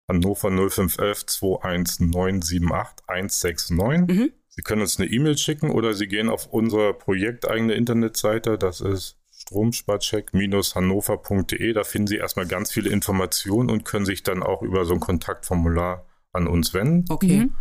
Hannover 0.09 0.51
0511 0.51 1.27
21978 1.27 3.07
169. 3.07 4.09
Mhm. 4.09 4.33
Sie 4.49 4.63
können 4.63 4.83
uns 4.83 4.99
eine 4.99 5.09
E-Mail 5.09 5.39
schicken 5.39 5.71
oder 5.71 5.95
Sie 5.95 6.09
gehen 6.09 6.29
auf 6.29 6.47
unsere 6.47 6.93
projekteigene 6.95 7.75
Internetseite. 7.75 8.59
Das 8.59 8.81
ist 8.81 9.17
stromsparcheck-hannover.de. 9.33 11.73
Da 11.73 11.85
finden 11.85 12.09
Sie 12.09 12.17
erstmal 12.17 12.47
ganz 12.47 12.73
viele 12.73 12.91
Informationen 12.91 13.71
und 13.71 13.85
können 13.85 14.07
sich 14.07 14.25
dann 14.25 14.43
auch 14.43 14.63
über 14.63 14.85
so 14.85 14.95
ein 14.95 15.01
Kontaktformular 15.01 16.05
an 16.33 16.49
uns 16.49 16.75
wenden. 16.75 17.05
Okay. 17.09 17.45
Mhm. 17.45 17.55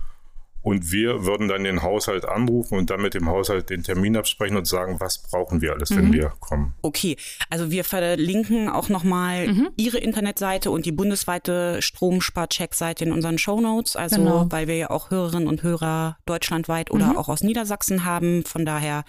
Und 0.61 0.91
wir 0.91 1.25
würden 1.25 1.47
dann 1.47 1.63
den 1.63 1.81
Haushalt 1.81 2.25
anrufen 2.25 2.77
und 2.77 2.89
dann 2.89 3.01
mit 3.01 3.13
dem 3.13 3.29
Haushalt 3.29 3.69
den 3.69 3.83
Termin 3.83 4.17
absprechen 4.17 4.57
und 4.57 4.67
sagen, 4.67 4.99
was 4.99 5.21
brauchen 5.21 5.61
wir 5.61 5.73
alles, 5.73 5.91
wenn 5.91 6.09
mhm. 6.09 6.13
wir 6.13 6.33
kommen. 6.39 6.73
Okay, 6.81 7.15
also 7.49 7.71
wir 7.71 7.83
verlinken 7.83 8.67
auch 8.67 8.89
nochmal 8.89 9.47
mhm. 9.47 9.69
Ihre 9.77 9.97
Internetseite 9.97 10.69
und 10.71 10.85
die 10.85 10.91
bundesweite 10.91 11.81
Stromsparcheck-Seite 11.81 13.05
in 13.05 13.11
unseren 13.11 13.37
Shownotes. 13.37 13.95
Also 13.95 14.17
genau. 14.17 14.47
weil 14.49 14.67
wir 14.67 14.75
ja 14.75 14.89
auch 14.89 15.09
Hörerinnen 15.09 15.47
und 15.47 15.63
Hörer 15.63 16.17
deutschlandweit 16.25 16.91
oder 16.91 17.07
mhm. 17.07 17.17
auch 17.17 17.29
aus 17.29 17.41
Niedersachsen 17.41 18.03
haben. 18.03 18.43
Von 18.43 18.65
daher 18.65 19.05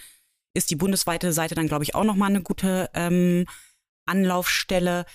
ist 0.54 0.70
die 0.70 0.76
bundesweite 0.76 1.32
Seite 1.32 1.54
dann, 1.54 1.68
glaube 1.68 1.84
ich, 1.84 1.94
auch 1.94 2.04
nochmal 2.04 2.30
eine 2.30 2.42
gute 2.42 2.90
ähm, 2.94 3.46
Anlaufstelle. 4.06 5.06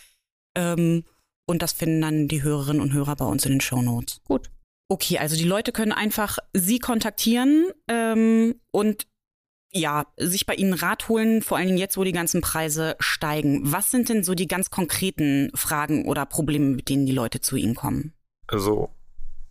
Ähm, 0.55 1.03
und 1.45 1.61
das 1.61 1.73
finden 1.73 2.01
dann 2.01 2.27
die 2.27 2.43
Hörerinnen 2.43 2.81
und 2.81 2.93
Hörer 2.93 3.15
bei 3.15 3.25
uns 3.25 3.45
in 3.45 3.53
den 3.53 3.61
Shownotes. 3.61 4.21
Gut. 4.23 4.49
Okay, 4.93 5.17
also 5.17 5.35
die 5.35 5.43
Leute 5.43 5.71
können 5.71 5.91
einfach 5.91 6.37
Sie 6.53 6.77
kontaktieren 6.77 7.71
ähm, 7.87 8.61
und 8.69 9.07
ja, 9.71 10.05
sich 10.17 10.45
bei 10.45 10.53
Ihnen 10.53 10.73
Rat 10.73 11.09
holen, 11.09 11.41
vor 11.41 11.57
allen 11.57 11.65
Dingen 11.65 11.79
jetzt, 11.79 11.97
wo 11.97 12.03
die 12.03 12.11
ganzen 12.11 12.41
Preise 12.41 12.95
steigen. 12.99 13.71
Was 13.71 13.89
sind 13.89 14.09
denn 14.09 14.23
so 14.23 14.35
die 14.35 14.47
ganz 14.47 14.69
konkreten 14.69 15.49
Fragen 15.55 16.07
oder 16.07 16.27
Probleme, 16.27 16.75
mit 16.75 16.89
denen 16.89 17.07
die 17.07 17.11
Leute 17.11 17.41
zu 17.41 17.55
Ihnen 17.55 17.73
kommen? 17.73 18.13
Also 18.45 18.91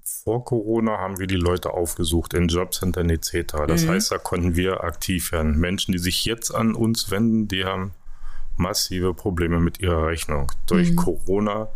vor 0.04 0.44
Corona 0.44 0.98
haben 0.98 1.18
wir 1.18 1.26
die 1.26 1.34
Leute 1.34 1.72
aufgesucht 1.72 2.34
in 2.34 2.46
Jobcentern 2.46 3.10
etc. 3.10 3.64
Das 3.66 3.82
mhm. 3.82 3.88
heißt, 3.88 4.12
da 4.12 4.18
konnten 4.18 4.54
wir 4.54 4.84
aktiv 4.84 5.32
werden. 5.32 5.58
Menschen, 5.58 5.90
die 5.90 5.98
sich 5.98 6.24
jetzt 6.24 6.54
an 6.54 6.76
uns 6.76 7.10
wenden, 7.10 7.48
die 7.48 7.64
haben 7.64 7.94
massive 8.56 9.12
Probleme 9.12 9.58
mit 9.58 9.80
ihrer 9.80 10.06
Rechnung. 10.06 10.52
Durch 10.68 10.92
mhm. 10.92 10.96
Corona 10.96 11.68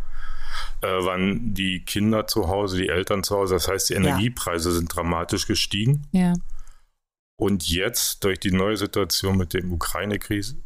äh, 0.81 0.87
waren 0.87 1.55
die 1.55 1.85
Kinder 1.85 2.27
zu 2.27 2.49
Hause, 2.49 2.79
die 2.79 2.89
Eltern 2.89 3.23
zu 3.23 3.37
Hause. 3.37 3.55
Das 3.55 3.69
heißt, 3.69 3.91
die 3.91 3.95
Energiepreise 3.95 4.71
ja. 4.71 4.75
sind 4.75 4.95
dramatisch 4.95 5.47
gestiegen. 5.47 6.07
Ja. 6.13 6.35
Und 7.39 7.69
jetzt 7.69 8.25
durch 8.25 8.41
die 8.41 8.53
neue 8.53 8.77
Situation 8.77 9.37
mit 9.37 9.53
dem 9.53 9.73
Ukraine-Krise 9.73 10.57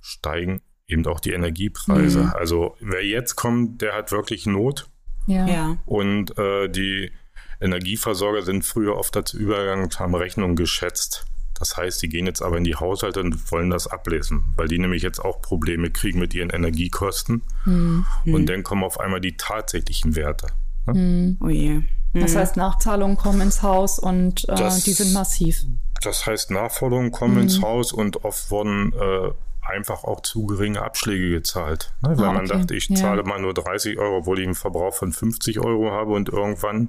steigen 0.00 0.60
eben 0.88 1.06
auch 1.06 1.20
die 1.20 1.32
Energiepreise. 1.32 2.24
Mhm. 2.24 2.32
Also 2.34 2.76
wer 2.80 3.04
jetzt 3.04 3.36
kommt, 3.36 3.80
der 3.80 3.94
hat 3.94 4.10
wirklich 4.10 4.46
Not. 4.46 4.88
Ja. 5.26 5.46
ja. 5.46 5.76
Und 5.86 6.36
äh, 6.36 6.68
die 6.68 7.12
Energieversorger 7.60 8.42
sind 8.42 8.64
früher 8.64 8.96
oft 8.96 9.14
dazu 9.14 9.38
übergegangen 9.38 9.84
und 9.84 10.00
haben 10.00 10.14
Rechnungen 10.14 10.56
geschätzt. 10.56 11.26
Das 11.60 11.76
heißt, 11.76 12.02
die 12.02 12.08
gehen 12.08 12.26
jetzt 12.26 12.42
aber 12.42 12.56
in 12.56 12.64
die 12.64 12.74
Haushalte 12.74 13.20
und 13.20 13.52
wollen 13.52 13.68
das 13.68 13.86
ablesen, 13.86 14.42
weil 14.56 14.66
die 14.66 14.78
nämlich 14.78 15.02
jetzt 15.02 15.20
auch 15.20 15.42
Probleme 15.42 15.90
kriegen 15.90 16.18
mit 16.18 16.34
ihren 16.34 16.48
Energiekosten. 16.48 17.42
Mhm. 17.66 18.06
Und 18.24 18.46
dann 18.46 18.62
kommen 18.62 18.82
auf 18.82 18.98
einmal 18.98 19.20
die 19.20 19.36
tatsächlichen 19.36 20.16
Werte. 20.16 20.48
Ne? 20.86 20.94
Mhm. 20.94 21.38
Oh 21.40 21.48
je. 21.50 21.82
Das 22.14 22.32
mhm. 22.32 22.38
heißt, 22.38 22.56
Nachzahlungen 22.56 23.18
kommen 23.18 23.42
ins 23.42 23.62
Haus 23.62 23.98
und 23.98 24.48
äh, 24.48 24.56
das, 24.56 24.82
die 24.84 24.92
sind 24.92 25.12
massiv. 25.12 25.64
Das 26.02 26.24
heißt, 26.24 26.50
Nachforderungen 26.50 27.12
kommen 27.12 27.38
ins 27.42 27.58
mhm. 27.58 27.64
Haus 27.64 27.92
und 27.92 28.24
oft 28.24 28.50
wurden 28.50 28.94
äh, 28.94 29.30
einfach 29.62 30.04
auch 30.04 30.22
zu 30.22 30.46
geringe 30.46 30.80
Abschläge 30.80 31.28
gezahlt. 31.28 31.92
Ne? 32.00 32.16
Weil 32.16 32.24
ah, 32.24 32.32
man 32.32 32.46
dachte, 32.46 32.74
ich 32.74 32.88
ja. 32.88 32.96
zahle 32.96 33.22
mal 33.22 33.38
nur 33.40 33.52
30 33.52 33.98
Euro, 33.98 34.18
obwohl 34.18 34.38
ich 34.38 34.46
einen 34.46 34.54
Verbrauch 34.54 34.94
von 34.94 35.12
50 35.12 35.60
Euro 35.60 35.90
habe 35.90 36.12
und 36.12 36.30
irgendwann 36.30 36.88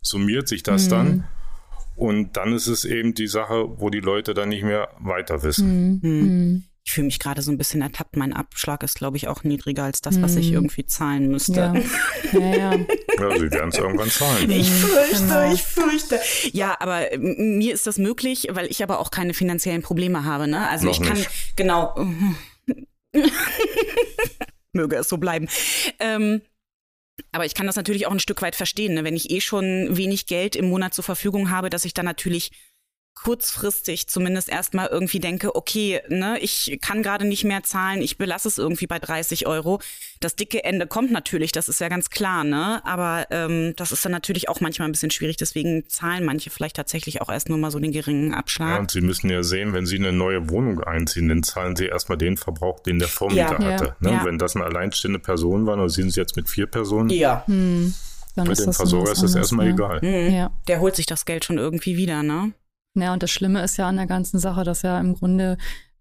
summiert 0.00 0.48
sich 0.48 0.62
das 0.62 0.86
mhm. 0.86 0.90
dann. 0.90 1.24
Und 1.96 2.36
dann 2.36 2.52
ist 2.52 2.66
es 2.66 2.84
eben 2.84 3.14
die 3.14 3.26
Sache, 3.26 3.80
wo 3.80 3.90
die 3.90 4.00
Leute 4.00 4.34
dann 4.34 4.50
nicht 4.50 4.62
mehr 4.62 4.88
weiter 5.00 5.42
wissen. 5.42 6.00
Mhm. 6.02 6.10
mhm. 6.10 6.64
Ich 6.88 6.92
fühle 6.92 7.06
mich 7.06 7.18
gerade 7.18 7.42
so 7.42 7.50
ein 7.50 7.58
bisschen 7.58 7.82
ertappt. 7.82 8.16
Mein 8.16 8.32
Abschlag 8.32 8.84
ist, 8.84 8.96
glaube 8.96 9.16
ich, 9.16 9.26
auch 9.26 9.42
niedriger 9.42 9.82
als 9.82 10.02
das, 10.02 10.22
was 10.22 10.36
ich 10.36 10.50
mhm. 10.50 10.54
irgendwie 10.54 10.86
zahlen 10.86 11.28
müsste. 11.32 11.72
Ja, 11.72 11.74
ja, 12.38 12.56
ja. 12.56 12.74
ja 12.76 13.38
sie 13.38 13.50
werden 13.50 13.70
es 13.70 13.78
irgendwann 13.78 14.08
zahlen. 14.08 14.48
Ich 14.48 14.70
fürchte, 14.70 15.16
genau. 15.16 15.52
ich 15.52 15.64
fürchte. 15.64 16.20
Ja, 16.52 16.76
aber 16.78 17.08
mir 17.18 17.74
ist 17.74 17.88
das 17.88 17.98
möglich, 17.98 18.46
weil 18.52 18.68
ich 18.68 18.84
aber 18.84 19.00
auch 19.00 19.10
keine 19.10 19.34
finanziellen 19.34 19.82
Probleme 19.82 20.24
habe. 20.24 20.46
Ne? 20.46 20.68
Also 20.68 20.86
Noch 20.86 20.92
ich 20.92 21.02
kann, 21.02 21.16
nicht. 21.18 21.56
genau. 21.56 21.92
Möge 24.72 24.94
es 24.94 25.08
so 25.08 25.18
bleiben. 25.18 25.48
Ähm, 25.98 26.40
aber 27.32 27.44
ich 27.44 27.54
kann 27.54 27.66
das 27.66 27.76
natürlich 27.76 28.06
auch 28.06 28.12
ein 28.12 28.20
Stück 28.20 28.42
weit 28.42 28.56
verstehen, 28.56 28.94
ne? 28.94 29.04
wenn 29.04 29.16
ich 29.16 29.30
eh 29.30 29.40
schon 29.40 29.96
wenig 29.96 30.26
Geld 30.26 30.56
im 30.56 30.68
Monat 30.68 30.94
zur 30.94 31.04
Verfügung 31.04 31.50
habe, 31.50 31.70
dass 31.70 31.84
ich 31.84 31.94
dann 31.94 32.04
natürlich 32.04 32.50
kurzfristig 33.16 34.08
zumindest 34.08 34.48
erstmal 34.48 34.88
irgendwie 34.88 35.18
denke, 35.18 35.56
okay, 35.56 36.00
ne, 36.08 36.38
ich 36.40 36.78
kann 36.80 37.02
gerade 37.02 37.26
nicht 37.26 37.44
mehr 37.44 37.62
zahlen, 37.64 38.02
ich 38.02 38.18
belasse 38.18 38.46
es 38.46 38.58
irgendwie 38.58 38.86
bei 38.86 38.98
30 38.98 39.46
Euro. 39.46 39.80
Das 40.20 40.36
dicke 40.36 40.62
Ende 40.62 40.86
kommt 40.86 41.10
natürlich, 41.10 41.50
das 41.50 41.68
ist 41.68 41.80
ja 41.80 41.88
ganz 41.88 42.10
klar, 42.10 42.44
ne? 42.44 42.84
Aber 42.84 43.26
ähm, 43.30 43.74
das 43.76 43.90
ist 43.90 44.04
dann 44.04 44.12
natürlich 44.12 44.48
auch 44.48 44.60
manchmal 44.60 44.88
ein 44.88 44.92
bisschen 44.92 45.10
schwierig, 45.10 45.38
deswegen 45.38 45.88
zahlen 45.88 46.24
manche 46.24 46.50
vielleicht 46.50 46.76
tatsächlich 46.76 47.22
auch 47.22 47.30
erst 47.30 47.48
nur 47.48 47.58
mal 47.58 47.70
so 47.70 47.78
den 47.78 47.90
geringen 47.90 48.34
Abschlag. 48.34 48.68
Ja, 48.68 48.78
und 48.78 48.90
Sie 48.90 49.00
müssen 49.00 49.30
ja 49.30 49.42
sehen, 49.42 49.72
wenn 49.72 49.86
Sie 49.86 49.96
eine 49.96 50.12
neue 50.12 50.48
Wohnung 50.50 50.80
einziehen, 50.84 51.28
dann 51.28 51.42
zahlen 51.42 51.74
Sie 51.74 51.86
erstmal 51.86 52.18
den 52.18 52.36
Verbrauch, 52.36 52.80
den 52.80 52.98
der 52.98 53.08
Vormieter 53.08 53.58
ja, 53.60 53.72
hatte. 53.72 53.84
Ja, 53.84 54.10
ne? 54.10 54.10
ja. 54.12 54.24
Wenn 54.24 54.38
das 54.38 54.54
eine 54.54 54.66
alleinstehende 54.66 55.18
Person 55.18 55.66
war, 55.66 55.74
oder 55.74 55.88
sind 55.88 56.10
Sie 56.10 56.20
jetzt 56.20 56.36
mit 56.36 56.48
vier 56.48 56.66
Personen? 56.66 57.10
Ja. 57.10 57.44
Hm. 57.46 57.94
Dann 58.36 58.46
Mit 58.46 58.58
dem 58.58 58.74
Versorger 58.74 59.12
ist 59.12 59.22
das 59.22 59.34
erstmal 59.34 59.68
egal. 59.68 60.00
Mhm. 60.02 60.34
Ja. 60.34 60.50
Der 60.68 60.80
holt 60.80 60.94
sich 60.94 61.06
das 61.06 61.24
Geld 61.24 61.46
schon 61.46 61.56
irgendwie 61.56 61.96
wieder, 61.96 62.22
ne? 62.22 62.52
Ja, 63.02 63.12
und 63.12 63.22
das 63.22 63.30
Schlimme 63.30 63.62
ist 63.62 63.76
ja 63.76 63.88
an 63.88 63.96
der 63.96 64.06
ganzen 64.06 64.38
Sache, 64.38 64.64
dass 64.64 64.82
ja 64.82 64.98
im 64.98 65.14
Grunde 65.14 65.56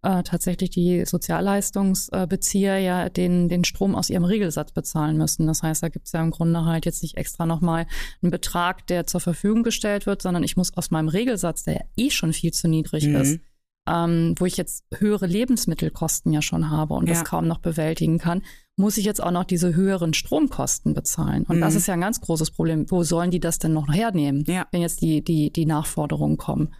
äh, 0.05 0.23
tatsächlich 0.23 0.69
die 0.69 1.03
Sozialleistungsbezieher 1.03 2.77
ja 2.77 3.09
den, 3.09 3.49
den 3.49 3.63
Strom 3.63 3.95
aus 3.95 4.09
ihrem 4.09 4.23
Regelsatz 4.23 4.71
bezahlen 4.71 5.17
müssen. 5.17 5.47
Das 5.47 5.63
heißt, 5.63 5.81
da 5.81 5.89
gibt 5.89 6.05
es 6.05 6.11
ja 6.11 6.21
im 6.21 6.31
Grunde 6.31 6.63
halt 6.63 6.85
jetzt 6.85 7.01
nicht 7.01 7.17
extra 7.17 7.45
nochmal 7.45 7.87
einen 8.21 8.31
Betrag, 8.31 8.85
der 8.87 9.07
zur 9.07 9.19
Verfügung 9.19 9.63
gestellt 9.63 10.05
wird, 10.05 10.21
sondern 10.21 10.43
ich 10.43 10.57
muss 10.57 10.77
aus 10.77 10.91
meinem 10.91 11.07
Regelsatz, 11.07 11.63
der 11.63 11.73
ja 11.73 11.81
eh 11.97 12.09
schon 12.11 12.33
viel 12.33 12.53
zu 12.53 12.67
niedrig 12.67 13.07
mhm. 13.07 13.15
ist, 13.15 13.39
ähm, 13.87 14.35
wo 14.37 14.45
ich 14.45 14.57
jetzt 14.57 14.85
höhere 14.95 15.25
Lebensmittelkosten 15.25 16.31
ja 16.31 16.43
schon 16.43 16.69
habe 16.69 16.93
und 16.93 17.07
ja. 17.07 17.13
das 17.13 17.23
kaum 17.23 17.47
noch 17.47 17.59
bewältigen 17.59 18.19
kann, 18.19 18.43
muss 18.77 18.97
ich 18.97 19.05
jetzt 19.05 19.23
auch 19.23 19.31
noch 19.31 19.43
diese 19.43 19.73
höheren 19.73 20.13
Stromkosten 20.13 20.93
bezahlen. 20.93 21.45
Und 21.45 21.57
mhm. 21.57 21.61
das 21.61 21.73
ist 21.73 21.87
ja 21.87 21.95
ein 21.95 22.01
ganz 22.01 22.21
großes 22.21 22.51
Problem. 22.51 22.85
Wo 22.91 23.03
sollen 23.03 23.31
die 23.31 23.39
das 23.39 23.57
denn 23.57 23.73
noch 23.73 23.91
hernehmen, 23.91 24.43
ja. 24.47 24.67
wenn 24.71 24.81
jetzt 24.81 25.01
die, 25.01 25.23
die, 25.23 25.51
die 25.51 25.65
Nachforderungen 25.65 26.37
kommen? 26.37 26.75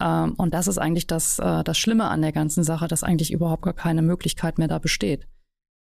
Ähm, 0.00 0.34
und 0.36 0.54
das 0.54 0.66
ist 0.66 0.78
eigentlich 0.78 1.06
das, 1.06 1.38
äh, 1.38 1.62
das 1.62 1.78
Schlimme 1.78 2.08
an 2.08 2.22
der 2.22 2.32
ganzen 2.32 2.64
Sache, 2.64 2.88
dass 2.88 3.04
eigentlich 3.04 3.32
überhaupt 3.32 3.62
gar 3.62 3.74
keine 3.74 4.02
Möglichkeit 4.02 4.58
mehr 4.58 4.68
da 4.68 4.78
besteht. 4.78 5.26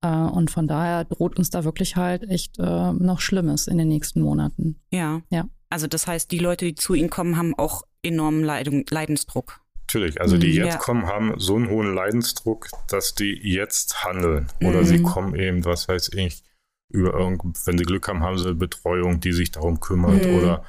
Äh, 0.03 0.09
und 0.09 0.51
von 0.51 0.69
daher 0.69 1.05
droht 1.05 1.39
uns 1.39 1.51
da 1.51 1.65
wirklich 1.65 1.97
halt 1.97 2.29
echt 2.29 2.59
äh, 2.59 2.93
noch 2.93 3.21
Schlimmes 3.21 3.67
in 3.67 3.79
den 3.79 3.89
nächsten 3.89 4.21
Monaten. 4.21 4.81
Ja. 4.91 5.23
Ja. 5.31 5.49
Also 5.69 5.87
das 5.87 6.07
heißt, 6.07 6.31
die 6.31 6.39
Leute, 6.39 6.65
die 6.67 6.75
zu 6.75 6.95
Ihnen 6.95 7.11
kommen, 7.11 7.37
haben 7.37 7.55
auch 7.57 7.83
enormen 8.03 8.45
Leidung, 8.45 8.85
Leidensdruck. 8.89 9.61
Natürlich, 9.81 10.21
also 10.21 10.37
die 10.37 10.49
mhm, 10.49 10.65
jetzt 10.65 10.75
ja. 10.75 10.79
kommen, 10.79 11.07
haben 11.07 11.35
so 11.39 11.57
einen 11.57 11.69
hohen 11.69 11.95
Leidensdruck, 11.95 12.69
dass 12.89 13.15
die 13.15 13.39
jetzt 13.43 14.05
handeln. 14.05 14.49
Oder 14.61 14.81
mhm. 14.81 14.85
sie 14.85 15.03
kommen 15.03 15.35
eben, 15.35 15.65
was 15.65 15.89
weiß 15.89 16.11
ich, 16.15 16.43
über 16.89 17.15
irgend, 17.15 17.45
wenn 17.67 17.79
sie 17.79 17.85
Glück 17.85 18.07
haben, 18.09 18.23
haben 18.23 18.39
sie 18.39 18.47
eine 18.47 18.55
Betreuung, 18.55 19.21
die 19.21 19.33
sich 19.33 19.51
darum 19.51 19.81
kümmert. 19.81 20.25
Mhm. 20.25 20.35
Oder 20.39 20.65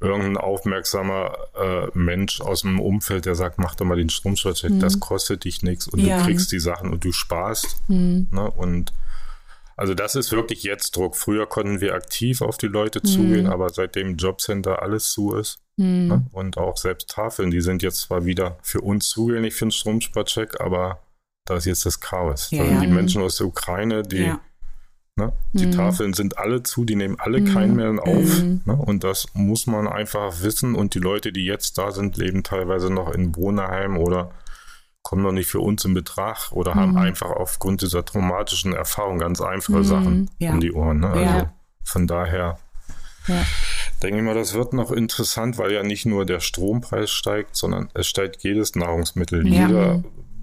irgendein 0.00 0.36
aufmerksamer 0.38 1.36
äh, 1.60 1.86
Mensch 1.94 2.40
aus 2.40 2.62
dem 2.62 2.80
Umfeld, 2.80 3.26
der 3.26 3.34
sagt, 3.34 3.58
mach 3.58 3.74
doch 3.74 3.84
mal 3.84 3.96
den 3.96 4.08
Stromschutz, 4.08 4.62
mhm. 4.62 4.80
das 4.80 4.98
kostet 5.00 5.44
dich 5.44 5.62
nichts 5.62 5.86
und 5.88 6.00
ja. 6.00 6.18
du 6.18 6.24
kriegst 6.24 6.50
die 6.52 6.60
Sachen 6.60 6.90
und 6.90 7.04
du 7.04 7.12
sparst. 7.12 7.82
Mhm. 7.88 8.28
Ne? 8.32 8.50
Und 8.50 8.92
Also 9.76 9.94
das 9.94 10.14
ist 10.14 10.30
wirklich 10.32 10.62
jetzt 10.62 10.94
Druck. 10.94 11.16
Früher 11.16 11.46
konnten 11.46 11.80
wir 11.80 11.94
aktiv 11.94 12.42
auf 12.42 12.58
die 12.58 12.66
Leute 12.66 13.00
zugehen, 13.02 13.44
Mhm. 13.46 13.52
aber 13.52 13.70
seitdem 13.70 14.16
Jobcenter 14.16 14.82
alles 14.82 15.10
zu 15.10 15.34
ist 15.34 15.62
Hm. 15.78 16.08
ne? 16.08 16.26
und 16.32 16.58
auch 16.58 16.76
selbst 16.76 17.08
Tafeln, 17.08 17.50
die 17.50 17.62
sind 17.62 17.82
jetzt 17.82 18.02
zwar 18.02 18.26
wieder 18.26 18.58
für 18.62 18.82
uns 18.82 19.08
zugänglich 19.08 19.54
für 19.54 19.64
den 19.64 19.70
Stromsparcheck, 19.70 20.60
aber 20.60 21.00
da 21.46 21.56
ist 21.56 21.64
jetzt 21.64 21.86
das 21.86 21.98
Chaos. 22.00 22.50
Ja, 22.50 22.58
da 22.58 22.64
sind 22.68 22.74
ja. 22.74 22.80
die 22.82 22.92
Menschen 22.92 23.22
aus 23.22 23.36
der 23.36 23.46
Ukraine, 23.46 24.02
die, 24.02 24.24
Ja. 24.24 24.40
Ne? 25.20 25.32
die 25.52 25.66
Mhm. 25.66 25.72
Tafeln 25.72 26.12
sind 26.14 26.38
alle 26.38 26.62
zu, 26.62 26.84
die 26.84 26.96
nehmen 26.96 27.16
alle 27.18 27.40
Mhm. 27.40 27.44
keinen 27.54 27.76
mehr 27.76 27.90
auf. 28.02 28.42
Mhm. 28.42 28.62
Ne? 28.64 28.74
Und 28.74 29.04
das 29.04 29.26
muss 29.34 29.66
man 29.66 29.86
einfach 29.86 30.42
wissen. 30.42 30.74
Und 30.74 30.94
die 30.94 30.98
Leute, 30.98 31.32
die 31.32 31.44
jetzt 31.44 31.78
da 31.78 31.90
sind, 31.92 32.16
leben 32.16 32.42
teilweise 32.42 32.92
noch 32.92 33.12
in 33.12 33.34
Wohnheim 33.36 33.96
oder 33.98 34.30
kommen 35.02 35.22
noch 35.22 35.32
nicht 35.32 35.48
für 35.48 35.60
uns 35.60 35.84
in 35.84 35.94
Betracht 35.94 36.52
oder 36.52 36.74
haben 36.74 36.92
Mhm. 36.92 36.98
einfach 36.98 37.30
aufgrund 37.30 37.82
dieser 37.82 38.04
traumatischen 38.04 38.72
Erfahrung 38.74 39.18
ganz 39.18 39.40
einfache 39.40 39.78
Mhm. 39.78 39.84
Sachen 39.84 40.30
Ja. 40.38 40.52
um 40.52 40.60
die 40.60 40.72
Ohren. 40.72 41.00
Ne? 41.00 41.08
Also 41.08 41.22
Ja. 41.22 41.52
von 41.84 42.06
daher 42.06 42.58
Ja. 43.26 43.42
denke 44.02 44.18
ich 44.18 44.24
mal, 44.24 44.34
das 44.34 44.54
wird 44.54 44.72
noch 44.72 44.90
interessant, 44.92 45.56
weil 45.58 45.72
ja 45.72 45.82
nicht 45.82 46.04
nur 46.06 46.26
der 46.26 46.40
Strompreis 46.40 47.10
steigt, 47.10 47.56
sondern 47.56 47.88
es 47.94 48.06
steigt 48.08 48.42
jedes 48.42 48.74
Nahrungsmittel. 48.76 49.46
Jeder 49.46 50.02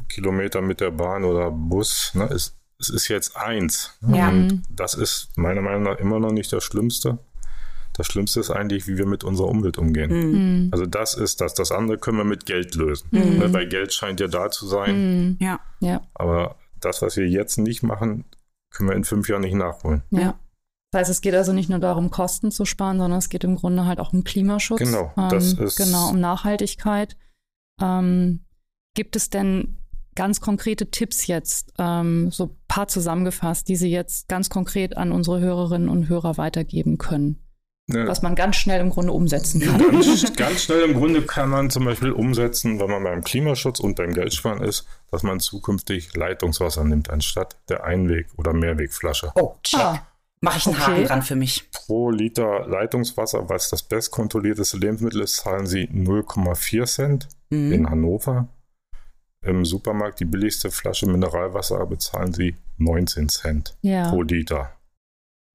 Kilometer 0.09 0.61
mit 0.61 0.79
der 0.79 0.91
Bahn 0.91 1.23
oder 1.23 1.51
Bus, 1.51 2.11
ne, 2.15 2.25
es, 2.25 2.56
es 2.79 2.89
ist 2.89 3.07
jetzt 3.07 3.35
eins. 3.37 3.97
Ja. 4.07 4.29
Und 4.29 4.63
das 4.69 4.93
ist 4.93 5.29
meiner 5.37 5.61
Meinung 5.61 5.83
nach 5.83 5.97
immer 5.97 6.19
noch 6.19 6.31
nicht 6.31 6.51
das 6.53 6.63
Schlimmste. 6.63 7.17
Das 7.93 8.05
Schlimmste 8.05 8.39
ist 8.39 8.51
eigentlich, 8.51 8.87
wie 8.87 8.97
wir 8.97 9.07
mit 9.07 9.23
unserer 9.23 9.47
Umwelt 9.47 9.77
umgehen. 9.79 10.11
Mhm. 10.11 10.33
Hm. 10.33 10.69
Also 10.71 10.85
das 10.85 11.15
ist 11.15 11.41
das. 11.41 11.55
Das 11.55 11.71
andere 11.71 11.97
können 11.97 12.17
wir 12.17 12.23
mit 12.25 12.45
Geld 12.45 12.75
lösen. 12.75 13.07
Mhm. 13.11 13.37
Ne, 13.39 13.53
weil 13.53 13.67
Geld 13.67 13.91
scheint 13.93 14.19
ja 14.19 14.27
da 14.27 14.51
zu 14.51 14.67
sein. 14.67 14.91
Hm. 14.95 15.37
Ja. 15.39 15.59
Ja. 15.79 16.01
Aber 16.13 16.55
das, 16.79 17.01
was 17.01 17.17
wir 17.17 17.27
jetzt 17.27 17.57
nicht 17.57 17.81
machen, 17.81 18.25
können 18.71 18.89
wir 18.89 18.95
in 18.95 19.03
fünf 19.03 19.27
Jahren 19.29 19.41
nicht 19.41 19.55
nachholen. 19.55 20.03
Ja. 20.11 20.37
Das 20.91 21.01
heißt, 21.01 21.11
es 21.11 21.21
geht 21.21 21.33
also 21.33 21.53
nicht 21.53 21.69
nur 21.69 21.79
darum, 21.79 22.11
Kosten 22.11 22.51
zu 22.51 22.65
sparen, 22.65 22.99
sondern 22.99 23.17
es 23.17 23.29
geht 23.29 23.43
im 23.43 23.55
Grunde 23.55 23.85
halt 23.85 23.99
auch 23.99 24.13
um 24.13 24.23
Klimaschutz. 24.23 24.79
Genau, 24.79 25.11
ähm, 25.17 25.29
das 25.29 25.53
ist- 25.53 25.75
Genau, 25.77 26.09
um 26.11 26.19
Nachhaltigkeit. 26.19 27.17
Ähm, 27.81 28.41
gibt 28.93 29.15
es 29.15 29.29
denn 29.29 29.77
ganz 30.17 30.41
konkrete 30.41 30.91
Tipps 30.91 31.27
jetzt, 31.27 31.71
ähm, 31.79 32.29
so 32.31 32.45
ein 32.47 32.49
paar 32.67 32.89
zusammengefasst, 32.89 33.69
die 33.69 33.77
Sie 33.77 33.89
jetzt 33.89 34.27
ganz 34.27 34.49
konkret 34.49 34.97
an 34.97 35.13
unsere 35.13 35.39
Hörerinnen 35.39 35.87
und 35.87 36.09
Hörer 36.09 36.37
weitergeben 36.37 36.97
können, 36.97 37.37
Ne, 37.89 38.05
was 38.05 38.21
man 38.21 38.35
ganz 38.35 38.57
schnell 38.57 38.81
im 38.81 38.89
Grunde 38.89 39.13
umsetzen 39.13 39.61
kann? 39.61 39.79
Ganz, 39.79 40.33
ganz 40.35 40.63
schnell 40.63 40.81
im 40.81 40.93
Grunde 40.95 41.21
kann 41.21 41.49
man 41.49 41.69
zum 41.69 41.85
Beispiel 41.85 42.11
umsetzen, 42.11 42.81
wenn 42.81 42.89
man 42.89 43.01
beim 43.01 43.23
Klimaschutz 43.23 43.79
und 43.79 43.95
beim 43.95 44.13
Geldsparen 44.13 44.61
ist, 44.61 44.85
dass 45.09 45.23
man 45.23 45.39
zukünftig 45.39 46.13
Leitungswasser 46.13 46.83
nimmt, 46.83 47.09
anstatt 47.09 47.55
der 47.69 47.85
Einweg- 47.85 48.27
oder 48.35 48.51
Mehrwegflasche. 48.51 49.31
Oh, 49.35 49.53
check. 49.63 49.79
Ah, 49.79 50.05
Mache 50.41 50.57
ich 50.57 50.67
einen 50.67 50.75
Okay. 50.75 50.91
Haken 50.91 51.05
dran 51.05 51.21
für 51.21 51.35
mich. 51.35 51.71
Pro 51.71 52.09
Liter 52.11 52.67
Leitungswasser, 52.67 53.47
was 53.49 53.69
das 53.69 53.83
bestkontrollierteste 53.83 54.77
Lebensmittel 54.77 55.21
ist, 55.21 55.37
zahlen 55.37 55.65
Sie 55.65 55.87
0,4 55.87 56.85
Cent 56.85 57.29
Mhm. 57.49 57.71
in 57.71 57.89
Hannover. 57.89 58.49
Im 59.41 59.65
Supermarkt 59.65 60.19
die 60.19 60.25
billigste 60.25 60.71
Flasche 60.71 61.07
Mineralwasser 61.07 61.85
bezahlen 61.85 62.33
Sie 62.33 62.55
19 62.77 63.29
Cent 63.29 63.77
ja. 63.81 64.09
pro 64.09 64.23
Liter. 64.23 64.73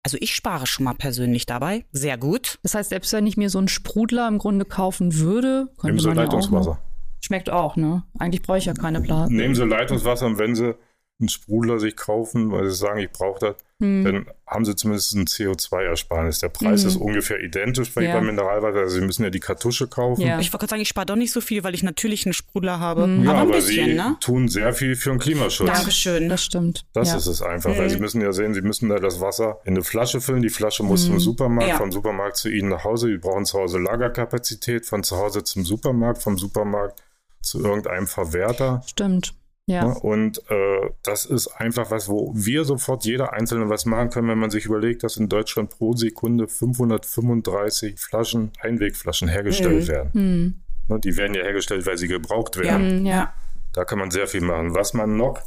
Also 0.04 0.18
ich 0.20 0.34
spare 0.34 0.66
schon 0.66 0.84
mal 0.84 0.94
persönlich 0.94 1.46
dabei. 1.46 1.84
Sehr 1.92 2.16
gut. 2.18 2.58
Das 2.62 2.74
heißt, 2.74 2.90
selbst 2.90 3.12
wenn 3.12 3.26
ich 3.26 3.36
mir 3.36 3.50
so 3.50 3.58
einen 3.58 3.68
Sprudler 3.68 4.26
im 4.28 4.38
Grunde 4.38 4.64
kaufen 4.64 5.14
würde, 5.16 5.64
Nehmen 5.64 5.76
könnte 5.78 6.02
Sie 6.02 6.08
man 6.08 6.16
ja 6.16 6.22
auch 6.22 6.26
Leitungswasser. 6.26 6.70
noch- 6.70 6.78
Schmeckt 7.24 7.50
auch, 7.50 7.76
ne? 7.76 8.02
Eigentlich 8.18 8.42
brauche 8.42 8.58
ich 8.58 8.64
ja 8.64 8.74
keine 8.74 9.00
Blase. 9.00 9.32
Nehmen 9.32 9.54
Sie 9.54 9.64
Leitungswasser 9.64 10.26
und 10.26 10.38
wenn 10.38 10.56
Sie 10.56 10.74
einen 11.20 11.28
Sprudler 11.28 11.78
sich 11.78 11.94
kaufen, 11.96 12.50
weil 12.50 12.68
Sie 12.68 12.74
sagen, 12.74 12.98
ich 12.98 13.12
brauche 13.12 13.38
das, 13.38 13.56
Hm. 13.82 14.04
dann 14.04 14.26
haben 14.46 14.64
sie 14.64 14.76
zumindest 14.76 15.14
ein 15.14 15.26
CO2-Ersparnis. 15.26 16.38
Der 16.40 16.48
Preis 16.50 16.82
Mhm. 16.82 16.88
ist 16.88 16.96
ungefähr 16.96 17.40
identisch 17.40 17.92
bei, 17.94 18.02
Ja. 18.04 18.14
beim 18.14 18.26
Mineralwasser. 18.26 18.78
Also 18.80 19.00
sie 19.00 19.04
müssen 19.04 19.22
ja 19.24 19.30
die 19.30 19.40
Kartusche 19.40 19.88
kaufen. 19.88 20.20
Ja. 20.20 20.38
Ich 20.40 20.52
wollte 20.52 20.58
gerade 20.62 20.70
sagen, 20.70 20.82
ich 20.82 20.88
spare 20.88 21.06
doch 21.06 21.16
nicht 21.16 21.32
so 21.32 21.40
viel, 21.40 21.64
weil 21.64 21.74
ich 21.74 21.82
natürlich 21.82 22.24
einen 22.26 22.32
Sprudler 22.32 22.78
habe. 22.78 23.06
Mhm. 23.06 23.24
Ja, 23.24 23.30
aber 23.30 23.40
ein 23.40 23.48
aber 23.48 23.56
bisschen, 23.56 23.86
sie 23.90 23.94
ne? 23.94 24.16
tun 24.20 24.48
sehr 24.48 24.72
viel 24.74 24.94
für 24.94 25.10
den 25.10 25.18
Klimaschutz. 25.18 25.66
Dankeschön. 25.70 26.28
Das 26.28 26.44
stimmt. 26.44 26.84
Das 26.92 27.10
ja. 27.10 27.16
ist 27.16 27.26
es 27.26 27.42
einfach, 27.42 27.70
weil 27.76 27.86
Mhm. 27.86 27.90
sie 27.90 27.98
müssen 27.98 28.20
ja 28.20 28.32
sehen, 28.32 28.54
sie 28.54 28.62
müssen 28.62 28.88
da 28.88 28.96
das 28.98 29.20
Wasser 29.20 29.58
in 29.64 29.74
eine 29.74 29.82
Flasche 29.82 30.20
füllen. 30.20 30.42
Die 30.42 30.50
Flasche 30.50 30.82
muss 30.82 31.04
Mhm. 31.04 31.12
zum 31.12 31.20
Supermarkt, 31.20 31.68
Ja. 31.70 31.76
vom 31.78 31.90
Supermarkt 31.90 32.36
zu 32.36 32.48
ihnen 32.50 32.68
nach 32.68 32.84
Hause. 32.84 33.08
Die 33.08 33.18
brauchen 33.18 33.44
zu 33.46 33.58
Hause 33.58 33.78
Lagerkapazität, 33.78 34.86
von 34.86 35.02
zu 35.02 35.16
Hause 35.16 35.42
zum 35.44 35.64
Supermarkt, 35.64 36.22
vom 36.22 36.38
Supermarkt 36.38 37.02
zu 37.40 37.60
irgendeinem 37.64 38.06
Verwerter. 38.06 38.82
Stimmt. 38.86 39.34
Ja. 39.66 39.86
Ne? 39.86 39.94
Und 40.00 40.38
äh, 40.50 40.90
das 41.04 41.24
ist 41.24 41.46
einfach 41.48 41.90
was, 41.90 42.08
wo 42.08 42.32
wir 42.34 42.64
sofort 42.64 43.04
jeder 43.04 43.32
Einzelne 43.32 43.68
was 43.68 43.86
machen 43.86 44.10
können, 44.10 44.28
wenn 44.28 44.38
man 44.38 44.50
sich 44.50 44.64
überlegt, 44.66 45.04
dass 45.04 45.16
in 45.16 45.28
Deutschland 45.28 45.70
pro 45.70 45.94
Sekunde 45.94 46.48
535 46.48 47.98
Flaschen, 48.00 48.50
Einwegflaschen 48.60 49.28
hergestellt 49.28 49.84
Mhm. 49.84 49.88
werden. 49.88 50.10
Hm. 50.12 50.54
Ne? 50.88 51.00
Die 51.00 51.16
werden 51.16 51.34
ja 51.34 51.42
hergestellt, 51.42 51.86
weil 51.86 51.96
sie 51.96 52.08
gebraucht 52.08 52.56
Ja. 52.56 52.62
werden. 52.62 52.98
Hm, 53.00 53.06
ja. 53.06 53.32
Da 53.72 53.84
kann 53.84 53.98
man 53.98 54.10
sehr 54.10 54.26
viel 54.26 54.40
machen. 54.42 54.74
Was 54.74 54.94
man 54.94 55.16
noch 55.16 55.40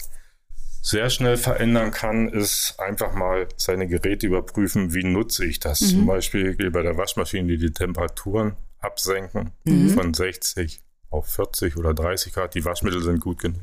sehr 0.81 1.09
schnell 1.09 1.35
verändern 1.37 1.91
kann, 1.91 2.29
ist 2.29 2.75
einfach 2.79 3.13
mal 3.15 3.47
seine 3.57 3.87
Geräte 3.87 4.27
überprüfen, 4.27 4.93
wie 4.93 5.03
nutze 5.03 5.45
ich 5.45 5.59
das. 5.59 5.81
Mhm. 5.81 5.87
Zum 5.87 6.05
Beispiel 6.05 6.71
bei 6.71 6.83
der 6.83 6.97
Waschmaschine 6.97 7.47
die, 7.47 7.57
die 7.57 7.71
Temperaturen 7.73 8.55
absenken 8.79 9.51
Mhm. 9.65 9.89
von 9.89 10.13
60 10.13 10.79
auf 11.09 11.27
40 11.27 11.75
oder 11.77 11.93
30 11.93 12.33
Grad. 12.33 12.55
Die 12.55 12.63
Waschmittel 12.65 13.01
sind 13.03 13.19
gut 13.19 13.39
genug. 13.39 13.59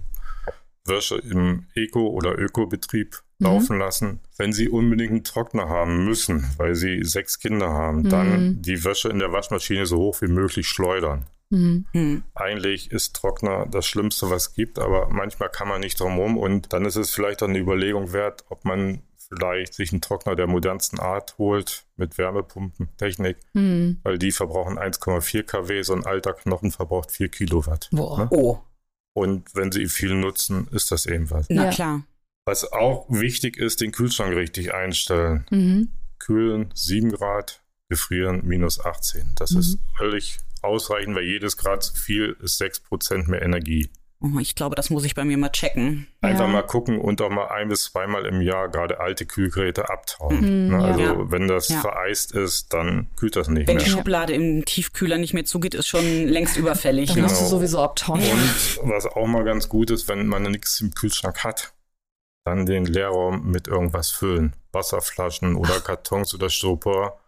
Wäsche 0.85 1.16
im 1.16 1.66
Eco- 1.74 2.09
oder 2.11 2.39
Ökobetrieb 2.39 3.22
Mhm. 3.39 3.47
laufen 3.47 3.78
lassen. 3.78 4.20
Wenn 4.37 4.53
Sie 4.53 4.68
unbedingt 4.68 5.11
einen 5.11 5.24
Trockner 5.24 5.68
haben 5.68 6.05
müssen, 6.05 6.45
weil 6.59 6.74
Sie 6.74 7.03
sechs 7.05 7.39
Kinder 7.39 7.70
haben, 7.70 8.03
Mhm. 8.03 8.09
dann 8.09 8.62
die 8.62 8.85
Wäsche 8.85 9.09
in 9.09 9.18
der 9.18 9.33
Waschmaschine 9.33 9.87
so 9.87 9.99
hoch 9.99 10.20
wie 10.22 10.28
möglich 10.28 10.66
schleudern. 10.68 11.26
Hm. 11.51 11.85
Hm. 11.93 12.22
Eigentlich 12.35 12.91
ist 12.93 13.14
Trockner 13.14 13.66
das 13.70 13.85
Schlimmste, 13.87 14.30
was 14.30 14.49
es 14.49 14.55
gibt, 14.55 14.78
aber 14.78 15.09
manchmal 15.11 15.51
kann 15.51 15.68
man 15.68 15.80
nicht 15.83 16.01
drum 16.01 16.18
rum 16.18 16.39
und 16.39 16.72
dann 16.72 16.87
ist 16.87 16.97
es 16.97 17.11
vielleicht 17.11 17.43
auch 17.43 17.49
eine 17.49 17.59
Überlegung 17.59 18.12
wert, 18.14 18.45
ob 18.49 18.64
man 18.64 19.03
vielleicht 19.28 19.74
sich 19.74 19.93
einen 19.93 20.01
Trockner 20.01 20.35
der 20.35 20.47
modernsten 20.47 20.99
Art 20.99 21.37
holt 21.37 21.85
mit 21.97 22.16
Wärmepumpentechnik, 22.16 23.37
Hm. 23.55 23.99
weil 24.03 24.18
die 24.18 24.33
verbrauchen 24.33 24.78
1,4 24.78 25.43
kW, 25.43 25.83
so 25.83 25.93
ein 25.95 26.07
alter 26.07 26.33
Knochen 26.33 26.70
verbraucht 26.70 27.11
4 27.11 27.28
Kilowatt. 27.28 27.89
Boah. 27.93 28.18
Ne? 28.20 28.28
Oh, 28.30 28.59
Und 29.15 29.55
wenn 29.55 29.71
sie 29.73 29.89
viel 29.89 30.15
nutzen, 30.15 30.69
ist 30.73 30.91
das 30.91 31.07
eben 31.07 31.31
was. 31.31 31.47
na 31.51 31.65
Ja. 31.67 31.71
klar. 31.71 32.03
Was 32.45 32.73
auch 32.73 33.07
wichtig 33.09 33.57
ist, 33.57 33.81
den 33.81 33.93
Kühlschrank 33.93 34.35
richtig 34.35 34.75
einstellen. 34.75 35.47
Mhm. 35.51 35.91
Kühlen 36.19 36.71
7 36.75 37.13
Grad, 37.13 37.63
gefrieren 37.89 38.41
minus 38.45 38.81
18. 38.81 39.33
Das 39.37 39.53
Mhm. 39.53 39.61
ist 39.61 39.79
völlig 39.97 40.39
ausreichend, 40.63 41.15
weil 41.15 41.25
jedes 41.25 41.57
Grad 41.57 41.83
zu 41.85 41.95
viel 41.95 42.37
ist 42.43 42.57
6% 42.59 43.29
mehr 43.29 43.43
Energie. 43.43 43.91
Oh, 44.25 44.39
ich 44.39 44.55
glaube, 44.55 44.77
das 44.77 44.89
muss 44.91 45.05
ich 45.05 45.16
bei 45.16 45.25
mir 45.25 45.37
mal 45.37 45.49
checken. 45.51 46.07
Einfach 46.20 46.47
Ja. 46.47 46.53
mal 46.53 46.62
gucken 46.62 47.01
und 47.01 47.20
auch 47.20 47.29
mal 47.31 47.49
ein 47.49 47.68
bis 47.68 47.83
zweimal 47.85 48.25
im 48.27 48.41
Jahr 48.41 48.68
gerade 48.68 49.01
alte 49.01 49.27
Kühlgeräte 49.27 49.91
abtauen. 49.91 50.37
Mhm, 50.37 50.68
ne? 50.68 50.79
ja. 50.79 50.85
Also 50.85 51.01
Ja. 51.03 51.31
wenn 51.33 51.49
das 51.49 51.68
Ja. 51.68 51.81
vereist 51.81 52.33
ist, 52.33 52.73
dann 52.73 53.09
kühlt 53.16 53.35
das 53.35 53.49
nicht 53.49 53.66
Wenn 53.66 53.79
die 53.79 53.85
mehr. 53.85 53.93
Schublade 53.93 54.33
im 54.33 54.64
Tiefkühler 54.64 55.18
nicht 55.18 55.35
mehr 55.35 55.45
zugeht, 55.45 55.75
ist 55.75 55.89
schon 55.89 56.05
längst 56.29 56.57
überfällig. 56.57 57.09
Dann 57.12 57.23
musst 57.23 57.35
du 57.35 57.39
Genau. 57.41 57.49
sowieso 57.51 57.81
abtauen. 57.83 58.20
Und 58.20 58.91
was 58.91 59.07
auch 59.07 59.27
mal 59.27 59.43
ganz 59.45 59.68
gut 59.68 59.91
ist, 59.91 60.07
wenn 60.09 60.27
man 60.29 60.45
nichts 60.45 60.81
im 60.81 60.93
Kühlschrank 60.95 61.43
hat, 61.43 61.73
dann 62.45 62.64
den 62.64 62.85
Leerraum 62.85 63.51
mit 63.51 63.66
irgendwas 63.66 64.11
füllen. 64.11 64.55
Wasserflaschen 64.73 65.57
oder 65.57 65.81
Kartons 65.81 66.33
oder 66.35 66.49
Styropor. 66.49 67.18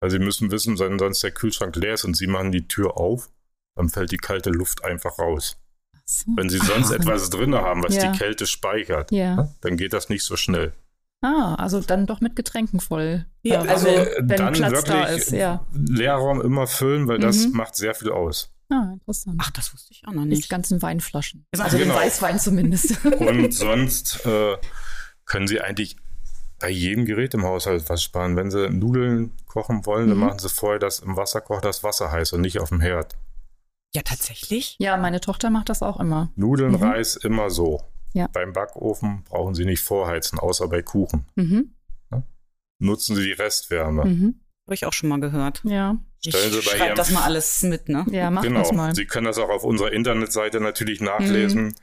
Weil 0.00 0.10
sie 0.10 0.20
müssen 0.20 0.52
wissen, 0.52 0.78
wenn 0.78 0.98
sonst 1.00 1.22
der 1.24 1.32
Kühlschrank 1.32 1.74
leer 1.74 1.94
ist 1.94 2.04
und 2.04 2.16
sie 2.16 2.28
machen 2.28 2.52
die 2.52 2.68
Tür 2.68 2.96
auf, 2.96 3.28
dann 3.76 3.88
fällt 3.88 4.12
die 4.12 4.16
kalte 4.16 4.50
Luft 4.50 4.84
einfach 4.84 5.18
raus. 5.18 5.56
So. 6.10 6.32
Wenn 6.36 6.48
sie 6.48 6.56
sonst 6.58 6.90
Ah. 6.90 6.94
etwas 6.94 7.28
drin 7.28 7.54
haben, 7.54 7.82
was 7.84 7.94
Ja. 7.94 8.10
die 8.10 8.18
Kälte 8.18 8.46
speichert, 8.46 9.12
Ja. 9.12 9.48
dann 9.60 9.76
geht 9.76 9.92
das 9.92 10.08
nicht 10.08 10.24
so 10.24 10.36
schnell. 10.36 10.72
Ah, 11.20 11.54
also 11.56 11.80
dann 11.80 12.06
doch 12.06 12.20
mit 12.22 12.34
Getränken 12.34 12.80
voll. 12.80 13.26
Ja, 13.42 13.62
Äh, 13.64 13.68
also 13.68 13.86
wenn 13.86 14.26
dann 14.28 14.54
Platz 14.54 14.72
wirklich 14.72 14.84
da 14.84 15.04
ist, 15.04 15.32
ja. 15.32 15.66
Leerraum 15.74 16.40
immer 16.40 16.66
füllen, 16.66 17.08
weil 17.08 17.18
das 17.18 17.48
Mhm. 17.48 17.56
macht 17.56 17.76
sehr 17.76 17.94
viel 17.94 18.10
aus. 18.10 18.50
Ah, 18.70 18.92
interessant. 18.94 19.36
Ach, 19.42 19.50
das 19.50 19.72
wusste 19.74 19.92
ich 19.92 20.02
auch 20.06 20.12
noch 20.12 20.22
Die 20.22 20.28
nicht. 20.28 20.48
ganzen 20.48 20.80
Weinflaschen. 20.80 21.44
Also 21.52 21.64
Also 21.64 21.76
den 21.78 21.88
genau. 21.88 22.00
Weißwein 22.00 22.38
zumindest. 22.38 23.04
Und 23.20 23.52
sonst 23.52 24.24
äh, 24.24 24.56
können 25.26 25.46
Sie 25.48 25.60
eigentlich 25.60 25.96
bei 26.58 26.70
jedem 26.70 27.04
Gerät 27.04 27.34
im 27.34 27.44
Haushalt 27.44 27.84
was 27.90 28.02
sparen. 28.02 28.34
Wenn 28.36 28.50
Sie 28.50 28.70
Nudeln 28.70 29.32
kochen 29.46 29.84
wollen, 29.84 30.08
dann 30.08 30.16
Mhm. 30.18 30.24
machen 30.24 30.38
Sie 30.38 30.48
vorher 30.48 30.78
das 30.78 31.00
im 31.00 31.16
Wasserkocher 31.16 31.60
das 31.60 31.82
Wasser 31.84 32.10
heiß 32.10 32.32
und 32.32 32.40
nicht 32.40 32.60
auf 32.60 32.70
dem 32.70 32.80
Herd. 32.80 33.14
Ja, 33.94 34.02
tatsächlich? 34.02 34.76
ja, 34.78 34.96
meine 34.96 35.20
Tochter 35.20 35.50
macht 35.50 35.68
das 35.70 35.82
auch 35.82 35.98
immer. 35.98 36.30
Nudeln, 36.36 36.72
Mhm. 36.72 36.82
Reis 36.82 37.16
immer 37.16 37.50
so. 37.50 37.82
Ja. 38.14 38.26
Beim 38.32 38.52
Backofen 38.52 39.24
brauchen 39.24 39.54
Sie 39.54 39.64
nicht 39.64 39.82
vorheizen, 39.82 40.38
außer 40.38 40.68
bei 40.68 40.82
Kuchen. 40.82 41.26
Mhm. 41.36 41.74
Nutzen 42.80 43.16
Sie 43.16 43.24
die 43.24 43.32
Restwärme. 43.32 44.04
Mhm. 44.04 44.40
Habe 44.66 44.74
ich 44.74 44.86
auch 44.86 44.92
schon 44.92 45.08
mal 45.08 45.18
gehört. 45.20 45.62
Ja. 45.64 45.96
Ich 46.22 46.30
Stellen 46.34 46.50
Sie 46.52 46.58
bei 46.58 46.62
schreibe 46.62 46.84
Ihrem 46.86 46.96
das 46.96 47.10
mal 47.10 47.22
alles 47.24 47.62
mit, 47.64 47.88
ne? 47.88 48.06
Ja, 48.10 48.30
mach 48.30 48.42
genau. 48.42 48.60
das 48.60 48.72
mal. 48.72 48.94
Sie 48.94 49.04
können 49.06 49.26
das 49.26 49.38
auch 49.38 49.48
auf 49.48 49.64
unserer 49.64 49.92
Internetseite 49.92 50.60
natürlich 50.60 51.00
nachlesen. 51.00 51.64
Mhm. 51.64 51.74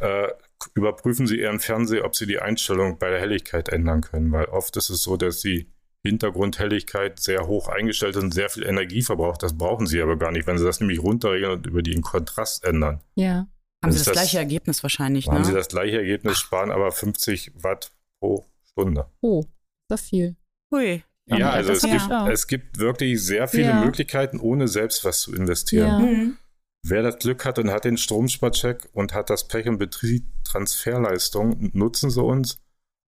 Äh, 0.00 0.28
überprüfen 0.74 1.26
Sie 1.26 1.38
Ihren 1.40 1.60
Fernseher, 1.60 2.04
ob 2.06 2.14
Sie 2.16 2.26
die 2.26 2.38
Einstellung 2.38 2.98
bei 2.98 3.10
der 3.10 3.20
Helligkeit 3.20 3.68
ändern 3.68 4.00
können, 4.00 4.32
weil 4.32 4.46
oft 4.46 4.76
ist 4.78 4.88
es 4.88 5.02
so, 5.02 5.16
dass 5.18 5.40
die 5.40 5.70
Hintergrundhelligkeit 6.02 7.20
sehr 7.20 7.46
hoch 7.46 7.68
eingestellt 7.68 8.16
ist 8.16 8.22
und 8.22 8.32
sehr 8.32 8.48
viel 8.48 8.64
Energie 8.64 9.02
verbraucht. 9.02 9.42
Das 9.42 9.56
brauchen 9.56 9.86
Sie 9.86 10.00
aber 10.00 10.16
gar 10.16 10.32
nicht, 10.32 10.46
wenn 10.46 10.58
Sie 10.58 10.64
das 10.64 10.80
nämlich 10.80 11.02
runterregeln 11.02 11.52
und 11.52 11.66
über 11.66 11.82
den 11.82 12.00
Kontrast 12.02 12.64
ändern. 12.64 13.00
Ja. 13.14 13.46
Haben 13.82 13.92
Sie 13.92 13.98
das, 13.98 14.06
das, 14.06 14.12
gleiche 14.12 14.38
Ergebnis 14.38 14.82
wahrscheinlich, 14.82 15.26
ne? 15.26 15.34
Haben 15.34 15.44
Sie 15.44 15.52
das 15.52 15.68
gleiche 15.68 15.98
Ergebnis, 15.98 16.38
sparen 16.38 16.70
aber 16.70 16.92
50 16.92 17.52
Watt 17.54 17.92
pro 18.18 18.46
Stunde. 18.64 19.06
Oh, 19.20 19.44
das 19.88 20.02
viel. 20.02 20.36
Hui. 20.72 21.02
Ja, 21.26 21.50
also 21.50 21.72
es 21.72 21.82
gibt, 21.82 22.10
es 22.28 22.46
gibt 22.46 22.78
wirklich 22.78 23.22
sehr 23.22 23.46
viele 23.46 23.68
ja. 23.68 23.84
Möglichkeiten, 23.84 24.40
ohne 24.40 24.68
selbst 24.68 25.04
was 25.04 25.20
zu 25.20 25.34
investieren. 25.34 25.86
Ja. 25.86 25.98
Mhm. 25.98 26.36
Wer 26.82 27.02
das 27.02 27.18
Glück 27.18 27.44
hat 27.44 27.58
und 27.58 27.70
hat 27.70 27.84
den 27.84 27.98
Stromsparcheck 27.98 28.88
und 28.92 29.12
hat 29.12 29.30
das 29.30 29.46
Pech 29.46 29.68
und 29.68 29.78
Betrieb 29.78 30.24
Transferleistung, 30.44 31.70
nutzen 31.72 32.10
sie 32.10 32.22
uns, 32.22 32.58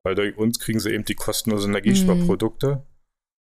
weil 0.02 0.14
durch 0.14 0.36
uns 0.36 0.58
kriegen 0.58 0.80
sie 0.80 0.92
eben 0.92 1.04
die 1.04 1.14
kostenlosen 1.14 1.70
Energiesparprodukte. 1.70 2.86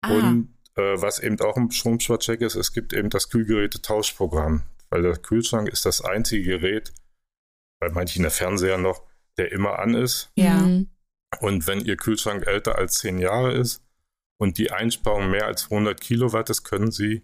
Mhm. 0.05 0.11
Und 0.11 0.57
äh, 0.75 1.01
was 1.01 1.19
eben 1.19 1.39
auch 1.41 1.57
im 1.57 1.71
Stromsparcheck 1.71 2.41
ist, 2.41 2.55
es 2.55 2.73
gibt 2.73 2.93
eben 2.93 3.09
das 3.09 3.29
Kühlgeräte-Tauschprogramm, 3.29 4.63
weil 4.89 5.03
der 5.03 5.17
Kühlschrank 5.17 5.69
ist 5.69 5.85
das 5.85 6.01
einzige 6.01 6.59
Gerät, 6.59 6.93
bei 7.79 7.89
manchen 7.89 8.21
der 8.23 8.31
Fernseher 8.31 8.77
noch, 8.77 9.03
der 9.37 9.51
immer 9.51 9.79
an 9.79 9.93
ist. 9.93 10.31
Ja. 10.35 10.55
Mhm. 10.55 10.89
Und 11.39 11.67
wenn 11.67 11.79
Ihr 11.79 11.97
Kühlschrank 11.97 12.45
älter 12.45 12.77
als 12.77 12.99
zehn 12.99 13.17
Jahre 13.17 13.53
ist 13.53 13.83
und 14.37 14.57
die 14.57 14.71
Einsparung 14.71 15.29
mehr 15.29 15.45
als 15.45 15.65
100 15.65 15.99
Kilowatt 15.99 16.49
ist, 16.49 16.63
können 16.63 16.91
Sie 16.91 17.23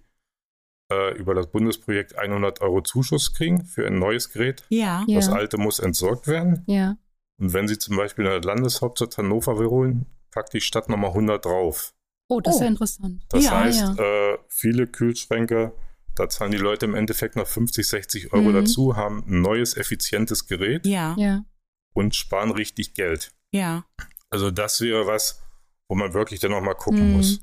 äh, 0.91 1.17
über 1.17 1.33
das 1.33 1.47
Bundesprojekt 1.47 2.17
100 2.17 2.61
Euro 2.61 2.81
Zuschuss 2.81 3.33
kriegen 3.33 3.65
für 3.65 3.85
ein 3.85 3.99
neues 3.99 4.29
Gerät. 4.29 4.63
Ja. 4.69 5.05
Das 5.07 5.27
ja. 5.27 5.33
alte 5.33 5.57
muss 5.57 5.79
entsorgt 5.79 6.27
werden. 6.27 6.63
Ja. 6.67 6.97
Und 7.39 7.53
wenn 7.53 7.67
Sie 7.67 7.77
zum 7.77 7.97
Beispiel 7.97 8.25
in 8.25 8.31
der 8.31 8.41
Landeshauptstadt 8.41 9.17
Hannover 9.17 9.59
wiederholen, 9.59 10.05
packt 10.31 10.53
die 10.53 10.61
Stadt 10.61 10.89
nochmal 10.89 11.11
100 11.11 11.45
drauf. 11.45 11.93
Oh, 12.29 12.41
das 12.41 12.55
oh. 12.55 12.57
ist 12.57 12.61
ja 12.61 12.67
interessant. 12.67 13.25
Das 13.29 13.43
ja, 13.43 13.59
heißt, 13.59 13.79
ja. 13.97 14.33
Äh, 14.33 14.37
viele 14.49 14.87
Kühlschränke, 14.87 15.73
da 16.15 16.27
zahlen 16.29 16.51
die 16.51 16.57
Leute 16.57 16.85
im 16.85 16.95
Endeffekt 16.95 17.35
noch 17.35 17.47
50, 17.47 17.87
60 17.87 18.33
Euro 18.33 18.49
mhm. 18.49 18.53
dazu, 18.53 18.95
haben 18.95 19.23
ein 19.27 19.41
neues, 19.41 19.77
effizientes 19.77 20.47
Gerät 20.47 20.85
ja. 20.85 21.15
und 21.93 22.15
sparen 22.15 22.51
richtig 22.51 22.95
Geld. 22.95 23.31
Ja. 23.51 23.85
Also 24.29 24.51
das 24.51 24.81
wäre 24.81 25.07
was, 25.07 25.41
wo 25.87 25.95
man 25.95 26.13
wirklich 26.13 26.39
dann 26.39 26.51
nochmal 26.51 26.75
gucken 26.75 27.11
mhm. 27.11 27.17
muss. 27.17 27.39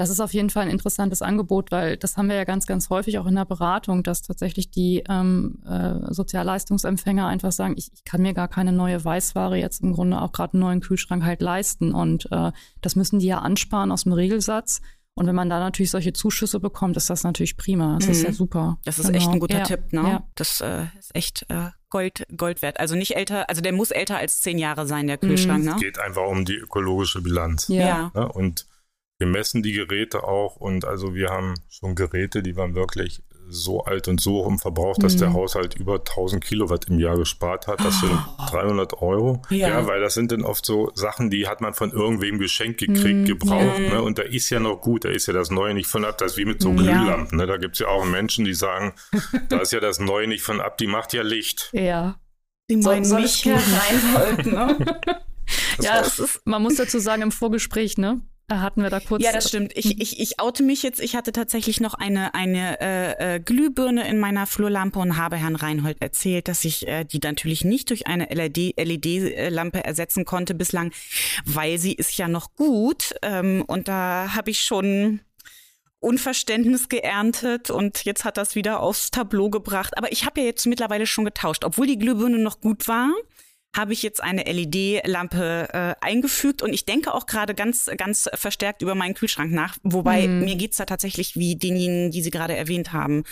Das 0.00 0.08
ist 0.08 0.20
auf 0.20 0.32
jeden 0.32 0.48
Fall 0.48 0.62
ein 0.62 0.70
interessantes 0.70 1.20
Angebot, 1.20 1.70
weil 1.70 1.98
das 1.98 2.16
haben 2.16 2.30
wir 2.30 2.36
ja 2.36 2.44
ganz, 2.44 2.66
ganz 2.66 2.88
häufig 2.88 3.18
auch 3.18 3.26
in 3.26 3.34
der 3.34 3.44
Beratung, 3.44 4.02
dass 4.02 4.22
tatsächlich 4.22 4.70
die 4.70 5.04
ähm, 5.06 5.58
äh, 5.66 6.10
Sozialleistungsempfänger 6.10 7.26
einfach 7.26 7.52
sagen, 7.52 7.74
ich, 7.76 7.90
ich, 7.92 8.02
kann 8.04 8.22
mir 8.22 8.32
gar 8.32 8.48
keine 8.48 8.72
neue 8.72 9.04
Weißware 9.04 9.56
jetzt 9.56 9.82
im 9.82 9.92
Grunde 9.92 10.22
auch 10.22 10.32
gerade 10.32 10.54
einen 10.54 10.62
neuen 10.62 10.80
Kühlschrank 10.80 11.22
halt 11.22 11.42
leisten. 11.42 11.92
Und 11.92 12.32
äh, 12.32 12.50
das 12.80 12.96
müssen 12.96 13.18
die 13.18 13.26
ja 13.26 13.40
ansparen 13.40 13.92
aus 13.92 14.04
dem 14.04 14.14
Regelsatz. 14.14 14.80
Und 15.12 15.26
wenn 15.26 15.34
man 15.34 15.50
da 15.50 15.60
natürlich 15.60 15.90
solche 15.90 16.14
Zuschüsse 16.14 16.60
bekommt, 16.60 16.96
ist 16.96 17.10
das 17.10 17.22
natürlich 17.22 17.58
prima. 17.58 17.96
Das 17.96 18.06
mhm. 18.06 18.12
ist 18.12 18.22
ja 18.22 18.32
super. 18.32 18.78
Das 18.86 18.98
ist 18.98 19.08
genau. 19.08 19.18
echt 19.18 19.28
ein 19.28 19.40
guter 19.40 19.58
ja. 19.58 19.64
Tipp, 19.64 19.92
ne? 19.92 20.00
Ja. 20.00 20.26
Das 20.34 20.62
äh, 20.62 20.86
ist 20.98 21.14
echt 21.14 21.44
äh, 21.50 21.72
Gold, 21.90 22.26
Gold 22.34 22.62
wert. 22.62 22.80
Also 22.80 22.94
nicht 22.94 23.16
älter, 23.16 23.50
also 23.50 23.60
der 23.60 23.72
muss 23.72 23.90
älter 23.90 24.16
als 24.16 24.40
zehn 24.40 24.56
Jahre 24.56 24.86
sein, 24.86 25.08
der 25.08 25.18
Kühlschrank, 25.18 25.58
mhm. 25.58 25.68
ne? 25.68 25.74
Es 25.74 25.82
geht 25.82 25.98
einfach 25.98 26.26
um 26.26 26.46
die 26.46 26.56
ökologische 26.56 27.20
Bilanz. 27.20 27.68
Ja. 27.68 28.10
ja. 28.14 28.22
Und 28.22 28.66
wir 29.20 29.26
messen 29.26 29.62
die 29.62 29.72
Geräte 29.72 30.24
auch 30.24 30.56
und 30.56 30.86
also 30.86 31.14
wir 31.14 31.28
haben 31.28 31.54
schon 31.68 31.94
Geräte, 31.94 32.42
die 32.42 32.56
waren 32.56 32.74
wirklich 32.74 33.22
so 33.50 33.82
alt 33.84 34.08
und 34.08 34.20
so 34.20 34.32
hoch 34.32 34.48
im 34.48 34.58
Verbrauch, 34.58 34.96
dass 34.96 35.14
mhm. 35.14 35.18
der 35.18 35.32
Haushalt 35.34 35.74
über 35.74 35.96
1000 35.96 36.42
Kilowatt 36.42 36.86
im 36.86 36.98
Jahr 36.98 37.16
gespart 37.16 37.66
hat. 37.66 37.80
Das 37.80 38.00
sind 38.00 38.12
300 38.50 39.02
Euro. 39.02 39.42
Ja. 39.50 39.68
ja. 39.68 39.86
weil 39.86 40.00
das 40.00 40.14
sind 40.14 40.32
dann 40.32 40.42
oft 40.42 40.64
so 40.64 40.90
Sachen, 40.94 41.30
die 41.30 41.48
hat 41.48 41.60
man 41.60 41.74
von 41.74 41.90
irgendwem 41.90 42.38
geschenkt 42.38 42.80
gekriegt, 42.80 43.20
mhm. 43.20 43.24
gebraucht. 43.26 43.78
Ja. 43.78 43.94
Ne? 43.94 44.02
Und 44.02 44.18
da 44.18 44.22
ist 44.22 44.48
ja 44.50 44.60
noch 44.60 44.80
gut, 44.80 45.04
da 45.04 45.10
ist 45.10 45.26
ja 45.26 45.34
das 45.34 45.50
Neue 45.50 45.74
nicht 45.74 45.88
von 45.88 46.04
ab. 46.04 46.16
Das 46.18 46.32
ist 46.32 46.38
wie 46.38 46.44
mit 46.44 46.62
so 46.62 46.72
Glühlampen. 46.72 47.38
Ne? 47.38 47.46
Da 47.46 47.56
gibt 47.56 47.74
es 47.74 47.80
ja 47.80 47.88
auch 47.88 48.04
Menschen, 48.04 48.44
die 48.44 48.54
sagen, 48.54 48.94
da 49.48 49.58
ist 49.58 49.72
ja 49.72 49.80
das 49.80 49.98
Neue 49.98 50.28
nicht 50.28 50.42
von 50.42 50.60
ab, 50.60 50.78
die 50.78 50.86
macht 50.86 51.12
ja 51.12 51.22
Licht. 51.22 51.70
Ja. 51.72 52.20
Die 52.70 52.76
meinen 52.76 53.04
so, 53.04 53.18
nicht 53.18 53.44
reinhalten, 53.46 54.52
ne? 54.52 54.96
ja, 55.80 55.98
ist, 55.98 56.40
man 56.44 56.62
muss 56.62 56.76
dazu 56.76 57.00
sagen, 57.00 57.22
im 57.22 57.32
Vorgespräch, 57.32 57.98
ne? 57.98 58.20
Hatten 58.50 58.82
wir 58.82 58.90
da 58.90 58.98
kurz. 58.98 59.22
Ja, 59.22 59.32
das 59.32 59.48
stimmt. 59.48 59.72
Ich, 59.76 59.94
mhm. 59.94 60.00
ich, 60.00 60.18
ich 60.18 60.40
oute 60.40 60.62
mich 60.62 60.82
jetzt. 60.82 61.00
Ich 61.00 61.14
hatte 61.14 61.32
tatsächlich 61.32 61.80
noch 61.80 61.94
eine, 61.94 62.34
eine 62.34 62.80
äh, 62.80 63.36
äh, 63.36 63.40
Glühbirne 63.40 64.08
in 64.08 64.18
meiner 64.18 64.46
Flurlampe 64.46 64.98
und 64.98 65.16
habe 65.16 65.36
Herrn 65.36 65.56
Reinhold 65.56 66.02
erzählt, 66.02 66.48
dass 66.48 66.64
ich 66.64 66.88
äh, 66.88 67.04
die 67.04 67.20
natürlich 67.22 67.64
nicht 67.64 67.90
durch 67.90 68.06
eine 68.06 68.24
LED-Lampe 68.24 69.78
LED 69.78 69.86
ersetzen 69.86 70.24
konnte 70.24 70.54
bislang, 70.54 70.92
weil 71.44 71.78
sie 71.78 71.92
ist 71.92 72.16
ja 72.16 72.26
noch 72.26 72.54
gut. 72.56 73.14
Ähm, 73.22 73.64
und 73.66 73.86
da 73.86 74.34
habe 74.34 74.50
ich 74.50 74.60
schon 74.60 75.20
Unverständnis 76.00 76.88
geerntet 76.88 77.70
und 77.70 78.04
jetzt 78.04 78.24
hat 78.24 78.38
das 78.38 78.54
wieder 78.54 78.80
aufs 78.80 79.10
Tableau 79.10 79.50
gebracht. 79.50 79.96
Aber 79.98 80.10
ich 80.10 80.24
habe 80.24 80.40
ja 80.40 80.46
jetzt 80.46 80.66
mittlerweile 80.66 81.06
schon 81.06 81.26
getauscht, 81.26 81.64
obwohl 81.64 81.86
die 81.86 81.98
Glühbirne 81.98 82.38
noch 82.38 82.60
gut 82.60 82.88
war 82.88 83.10
habe 83.76 83.92
ich 83.92 84.02
jetzt 84.02 84.22
eine 84.22 84.42
LED-Lampe 84.42 85.68
äh, 85.72 85.94
eingefügt 86.04 86.62
und 86.62 86.72
ich 86.72 86.84
denke 86.84 87.14
auch 87.14 87.26
gerade 87.26 87.54
ganz, 87.54 87.88
ganz 87.96 88.28
verstärkt 88.34 88.82
über 88.82 88.94
meinen 88.94 89.14
Kühlschrank 89.14 89.52
nach. 89.52 89.76
Wobei 89.82 90.26
mhm. 90.26 90.44
mir 90.44 90.56
geht's 90.56 90.78
da 90.78 90.86
tatsächlich 90.86 91.36
wie 91.36 91.56
denjenigen, 91.56 92.10
die 92.10 92.22
Sie 92.22 92.30
gerade 92.30 92.56
erwähnt 92.56 92.92
haben. 92.92 93.22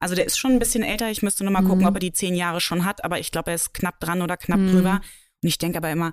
Also 0.00 0.14
der 0.14 0.24
ist 0.24 0.38
schon 0.38 0.52
ein 0.52 0.58
bisschen 0.58 0.82
älter. 0.82 1.10
Ich 1.10 1.22
müsste 1.22 1.44
nur 1.44 1.52
mal 1.52 1.60
mhm. 1.62 1.68
gucken, 1.68 1.86
ob 1.86 1.94
er 1.94 2.00
die 2.00 2.12
zehn 2.12 2.34
Jahre 2.34 2.60
schon 2.60 2.84
hat, 2.84 3.04
aber 3.04 3.18
ich 3.18 3.30
glaube, 3.30 3.50
er 3.50 3.56
ist 3.56 3.74
knapp 3.74 4.00
dran 4.00 4.22
oder 4.22 4.36
knapp 4.36 4.60
mhm. 4.60 4.72
drüber. 4.72 5.00
Und 5.42 5.48
ich 5.48 5.58
denke 5.58 5.78
aber 5.78 5.90
immer, 5.90 6.12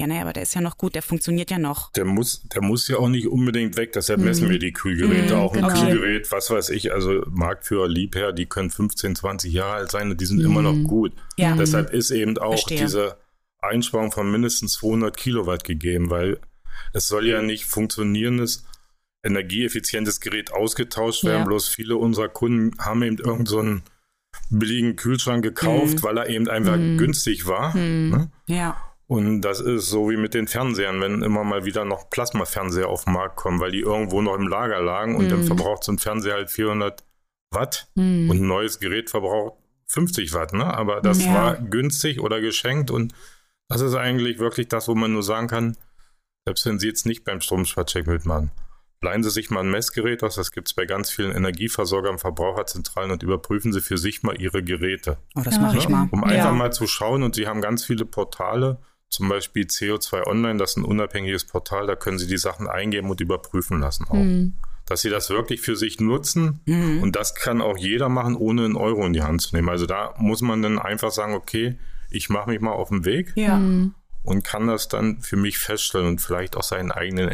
ja, 0.00 0.06
naja, 0.06 0.22
aber 0.22 0.32
der 0.32 0.44
ist 0.44 0.54
ja 0.54 0.62
noch 0.62 0.78
gut, 0.78 0.94
der 0.94 1.02
funktioniert 1.02 1.50
ja 1.50 1.58
noch. 1.58 1.92
Der 1.92 2.06
muss, 2.06 2.40
der 2.48 2.62
muss 2.62 2.88
ja 2.88 2.96
auch 2.96 3.10
nicht 3.10 3.26
unbedingt 3.26 3.76
weg, 3.76 3.92
deshalb 3.92 4.20
messen 4.20 4.46
mhm. 4.46 4.52
wir 4.52 4.58
die 4.58 4.72
Kühlgeräte. 4.72 5.34
Mhm, 5.34 5.40
auch 5.40 5.54
ein 5.54 5.60
genau. 5.60 5.74
Kühlgerät, 5.74 6.32
was 6.32 6.48
weiß 6.48 6.70
ich, 6.70 6.90
also 6.90 7.22
Marktführer, 7.28 7.86
Liebherr, 7.86 8.32
die 8.32 8.46
können 8.46 8.70
15, 8.70 9.14
20 9.16 9.52
Jahre 9.52 9.74
alt 9.74 9.90
sein 9.90 10.10
und 10.10 10.18
die 10.18 10.24
sind 10.24 10.38
mhm. 10.38 10.46
immer 10.46 10.62
noch 10.62 10.72
mhm. 10.72 10.84
gut. 10.84 11.12
Ja. 11.36 11.54
Deshalb 11.54 11.92
ist 11.92 12.12
eben 12.12 12.38
auch 12.38 12.52
Verstehe. 12.52 12.80
diese 12.80 13.18
Einsparung 13.60 14.10
von 14.10 14.30
mindestens 14.30 14.72
200 14.72 15.14
Kilowatt 15.14 15.64
gegeben, 15.64 16.08
weil 16.08 16.40
es 16.94 17.06
soll 17.06 17.26
ja 17.26 17.42
nicht 17.42 17.66
funktionierendes, 17.66 18.64
energieeffizientes 19.22 20.20
Gerät 20.20 20.50
ausgetauscht 20.50 21.24
werden. 21.24 21.40
Ja. 21.40 21.44
Bloß 21.44 21.68
viele 21.68 21.98
unserer 21.98 22.30
Kunden 22.30 22.70
haben 22.78 23.02
eben 23.02 23.18
irgendeinen 23.18 23.82
so 23.82 24.58
billigen 24.58 24.96
Kühlschrank 24.96 25.42
gekauft, 25.44 25.96
mhm. 25.96 26.02
weil 26.04 26.16
er 26.16 26.30
eben 26.30 26.48
einfach 26.48 26.78
mhm. 26.78 26.96
günstig 26.96 27.46
war. 27.46 27.76
Ne? 27.76 28.30
Ja. 28.46 28.89
Und 29.10 29.40
das 29.40 29.58
ist 29.58 29.88
so 29.88 30.08
wie 30.08 30.16
mit 30.16 30.34
den 30.34 30.46
Fernsehern, 30.46 31.00
wenn 31.00 31.22
immer 31.22 31.42
mal 31.42 31.64
wieder 31.64 31.84
noch 31.84 32.10
Plasmafernseher 32.10 32.88
auf 32.88 33.06
den 33.06 33.14
Markt 33.14 33.34
kommen, 33.34 33.58
weil 33.58 33.72
die 33.72 33.80
irgendwo 33.80 34.22
noch 34.22 34.36
im 34.36 34.46
Lager 34.46 34.80
lagen 34.80 35.16
und 35.16 35.24
mhm. 35.24 35.30
dann 35.30 35.42
verbraucht 35.42 35.82
so 35.82 35.90
ein 35.90 35.98
Fernseher 35.98 36.34
halt 36.34 36.48
400 36.48 37.02
Watt 37.50 37.88
mhm. 37.96 38.30
und 38.30 38.36
ein 38.36 38.46
neues 38.46 38.78
Gerät 38.78 39.10
verbraucht 39.10 39.54
50 39.86 40.32
Watt, 40.32 40.52
ne? 40.52 40.64
Aber 40.64 41.00
das 41.00 41.24
ja. 41.24 41.34
war 41.34 41.56
günstig 41.56 42.20
oder 42.20 42.40
geschenkt 42.40 42.92
und 42.92 43.12
das 43.66 43.80
ist 43.80 43.96
eigentlich 43.96 44.38
wirklich 44.38 44.68
das, 44.68 44.86
wo 44.86 44.94
man 44.94 45.12
nur 45.12 45.24
sagen 45.24 45.48
kann, 45.48 45.76
selbst 46.46 46.64
wenn 46.66 46.78
Sie 46.78 46.86
jetzt 46.86 47.04
nicht 47.04 47.24
beim 47.24 47.40
Stromsparcheck 47.40 48.06
mitmachen, 48.06 48.52
leihen 49.02 49.24
Sie 49.24 49.30
sich 49.30 49.50
mal 49.50 49.64
ein 49.64 49.72
Messgerät 49.72 50.22
aus, 50.22 50.36
das 50.36 50.52
gibt 50.52 50.68
es 50.68 50.74
bei 50.74 50.86
ganz 50.86 51.10
vielen 51.10 51.32
Energieversorgern, 51.32 52.20
Verbraucherzentralen 52.20 53.10
und 53.10 53.24
überprüfen 53.24 53.72
Sie 53.72 53.80
für 53.80 53.98
sich 53.98 54.22
mal 54.22 54.40
Ihre 54.40 54.62
Geräte. 54.62 55.18
Oh, 55.34 55.42
das 55.44 55.56
ja. 55.56 55.62
mache 55.62 55.78
ich 55.78 55.88
mal. 55.88 56.08
Um 56.12 56.20
ja. 56.20 56.26
einfach 56.28 56.54
mal 56.54 56.72
zu 56.72 56.86
schauen 56.86 57.24
und 57.24 57.34
Sie 57.34 57.48
haben 57.48 57.60
ganz 57.60 57.84
viele 57.84 58.04
Portale, 58.04 58.78
zum 59.10 59.28
Beispiel 59.28 59.64
CO2 59.64 60.26
Online, 60.26 60.58
das 60.58 60.70
ist 60.70 60.76
ein 60.78 60.84
unabhängiges 60.84 61.44
Portal, 61.44 61.86
da 61.86 61.96
können 61.96 62.18
Sie 62.18 62.28
die 62.28 62.38
Sachen 62.38 62.68
eingeben 62.68 63.10
und 63.10 63.20
überprüfen 63.20 63.80
lassen 63.80 64.06
auch. 64.08 64.14
Mhm. 64.14 64.54
Dass 64.86 65.02
Sie 65.02 65.10
das 65.10 65.30
wirklich 65.30 65.60
für 65.60 65.76
sich 65.76 66.00
nutzen 66.00 66.60
mhm. 66.64 67.02
und 67.02 67.16
das 67.16 67.34
kann 67.34 67.60
auch 67.60 67.76
jeder 67.76 68.08
machen, 68.08 68.36
ohne 68.36 68.64
einen 68.64 68.76
Euro 68.76 69.04
in 69.04 69.12
die 69.12 69.22
Hand 69.22 69.42
zu 69.42 69.54
nehmen. 69.54 69.68
Also 69.68 69.86
da 69.86 70.14
muss 70.18 70.42
man 70.42 70.62
dann 70.62 70.78
einfach 70.78 71.10
sagen, 71.10 71.34
okay, 71.34 71.76
ich 72.10 72.28
mache 72.28 72.50
mich 72.50 72.60
mal 72.60 72.72
auf 72.72 72.88
den 72.88 73.04
Weg 73.04 73.32
ja. 73.34 73.56
Mhm. 73.56 73.94
und 74.22 74.44
kann 74.44 74.68
das 74.68 74.88
dann 74.88 75.20
für 75.20 75.36
mich 75.36 75.58
feststellen 75.58 76.06
und 76.06 76.20
vielleicht 76.20 76.56
auch 76.56 76.62
seinen 76.62 76.92
eigenen 76.92 77.28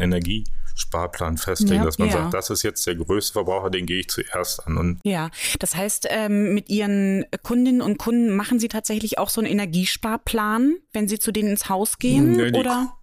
Energiesparplan 0.77 1.37
festlegen, 1.37 1.75
ja, 1.75 1.85
dass 1.85 1.97
man 1.97 2.09
ja. 2.09 2.13
sagt, 2.13 2.33
das 2.33 2.49
ist 2.49 2.63
jetzt 2.63 2.85
der 2.85 2.95
größte 2.95 3.33
Verbraucher, 3.33 3.69
den 3.69 3.85
gehe 3.85 3.99
ich 3.99 4.09
zuerst 4.09 4.65
an. 4.65 4.77
Und 4.77 4.99
ja, 5.03 5.29
das 5.59 5.75
heißt, 5.75 6.07
ähm, 6.09 6.53
mit 6.53 6.69
Ihren 6.69 7.25
Kundinnen 7.43 7.81
und 7.81 7.97
Kunden 7.97 8.35
machen 8.35 8.59
Sie 8.59 8.67
tatsächlich 8.67 9.17
auch 9.17 9.29
so 9.29 9.41
einen 9.41 9.49
Energiesparplan, 9.49 10.77
wenn 10.93 11.07
Sie 11.07 11.19
zu 11.19 11.31
denen 11.31 11.49
ins 11.49 11.69
Haus 11.69 11.97
gehen, 11.97 12.33
nee, 12.33 12.51
die, 12.51 12.59
oder? 12.59 12.93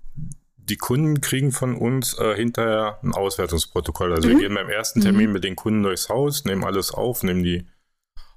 Die 0.57 0.77
Kunden 0.77 1.21
kriegen 1.21 1.53
von 1.53 1.77
uns 1.77 2.19
äh, 2.19 2.35
hinterher 2.37 2.99
ein 3.03 3.13
Auswertungsprotokoll. 3.13 4.15
Also 4.15 4.29
mhm. 4.29 4.33
wir 4.33 4.39
gehen 4.41 4.55
beim 4.55 4.69
ersten 4.69 5.01
Termin 5.01 5.27
mhm. 5.27 5.33
mit 5.33 5.45
den 5.45 5.57
Kunden 5.57 5.83
durchs 5.83 6.09
Haus, 6.09 6.45
nehmen 6.45 6.65
alles 6.65 6.93
auf, 6.93 7.23
nehmen 7.23 7.43
die 7.43 7.67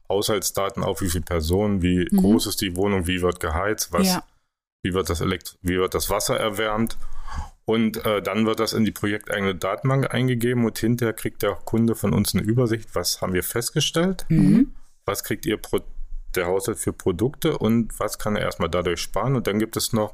Haushaltsdaten 0.10 0.84
auf, 0.84 1.02
wie 1.02 1.10
viele 1.10 1.26
Personen, 1.26 1.82
wie 1.82 2.08
mhm. 2.12 2.18
groß 2.18 2.48
ist 2.48 2.62
die 2.62 2.76
Wohnung, 2.76 3.08
wie 3.08 3.22
wird 3.22 3.40
geheizt, 3.40 3.92
was, 3.92 4.08
ja. 4.08 4.24
wie, 4.82 4.94
wird 4.94 5.10
das 5.10 5.22
Elekt 5.22 5.58
wie 5.62 5.78
wird 5.78 5.94
das 5.94 6.10
Wasser 6.10 6.38
erwärmt. 6.38 6.98
Und 7.68 8.06
äh, 8.06 8.22
dann 8.22 8.46
wird 8.46 8.62
das 8.62 8.72
in 8.72 8.86
die 8.86 8.94
projekteigene 8.94 9.54
Datenbank 9.54 10.14
eingegeben 10.14 10.64
und 10.64 10.80
hinterher 10.80 11.12
kriegt 11.12 11.44
der 11.44 11.52
Kunde 11.52 11.96
von 11.96 12.14
uns 12.14 12.34
eine 12.34 12.42
Übersicht, 12.42 12.96
was 12.96 13.20
haben 13.20 13.34
wir 13.34 13.44
festgestellt, 13.44 14.26
mhm. 14.30 14.72
was 15.04 15.26
kriegt 15.26 15.46
ihr 15.46 15.58
pro 15.58 15.82
der 16.34 16.46
Haushalt 16.46 16.78
für 16.78 16.94
Produkte 16.94 17.58
und 17.58 18.00
was 18.00 18.20
kann 18.20 18.38
er 18.38 18.44
erstmal 18.44 18.70
dadurch 18.70 19.02
sparen. 19.02 19.36
Und 19.36 19.48
dann 19.48 19.60
gibt 19.60 19.76
es 19.76 19.92
noch 19.92 20.14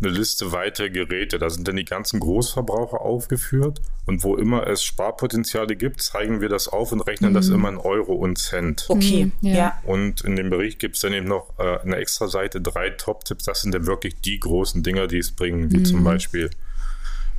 eine 0.00 0.10
Liste 0.10 0.52
weitere 0.52 0.88
Geräte. 0.88 1.38
Da 1.38 1.50
sind 1.50 1.68
dann 1.68 1.76
die 1.76 1.84
ganzen 1.84 2.20
Großverbraucher 2.20 3.02
aufgeführt. 3.02 3.82
Und 4.06 4.24
wo 4.24 4.36
immer 4.36 4.66
es 4.66 4.82
Sparpotenziale 4.82 5.76
gibt, 5.76 6.00
zeigen 6.00 6.40
wir 6.40 6.48
das 6.48 6.68
auf 6.68 6.92
und 6.92 7.02
rechnen 7.02 7.32
mhm. 7.32 7.34
das 7.34 7.48
immer 7.48 7.68
in 7.68 7.76
Euro 7.76 8.14
und 8.14 8.38
Cent. 8.38 8.86
Okay, 8.88 9.26
mhm, 9.26 9.32
ja. 9.46 9.78
Und 9.84 10.22
in 10.22 10.36
dem 10.36 10.48
Bericht 10.48 10.78
gibt 10.78 10.96
es 10.96 11.02
dann 11.02 11.12
eben 11.12 11.26
noch 11.26 11.58
äh, 11.58 11.80
eine 11.80 11.96
extra 11.96 12.28
Seite, 12.28 12.62
drei 12.62 12.90
Top-Tipps. 12.90 13.44
Das 13.44 13.60
sind 13.60 13.74
dann 13.74 13.86
wirklich 13.86 14.20
die 14.22 14.40
großen 14.40 14.82
Dinger, 14.82 15.06
die 15.06 15.18
es 15.18 15.32
bringen, 15.32 15.70
wie 15.70 15.78
mhm. 15.78 15.84
zum 15.84 16.04
Beispiel 16.04 16.48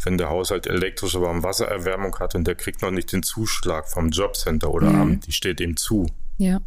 wenn 0.04 0.18
der 0.18 0.30
Haushalt 0.30 0.68
elektrische 0.68 1.22
Warmwassererwärmung 1.22 2.18
hat 2.20 2.36
und 2.36 2.46
der 2.46 2.56
kriegt 2.56 2.82
noch 2.82 2.92
nicht 2.92 3.12
den 3.12 3.24
Zuschlag 3.24 3.90
vom 3.90 4.10
Jobcenter 4.10 4.72
oder 4.72 4.90
mhm. 4.90 5.02
Amt, 5.02 5.28
die 5.28 5.32
steht 5.32 5.60
ihm 5.60 5.78
zu. 5.78 6.08
Ja. 6.38 6.62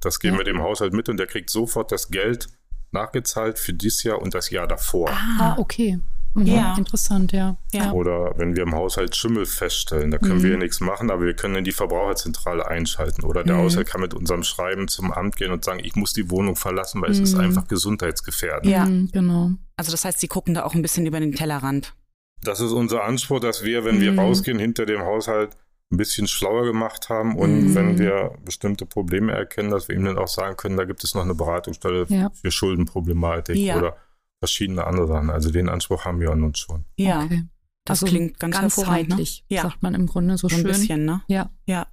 Das 0.00 0.20
geben 0.20 0.34
ja. 0.34 0.40
wir 0.40 0.44
dem 0.44 0.62
Haushalt 0.62 0.92
mit 0.92 1.08
und 1.08 1.16
der 1.16 1.26
kriegt 1.26 1.50
sofort 1.50 1.90
das 1.92 2.10
Geld 2.10 2.48
nachgezahlt 2.92 3.58
für 3.58 3.72
dieses 3.72 4.02
Jahr 4.02 4.20
und 4.20 4.34
das 4.34 4.50
Jahr 4.50 4.66
davor. 4.66 5.10
Ah, 5.10 5.56
okay. 5.58 5.98
Mhm. 6.36 6.46
Ja. 6.46 6.74
Interessant, 6.76 7.32
ja. 7.32 7.56
ja. 7.72 7.92
Oder 7.92 8.34
wenn 8.36 8.56
wir 8.56 8.62
im 8.62 8.74
Haushalt 8.74 9.16
Schimmel 9.16 9.46
feststellen, 9.46 10.10
da 10.10 10.18
können 10.18 10.38
mhm. 10.38 10.42
wir 10.42 10.50
ja 10.52 10.56
nichts 10.58 10.80
machen, 10.80 11.10
aber 11.10 11.24
wir 11.24 11.34
können 11.34 11.56
in 11.56 11.64
die 11.64 11.72
Verbraucherzentrale 11.72 12.66
einschalten. 12.66 13.24
Oder 13.24 13.42
der 13.42 13.56
mhm. 13.56 13.60
Haushalt 13.60 13.88
kann 13.88 14.02
mit 14.02 14.12
unserem 14.12 14.42
Schreiben 14.42 14.86
zum 14.86 15.12
Amt 15.12 15.36
gehen 15.36 15.50
und 15.50 15.64
sagen, 15.64 15.80
ich 15.82 15.96
muss 15.96 16.12
die 16.12 16.30
Wohnung 16.30 16.54
verlassen, 16.54 17.00
weil 17.00 17.10
es 17.10 17.18
ist 17.18 17.34
mhm. 17.34 17.40
einfach 17.40 17.66
gesundheitsgefährdend. 17.68 18.70
Ja, 18.70 18.84
mhm, 18.84 19.10
genau. 19.12 19.52
Also 19.76 19.90
das 19.90 20.04
heißt, 20.04 20.20
Sie 20.20 20.28
gucken 20.28 20.54
da 20.54 20.64
auch 20.64 20.74
ein 20.74 20.82
bisschen 20.82 21.06
über 21.06 21.20
den 21.20 21.32
Tellerrand. 21.32 21.94
Das 22.42 22.60
ist 22.60 22.72
unser 22.72 23.04
Anspruch, 23.04 23.40
dass 23.40 23.64
wir, 23.64 23.84
wenn 23.84 24.00
wir 24.00 24.16
rausgehen, 24.18 24.58
hinter 24.58 24.86
dem 24.86 25.00
Haushalt 25.00 25.56
ein 25.90 25.96
bisschen 25.96 26.26
schlauer 26.26 26.64
gemacht 26.64 27.08
haben 27.08 27.36
und 27.36 27.68
mhm. 27.68 27.74
wenn 27.74 27.98
wir 27.98 28.34
bestimmte 28.44 28.86
Probleme 28.86 29.32
erkennen, 29.32 29.70
dass 29.70 29.88
wir 29.88 29.96
ihm 29.96 30.04
dann 30.04 30.18
auch 30.18 30.28
sagen 30.28 30.56
können, 30.56 30.76
da 30.76 30.84
gibt 30.84 31.04
es 31.04 31.14
noch 31.14 31.22
eine 31.22 31.34
Beratungsstelle 31.34 32.06
ja. 32.08 32.30
für 32.30 32.50
Schuldenproblematik 32.50 33.56
ja. 33.56 33.78
oder 33.78 33.96
verschiedene 34.40 34.84
andere 34.84 35.06
Sachen. 35.06 35.30
Also 35.30 35.50
den 35.50 35.68
Anspruch 35.68 36.04
haben 36.04 36.20
wir 36.20 36.30
an 36.30 36.42
uns 36.42 36.58
schon. 36.58 36.84
Ja. 36.96 37.24
Okay. 37.24 37.44
Das 37.84 38.02
also 38.02 38.10
klingt 38.10 38.40
ganz, 38.40 38.58
ganz 38.58 38.76
hervorragend, 38.76 39.16
ne? 39.16 39.24
ja. 39.48 39.62
sagt 39.62 39.80
man 39.80 39.94
im 39.94 40.06
Grunde 40.06 40.36
so, 40.36 40.48
so 40.48 40.56
schön. 40.56 40.66
Ein 40.66 40.72
bisschen, 40.72 41.04
ne? 41.04 41.22
Ja. 41.28 41.50
Ja. 41.66 41.86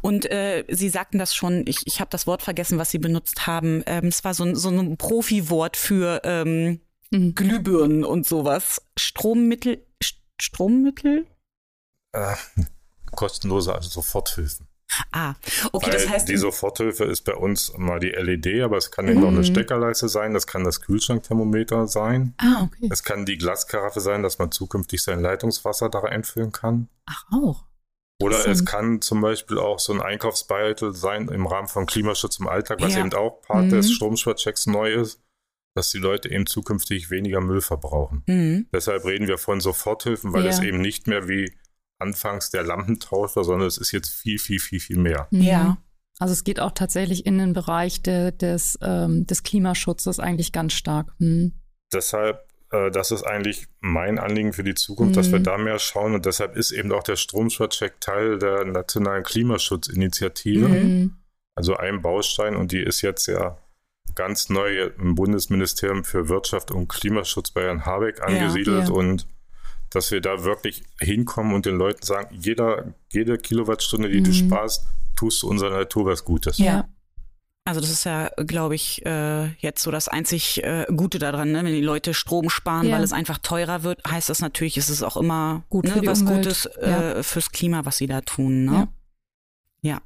Und 0.00 0.24
äh, 0.30 0.64
Sie 0.70 0.88
sagten 0.88 1.18
das 1.18 1.34
schon, 1.34 1.64
ich, 1.66 1.86
ich 1.86 2.00
habe 2.00 2.08
das 2.10 2.26
Wort 2.26 2.40
vergessen, 2.40 2.78
was 2.78 2.90
Sie 2.90 2.98
benutzt 2.98 3.46
haben. 3.46 3.82
Ähm, 3.84 4.06
es 4.06 4.24
war 4.24 4.32
so 4.32 4.44
ein, 4.44 4.56
so 4.56 4.70
ein 4.70 4.96
Profi-Wort 4.96 5.76
für 5.76 6.22
ähm, 6.24 6.80
mhm. 7.14 7.34
Glühbirnen 7.34 8.04
und 8.04 8.26
sowas. 8.26 8.82
Strommittel, 8.98 9.86
Strommittel? 10.40 11.26
Äh, 12.12 12.34
kostenlose 13.12 13.74
also 13.74 13.88
Soforthilfen. 13.88 14.68
Ah, 15.10 15.34
okay, 15.72 15.86
Weil 15.86 15.92
das 15.92 16.08
heißt. 16.08 16.28
Die 16.28 16.36
Soforthilfe 16.36 17.04
ist 17.04 17.22
bei 17.22 17.34
uns 17.34 17.72
mal 17.76 17.98
die 17.98 18.10
LED, 18.10 18.62
aber 18.62 18.76
es 18.76 18.90
kann 18.90 19.08
eben 19.08 19.20
mhm. 19.20 19.24
auch 19.24 19.32
eine 19.32 19.44
Steckerleiste 19.44 20.08
sein, 20.08 20.34
das 20.34 20.46
kann 20.46 20.64
das 20.64 20.80
Kühlschrankthermometer 20.82 21.86
sein. 21.88 22.34
Ah, 22.38 22.62
okay. 22.62 22.88
Es 22.92 23.02
kann 23.02 23.24
die 23.24 23.38
Glaskaraffe 23.38 24.00
sein, 24.00 24.22
dass 24.22 24.38
man 24.38 24.52
zukünftig 24.52 25.02
sein 25.02 25.20
Leitungswasser 25.20 25.88
da 25.88 26.00
einfüllen 26.00 26.52
kann. 26.52 26.88
Ach, 27.06 27.24
auch. 27.32 27.64
Oder 28.22 28.46
es 28.46 28.64
kann 28.64 29.02
zum 29.02 29.20
Beispiel 29.20 29.58
auch 29.58 29.80
so 29.80 29.92
ein 29.92 30.00
Einkaufsbeitel 30.00 30.94
sein 30.94 31.28
im 31.28 31.46
Rahmen 31.46 31.66
von 31.66 31.86
Klimaschutz 31.86 32.38
im 32.38 32.46
Alltag, 32.46 32.80
was 32.80 32.94
ja. 32.94 33.00
eben 33.00 33.12
auch 33.12 33.42
Part 33.42 33.66
mhm. 33.66 33.70
des 33.70 33.92
Stromsparchecks 33.92 34.66
neu 34.66 34.92
ist, 34.92 35.20
dass 35.74 35.90
die 35.90 35.98
Leute 35.98 36.30
eben 36.30 36.46
zukünftig 36.46 37.10
weniger 37.10 37.40
Müll 37.40 37.60
verbrauchen. 37.60 38.22
Mhm. 38.26 38.66
Deshalb 38.72 39.04
reden 39.04 39.26
wir 39.26 39.38
von 39.38 39.60
Soforthilfen, 39.60 40.32
weil 40.32 40.44
ja. 40.44 40.50
es 40.50 40.60
eben 40.60 40.80
nicht 40.80 41.06
mehr 41.06 41.28
wie 41.28 41.52
anfangs 41.98 42.50
der 42.50 42.62
Lampentauscher, 42.62 43.44
sondern 43.44 43.66
es 43.66 43.78
ist 43.78 43.92
jetzt 43.92 44.08
viel, 44.08 44.38
viel, 44.38 44.60
viel, 44.60 44.80
viel 44.80 44.98
mehr. 44.98 45.28
Mhm. 45.30 45.42
Ja. 45.42 45.78
Also 46.18 46.32
es 46.32 46.44
geht 46.44 46.60
auch 46.60 46.70
tatsächlich 46.70 47.26
in 47.26 47.38
den 47.38 47.52
Bereich 47.52 48.02
de, 48.02 48.30
des, 48.30 48.78
ähm, 48.82 49.26
des 49.26 49.42
Klimaschutzes 49.42 50.20
eigentlich 50.20 50.52
ganz 50.52 50.72
stark. 50.72 51.12
Hm. 51.18 51.52
Deshalb, 51.92 52.46
äh, 52.70 52.92
das 52.92 53.10
ist 53.10 53.24
eigentlich 53.24 53.66
mein 53.80 54.20
Anliegen 54.20 54.52
für 54.52 54.62
die 54.62 54.74
Zukunft, 54.74 55.12
mhm. 55.12 55.16
dass 55.16 55.32
wir 55.32 55.38
hm. 55.38 55.44
da 55.44 55.58
mehr 55.58 55.80
schauen 55.80 56.14
und 56.14 56.24
deshalb 56.24 56.56
ist 56.56 56.70
eben 56.70 56.92
auch 56.92 57.02
der 57.02 57.16
Stromsparcheck 57.16 58.00
Teil 58.00 58.38
der 58.38 58.64
nationalen 58.64 59.24
Klimaschutzinitiative. 59.24 60.68
Mhm. 60.68 61.16
Also 61.56 61.76
ein 61.76 62.00
Baustein 62.00 62.54
und 62.54 62.70
die 62.70 62.82
ist 62.82 63.02
jetzt 63.02 63.26
ja 63.26 63.58
ganz 64.14 64.48
neu 64.48 64.90
im 64.98 65.14
Bundesministerium 65.14 66.04
für 66.04 66.28
Wirtschaft 66.28 66.70
und 66.70 66.88
Klimaschutz 66.88 67.50
bei 67.50 67.62
Herrn 67.62 67.84
Habeck 67.84 68.22
angesiedelt 68.22 68.88
ja, 68.88 68.88
ja. 68.88 68.90
und 68.90 69.26
dass 69.90 70.10
wir 70.10 70.20
da 70.20 70.44
wirklich 70.44 70.82
hinkommen 71.00 71.54
und 71.54 71.66
den 71.66 71.76
Leuten 71.76 72.04
sagen, 72.04 72.36
jeder, 72.38 72.94
jede 73.12 73.38
Kilowattstunde, 73.38 74.10
die 74.10 74.20
mhm. 74.20 74.24
du 74.24 74.32
sparst, 74.32 74.86
tust 75.16 75.42
du 75.42 75.48
unserer 75.48 75.70
Natur 75.70 76.06
was 76.06 76.24
Gutes. 76.24 76.58
Ja. 76.58 76.88
Also 77.66 77.80
das 77.80 77.90
ist 77.90 78.04
ja, 78.04 78.28
glaube 78.36 78.74
ich, 78.74 79.06
äh, 79.06 79.46
jetzt 79.54 79.82
so 79.82 79.90
das 79.90 80.08
einzig 80.08 80.62
äh, 80.62 80.84
Gute 80.94 81.18
daran, 81.18 81.52
ne? 81.52 81.64
wenn 81.64 81.72
die 81.72 81.80
Leute 81.80 82.12
Strom 82.12 82.50
sparen, 82.50 82.88
ja. 82.88 82.96
weil 82.96 83.02
es 83.02 83.12
einfach 83.12 83.38
teurer 83.38 83.82
wird, 83.82 84.02
heißt 84.06 84.28
das 84.28 84.40
natürlich, 84.40 84.76
ist 84.76 84.90
es 84.90 85.02
auch 85.02 85.16
immer 85.16 85.64
Gut 85.70 85.86
ne, 85.86 86.02
was 86.04 86.20
Umwelt. 86.20 86.44
Gutes 86.44 86.66
äh, 86.66 86.90
ja. 86.90 87.22
fürs 87.22 87.52
Klima, 87.52 87.86
was 87.86 87.96
sie 87.96 88.06
da 88.06 88.20
tun. 88.20 88.66
Ne? 88.66 88.88
Ja. 89.80 89.92
ja. 89.92 90.02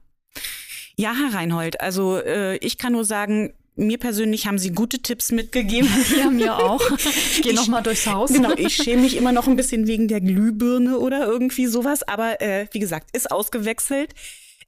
Ja, 0.97 1.15
Herr 1.15 1.37
Reinhold, 1.37 1.81
also 1.81 2.19
äh, 2.19 2.57
ich 2.57 2.79
kann 2.79 2.93
nur 2.93 3.05
sagen, 3.05 3.55
mir 3.79 3.99
persönlich 3.99 4.47
haben 4.47 4.59
Sie 4.59 4.73
gute 4.73 5.01
Tipps 5.01 5.33
mitgegeben. 5.33 5.89
Ja, 6.19 6.31
mir 6.31 6.57
auch. 6.57 6.81
Ich 6.97 7.43
gehe 7.43 7.55
nochmal 7.55 7.83
durchs 7.83 8.07
Haus. 8.07 8.33
Genau, 8.33 8.53
ich 8.57 8.75
schäme 8.75 9.03
mich 9.03 9.17
immer 9.17 9.31
noch 9.31 9.47
ein 9.47 9.57
bisschen 9.57 9.87
wegen 9.87 10.09
der 10.09 10.21
Glühbirne 10.21 10.99
oder 10.99 11.27
irgendwie 11.27 11.67
sowas. 11.67 12.03
Aber 12.03 12.41
äh, 12.41 12.67
wie 12.73 12.79
gesagt, 12.79 13.15
ist 13.15 13.31
ausgewechselt. 13.31 14.15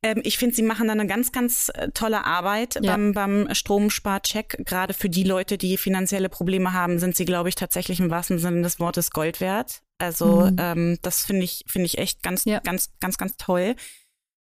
Ähm, 0.03 0.21
ich 0.25 0.39
finde, 0.39 0.55
Sie 0.55 0.63
machen 0.63 0.87
da 0.87 0.93
eine 0.93 1.07
ganz, 1.07 1.33
ganz 1.33 1.71
äh, 1.75 1.91
tolle 1.93 2.25
Arbeit 2.25 2.77
ja. 2.77 2.93
beim, 2.93 3.13
beim 3.13 3.49
Stromsparcheck. 3.53 4.63
Gerade 4.65 4.95
für 4.95 5.09
die 5.09 5.25
Leute, 5.25 5.59
die 5.59 5.77
finanzielle 5.77 6.29
Probleme 6.29 6.73
haben, 6.73 6.99
sind 6.99 7.17
Sie, 7.17 7.25
glaube 7.25 7.49
ich, 7.49 7.55
tatsächlich 7.55 8.01
im 8.01 8.11
wahrsten 8.11 8.39
Sinne 8.39 8.63
des 8.63 8.81
Wortes 8.81 9.11
Gold 9.11 9.41
wert. 9.41 9.83
Also 9.99 10.43
mhm. 10.51 10.57
ähm, 10.59 10.99
das 11.03 11.25
finde 11.25 11.45
ich, 11.45 11.65
finde 11.67 11.87
ich 11.87 11.99
echt 11.99 12.23
ganz, 12.23 12.45
ja. 12.45 12.61
ganz, 12.61 12.91
ganz, 13.01 13.19
ganz 13.19 13.37
toll. 13.37 13.77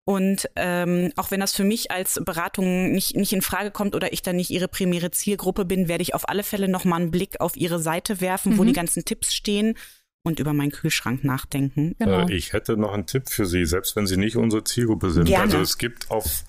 Und 0.06 0.50
ähm, 0.58 1.14
auch 1.16 1.32
wenn 1.32 1.40
das 1.40 1.56
für 1.56 1.64
mich 1.64 1.92
als 1.92 2.20
Beratung 2.26 2.92
nicht, 2.92 3.16
nicht 3.16 3.32
in 3.32 3.42
Frage 3.42 3.72
kommt 3.72 3.96
oder 3.96 4.12
ich 4.12 4.22
da 4.22 4.34
nicht 4.34 4.50
ihre 4.50 4.68
primäre 4.68 5.12
Zielgruppe 5.12 5.64
bin, 5.64 5.88
werde 5.88 6.02
ich 6.02 6.14
auf 6.14 6.28
alle 6.28 6.44
Fälle 6.44 6.68
nochmal 6.68 7.02
einen 7.02 7.12
Blick 7.12 7.40
auf 7.40 7.56
ihre 7.56 7.80
Seite 7.80 8.20
werfen, 8.20 8.54
mhm. 8.54 8.58
wo 8.58 8.64
die 8.66 8.74
ganzen 8.74 9.06
Tipps 9.06 9.34
stehen 9.34 9.78
und 10.24 10.40
über 10.40 10.52
meinen 10.54 10.72
Kühlschrank 10.72 11.24
nachdenken. 11.24 11.96
Genau. 12.00 12.28
Äh, 12.28 12.34
ich 12.34 12.52
hätte 12.52 12.76
noch 12.76 12.94
einen 12.94 13.06
Tipp 13.06 13.30
für 13.30 13.46
Sie, 13.46 13.66
selbst 13.66 13.96
wenn 13.96 14.06
Sie 14.06 14.18
nicht 14.18 14.36
unsere 14.36 14.64
Zielgruppe 14.66 15.10
sind. 15.10 15.26
Gerne. 15.26 15.44
Also 15.44 15.60
es 15.60 15.78
gibt 15.78 16.12
auf 16.12 16.44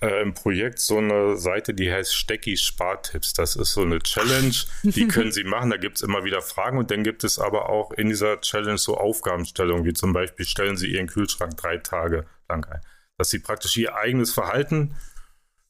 äh, 0.00 0.22
im 0.22 0.34
Projekt 0.34 0.80
so 0.80 0.98
eine 0.98 1.36
Seite, 1.36 1.74
die 1.74 1.92
heißt 1.92 2.12
Stecki 2.12 2.56
Spartipps. 2.56 3.34
Das 3.34 3.54
ist 3.54 3.72
so 3.72 3.82
eine 3.82 4.00
Challenge, 4.00 4.54
die 4.82 5.06
können 5.08 5.30
Sie 5.30 5.44
machen. 5.44 5.70
Da 5.70 5.76
gibt 5.76 5.98
es 5.98 6.02
immer 6.02 6.24
wieder 6.24 6.42
Fragen 6.42 6.78
und 6.78 6.90
dann 6.90 7.04
gibt 7.04 7.22
es 7.22 7.38
aber 7.38 7.68
auch 7.68 7.92
in 7.92 8.08
dieser 8.08 8.40
Challenge 8.40 8.78
so 8.78 8.96
Aufgabenstellungen, 8.96 9.84
wie 9.84 9.92
zum 9.92 10.12
Beispiel 10.12 10.44
stellen 10.44 10.76
Sie 10.76 10.88
Ihren 10.88 11.06
Kühlschrank 11.06 11.56
drei 11.56 11.78
Tage 11.78 12.26
ein. 12.50 12.64
Dass 13.16 13.30
Sie 13.30 13.38
praktisch 13.38 13.76
Ihr 13.76 13.94
eigenes 13.96 14.32
Verhalten 14.32 14.94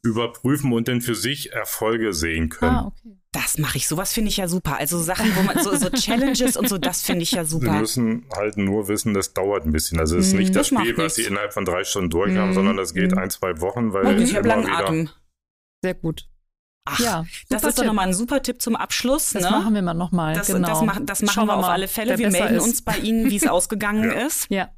überprüfen 0.03 0.72
und 0.72 0.89
dann 0.89 1.01
für 1.01 1.14
sich 1.14 1.53
Erfolge 1.53 2.12
sehen 2.12 2.49
können. 2.49 2.74
Ah, 2.74 2.87
okay. 2.87 3.16
Das 3.33 3.59
mache 3.59 3.76
ich. 3.76 3.87
Sowas 3.87 4.12
finde 4.12 4.28
ich 4.31 4.39
ja 4.39 4.49
super. 4.49 4.78
Also 4.78 4.99
Sachen, 4.99 5.37
wo 5.37 5.43
man 5.43 5.62
so, 5.62 5.74
so 5.76 5.91
Challenges 5.95 6.57
und 6.57 6.68
so, 6.68 6.78
das 6.78 7.03
finde 7.03 7.22
ich 7.22 7.33
ja 7.33 7.45
super. 7.45 7.72
Sie 7.72 7.78
müssen 7.78 8.26
halt 8.35 8.57
nur 8.57 8.89
wissen, 8.89 9.14
das 9.14 9.35
dauert 9.35 9.66
ein 9.66 9.72
bisschen. 9.72 10.01
Also 10.01 10.16
es 10.16 10.28
ist 10.28 10.33
nicht 10.35 10.57
das, 10.57 10.70
das 10.70 10.81
Spiel, 10.81 10.97
was 10.97 11.14
Sie 11.16 11.24
innerhalb 11.24 11.53
von 11.53 11.64
drei 11.64 11.85
Stunden 11.85 12.11
durch 12.11 12.37
haben, 12.37 12.51
mm. 12.51 12.55
sondern 12.55 12.76
das 12.76 12.95
geht 12.95 13.12
mm. 13.14 13.18
ein, 13.18 13.31
zwei 13.31 13.61
Wochen, 13.61 13.93
weil 13.93 14.07
und 14.07 14.20
ich 14.20 14.35
habe 14.35 14.49
langen 14.49 14.70
Atem. 14.70 15.11
Sehr 15.83 15.95
gut. 15.95 16.28
Ach, 16.87 16.99
ja, 16.99 17.24
das 17.51 17.62
ist 17.62 17.78
doch 17.78 17.85
nochmal 17.85 18.09
ein 18.09 18.14
super 18.14 18.43
Tipp 18.43 18.61
zum 18.61 18.74
Abschluss. 18.74 19.31
Das 19.31 19.45
ne? 19.45 19.51
machen 19.51 19.74
wir 19.74 19.83
mal 19.83 19.95
nochmal. 19.95 20.35
Das, 20.35 20.49
genau. 20.49 20.66
das, 20.66 20.83
mach, 20.83 20.99
das 21.03 21.22
machen 21.22 21.35
Schauen 21.35 21.47
wir 21.47 21.57
auf 21.57 21.66
alle 21.66 21.89
Fälle. 21.89 22.18
Wir 22.18 22.31
melden 22.31 22.57
ist. 22.57 22.64
uns 22.64 22.83
bei 22.83 22.97
Ihnen, 22.97 23.31
wie 23.31 23.37
es 23.37 23.47
ausgegangen 23.49 24.11
ja. 24.11 24.26
ist. 24.26 24.51
Ja. 24.51 24.70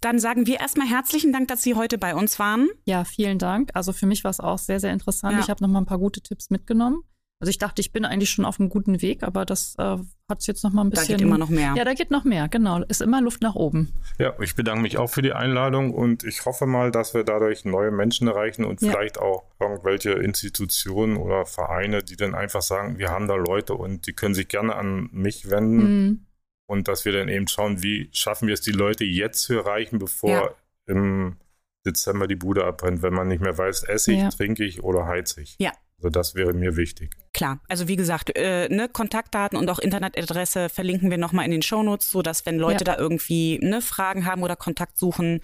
Dann 0.00 0.18
sagen 0.18 0.46
wir 0.46 0.60
erstmal 0.60 0.88
herzlichen 0.88 1.32
Dank, 1.32 1.48
dass 1.48 1.62
Sie 1.62 1.74
heute 1.74 1.98
bei 1.98 2.14
uns 2.14 2.38
waren. 2.38 2.68
Ja, 2.84 3.04
vielen 3.04 3.38
Dank. 3.38 3.70
Also 3.74 3.92
für 3.92 4.06
mich 4.06 4.24
war 4.24 4.30
es 4.30 4.40
auch 4.40 4.58
sehr, 4.58 4.80
sehr 4.80 4.92
interessant. 4.92 5.34
Ja. 5.34 5.40
Ich 5.40 5.50
habe 5.50 5.62
nochmal 5.62 5.82
ein 5.82 5.86
paar 5.86 5.98
gute 5.98 6.20
Tipps 6.20 6.50
mitgenommen. 6.50 7.02
Also 7.40 7.48
ich 7.48 7.58
dachte, 7.58 7.80
ich 7.80 7.90
bin 7.90 8.04
eigentlich 8.04 8.28
schon 8.28 8.44
auf 8.44 8.60
einem 8.60 8.68
guten 8.68 9.00
Weg, 9.00 9.22
aber 9.22 9.46
das 9.46 9.74
äh, 9.78 9.96
hat 10.28 10.40
es 10.40 10.46
jetzt 10.46 10.62
noch 10.62 10.74
mal 10.74 10.82
ein 10.82 10.90
bisschen. 10.90 11.08
Da 11.08 11.14
geht 11.14 11.22
immer 11.22 11.38
noch 11.38 11.48
mehr. 11.48 11.72
Ja, 11.74 11.84
da 11.84 11.94
geht 11.94 12.10
noch 12.10 12.24
mehr, 12.24 12.48
genau. 12.48 12.82
Ist 12.82 13.00
immer 13.00 13.22
Luft 13.22 13.40
nach 13.40 13.54
oben. 13.54 13.94
Ja, 14.18 14.34
ich 14.40 14.54
bedanke 14.54 14.82
mich 14.82 14.98
auch 14.98 15.08
für 15.08 15.22
die 15.22 15.32
Einladung 15.32 15.94
und 15.94 16.22
ich 16.22 16.44
hoffe 16.44 16.66
mal, 16.66 16.90
dass 16.90 17.14
wir 17.14 17.24
dadurch 17.24 17.64
neue 17.64 17.90
Menschen 17.90 18.28
erreichen 18.28 18.66
und 18.66 18.82
ja. 18.82 18.90
vielleicht 18.90 19.18
auch 19.18 19.44
irgendwelche 19.58 20.10
Institutionen 20.10 21.16
oder 21.16 21.46
Vereine, 21.46 22.02
die 22.02 22.16
dann 22.16 22.34
einfach 22.34 22.60
sagen, 22.60 22.98
wir 22.98 23.08
haben 23.08 23.26
da 23.26 23.36
Leute 23.36 23.74
und 23.74 24.06
die 24.06 24.12
können 24.12 24.34
sich 24.34 24.48
gerne 24.48 24.76
an 24.76 25.08
mich 25.10 25.48
wenden. 25.48 25.76
Mhm 25.76 26.26
und 26.70 26.86
dass 26.86 27.04
wir 27.04 27.10
dann 27.10 27.28
eben 27.28 27.48
schauen, 27.48 27.82
wie 27.82 28.08
schaffen 28.12 28.46
wir 28.46 28.54
es, 28.54 28.60
die 28.60 28.70
Leute 28.70 29.04
jetzt 29.04 29.42
zu 29.42 29.54
erreichen, 29.54 29.98
bevor 29.98 30.30
ja. 30.30 30.50
im 30.86 31.36
Dezember 31.84 32.28
die 32.28 32.36
Bude 32.36 32.64
abbrennt, 32.64 33.02
wenn 33.02 33.12
man 33.12 33.26
nicht 33.26 33.42
mehr 33.42 33.58
weiß, 33.58 33.82
esse 33.82 34.12
ich, 34.12 34.20
ja. 34.20 34.28
trinke 34.28 34.64
ich 34.64 34.84
oder 34.84 35.04
heize 35.04 35.40
ich. 35.40 35.56
Ja. 35.58 35.72
Also 35.98 36.10
das 36.10 36.36
wäre 36.36 36.52
mir 36.52 36.76
wichtig. 36.76 37.10
Klar, 37.32 37.60
also 37.68 37.88
wie 37.88 37.96
gesagt, 37.96 38.38
äh, 38.38 38.68
ne, 38.68 38.88
Kontaktdaten 38.88 39.58
und 39.58 39.68
auch 39.68 39.80
Internetadresse 39.80 40.68
verlinken 40.68 41.10
wir 41.10 41.18
nochmal 41.18 41.44
in 41.44 41.50
den 41.50 41.62
Shownotes, 41.62 42.08
sodass 42.08 42.46
wenn 42.46 42.56
Leute 42.56 42.84
ja. 42.84 42.94
da 42.94 42.98
irgendwie 42.98 43.58
ne, 43.58 43.82
Fragen 43.82 44.24
haben 44.24 44.44
oder 44.44 44.54
Kontakt 44.54 44.96
suchen, 44.96 45.40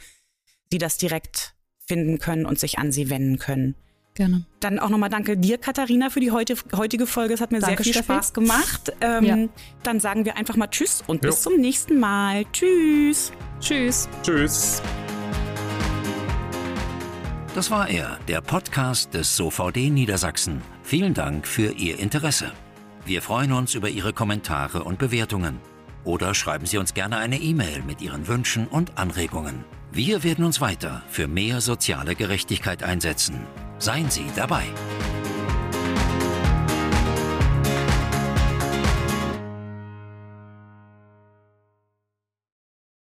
sie 0.70 0.78
das 0.78 0.96
direkt 0.96 1.56
finden 1.88 2.20
können 2.20 2.46
und 2.46 2.60
sich 2.60 2.78
an 2.78 2.92
sie 2.92 3.10
wenden 3.10 3.40
können. 3.40 3.74
Gerne. 4.16 4.44
Dann 4.60 4.78
auch 4.78 4.88
nochmal 4.88 5.10
danke 5.10 5.36
dir, 5.36 5.58
Katharina, 5.58 6.08
für 6.08 6.20
die 6.20 6.30
heute, 6.30 6.56
heutige 6.74 7.06
Folge. 7.06 7.34
Es 7.34 7.42
hat 7.42 7.52
mir 7.52 7.60
danke, 7.60 7.84
sehr 7.84 7.84
viel 7.84 7.92
Steffi. 7.92 8.14
Spaß 8.14 8.32
gemacht. 8.32 8.92
Ähm, 9.02 9.24
ja. 9.24 9.36
Dann 9.82 10.00
sagen 10.00 10.24
wir 10.24 10.38
einfach 10.38 10.56
mal 10.56 10.68
Tschüss 10.68 11.04
und 11.06 11.22
jo. 11.22 11.30
bis 11.30 11.42
zum 11.42 11.58
nächsten 11.58 12.00
Mal. 12.00 12.46
Tschüss. 12.50 13.30
Tschüss. 13.60 14.08
Tschüss. 14.22 14.80
Das 17.54 17.70
war 17.70 17.90
er, 17.90 18.18
der 18.26 18.40
Podcast 18.40 19.12
des 19.12 19.36
SOVD 19.36 19.90
Niedersachsen. 19.90 20.62
Vielen 20.82 21.12
Dank 21.12 21.46
für 21.46 21.72
Ihr 21.72 21.98
Interesse. 21.98 22.52
Wir 23.04 23.20
freuen 23.20 23.52
uns 23.52 23.74
über 23.74 23.90
Ihre 23.90 24.14
Kommentare 24.14 24.82
und 24.82 24.98
Bewertungen. 24.98 25.58
Oder 26.04 26.34
schreiben 26.34 26.64
Sie 26.64 26.78
uns 26.78 26.94
gerne 26.94 27.18
eine 27.18 27.38
E-Mail 27.38 27.82
mit 27.86 28.00
Ihren 28.00 28.28
Wünschen 28.28 28.66
und 28.66 28.96
Anregungen. 28.96 29.64
Wir 29.92 30.24
werden 30.24 30.44
uns 30.44 30.62
weiter 30.62 31.02
für 31.08 31.28
mehr 31.28 31.60
soziale 31.60 32.14
Gerechtigkeit 32.14 32.82
einsetzen. 32.82 33.46
Seien 33.78 34.10
Sie 34.10 34.30
dabei! 34.34 34.64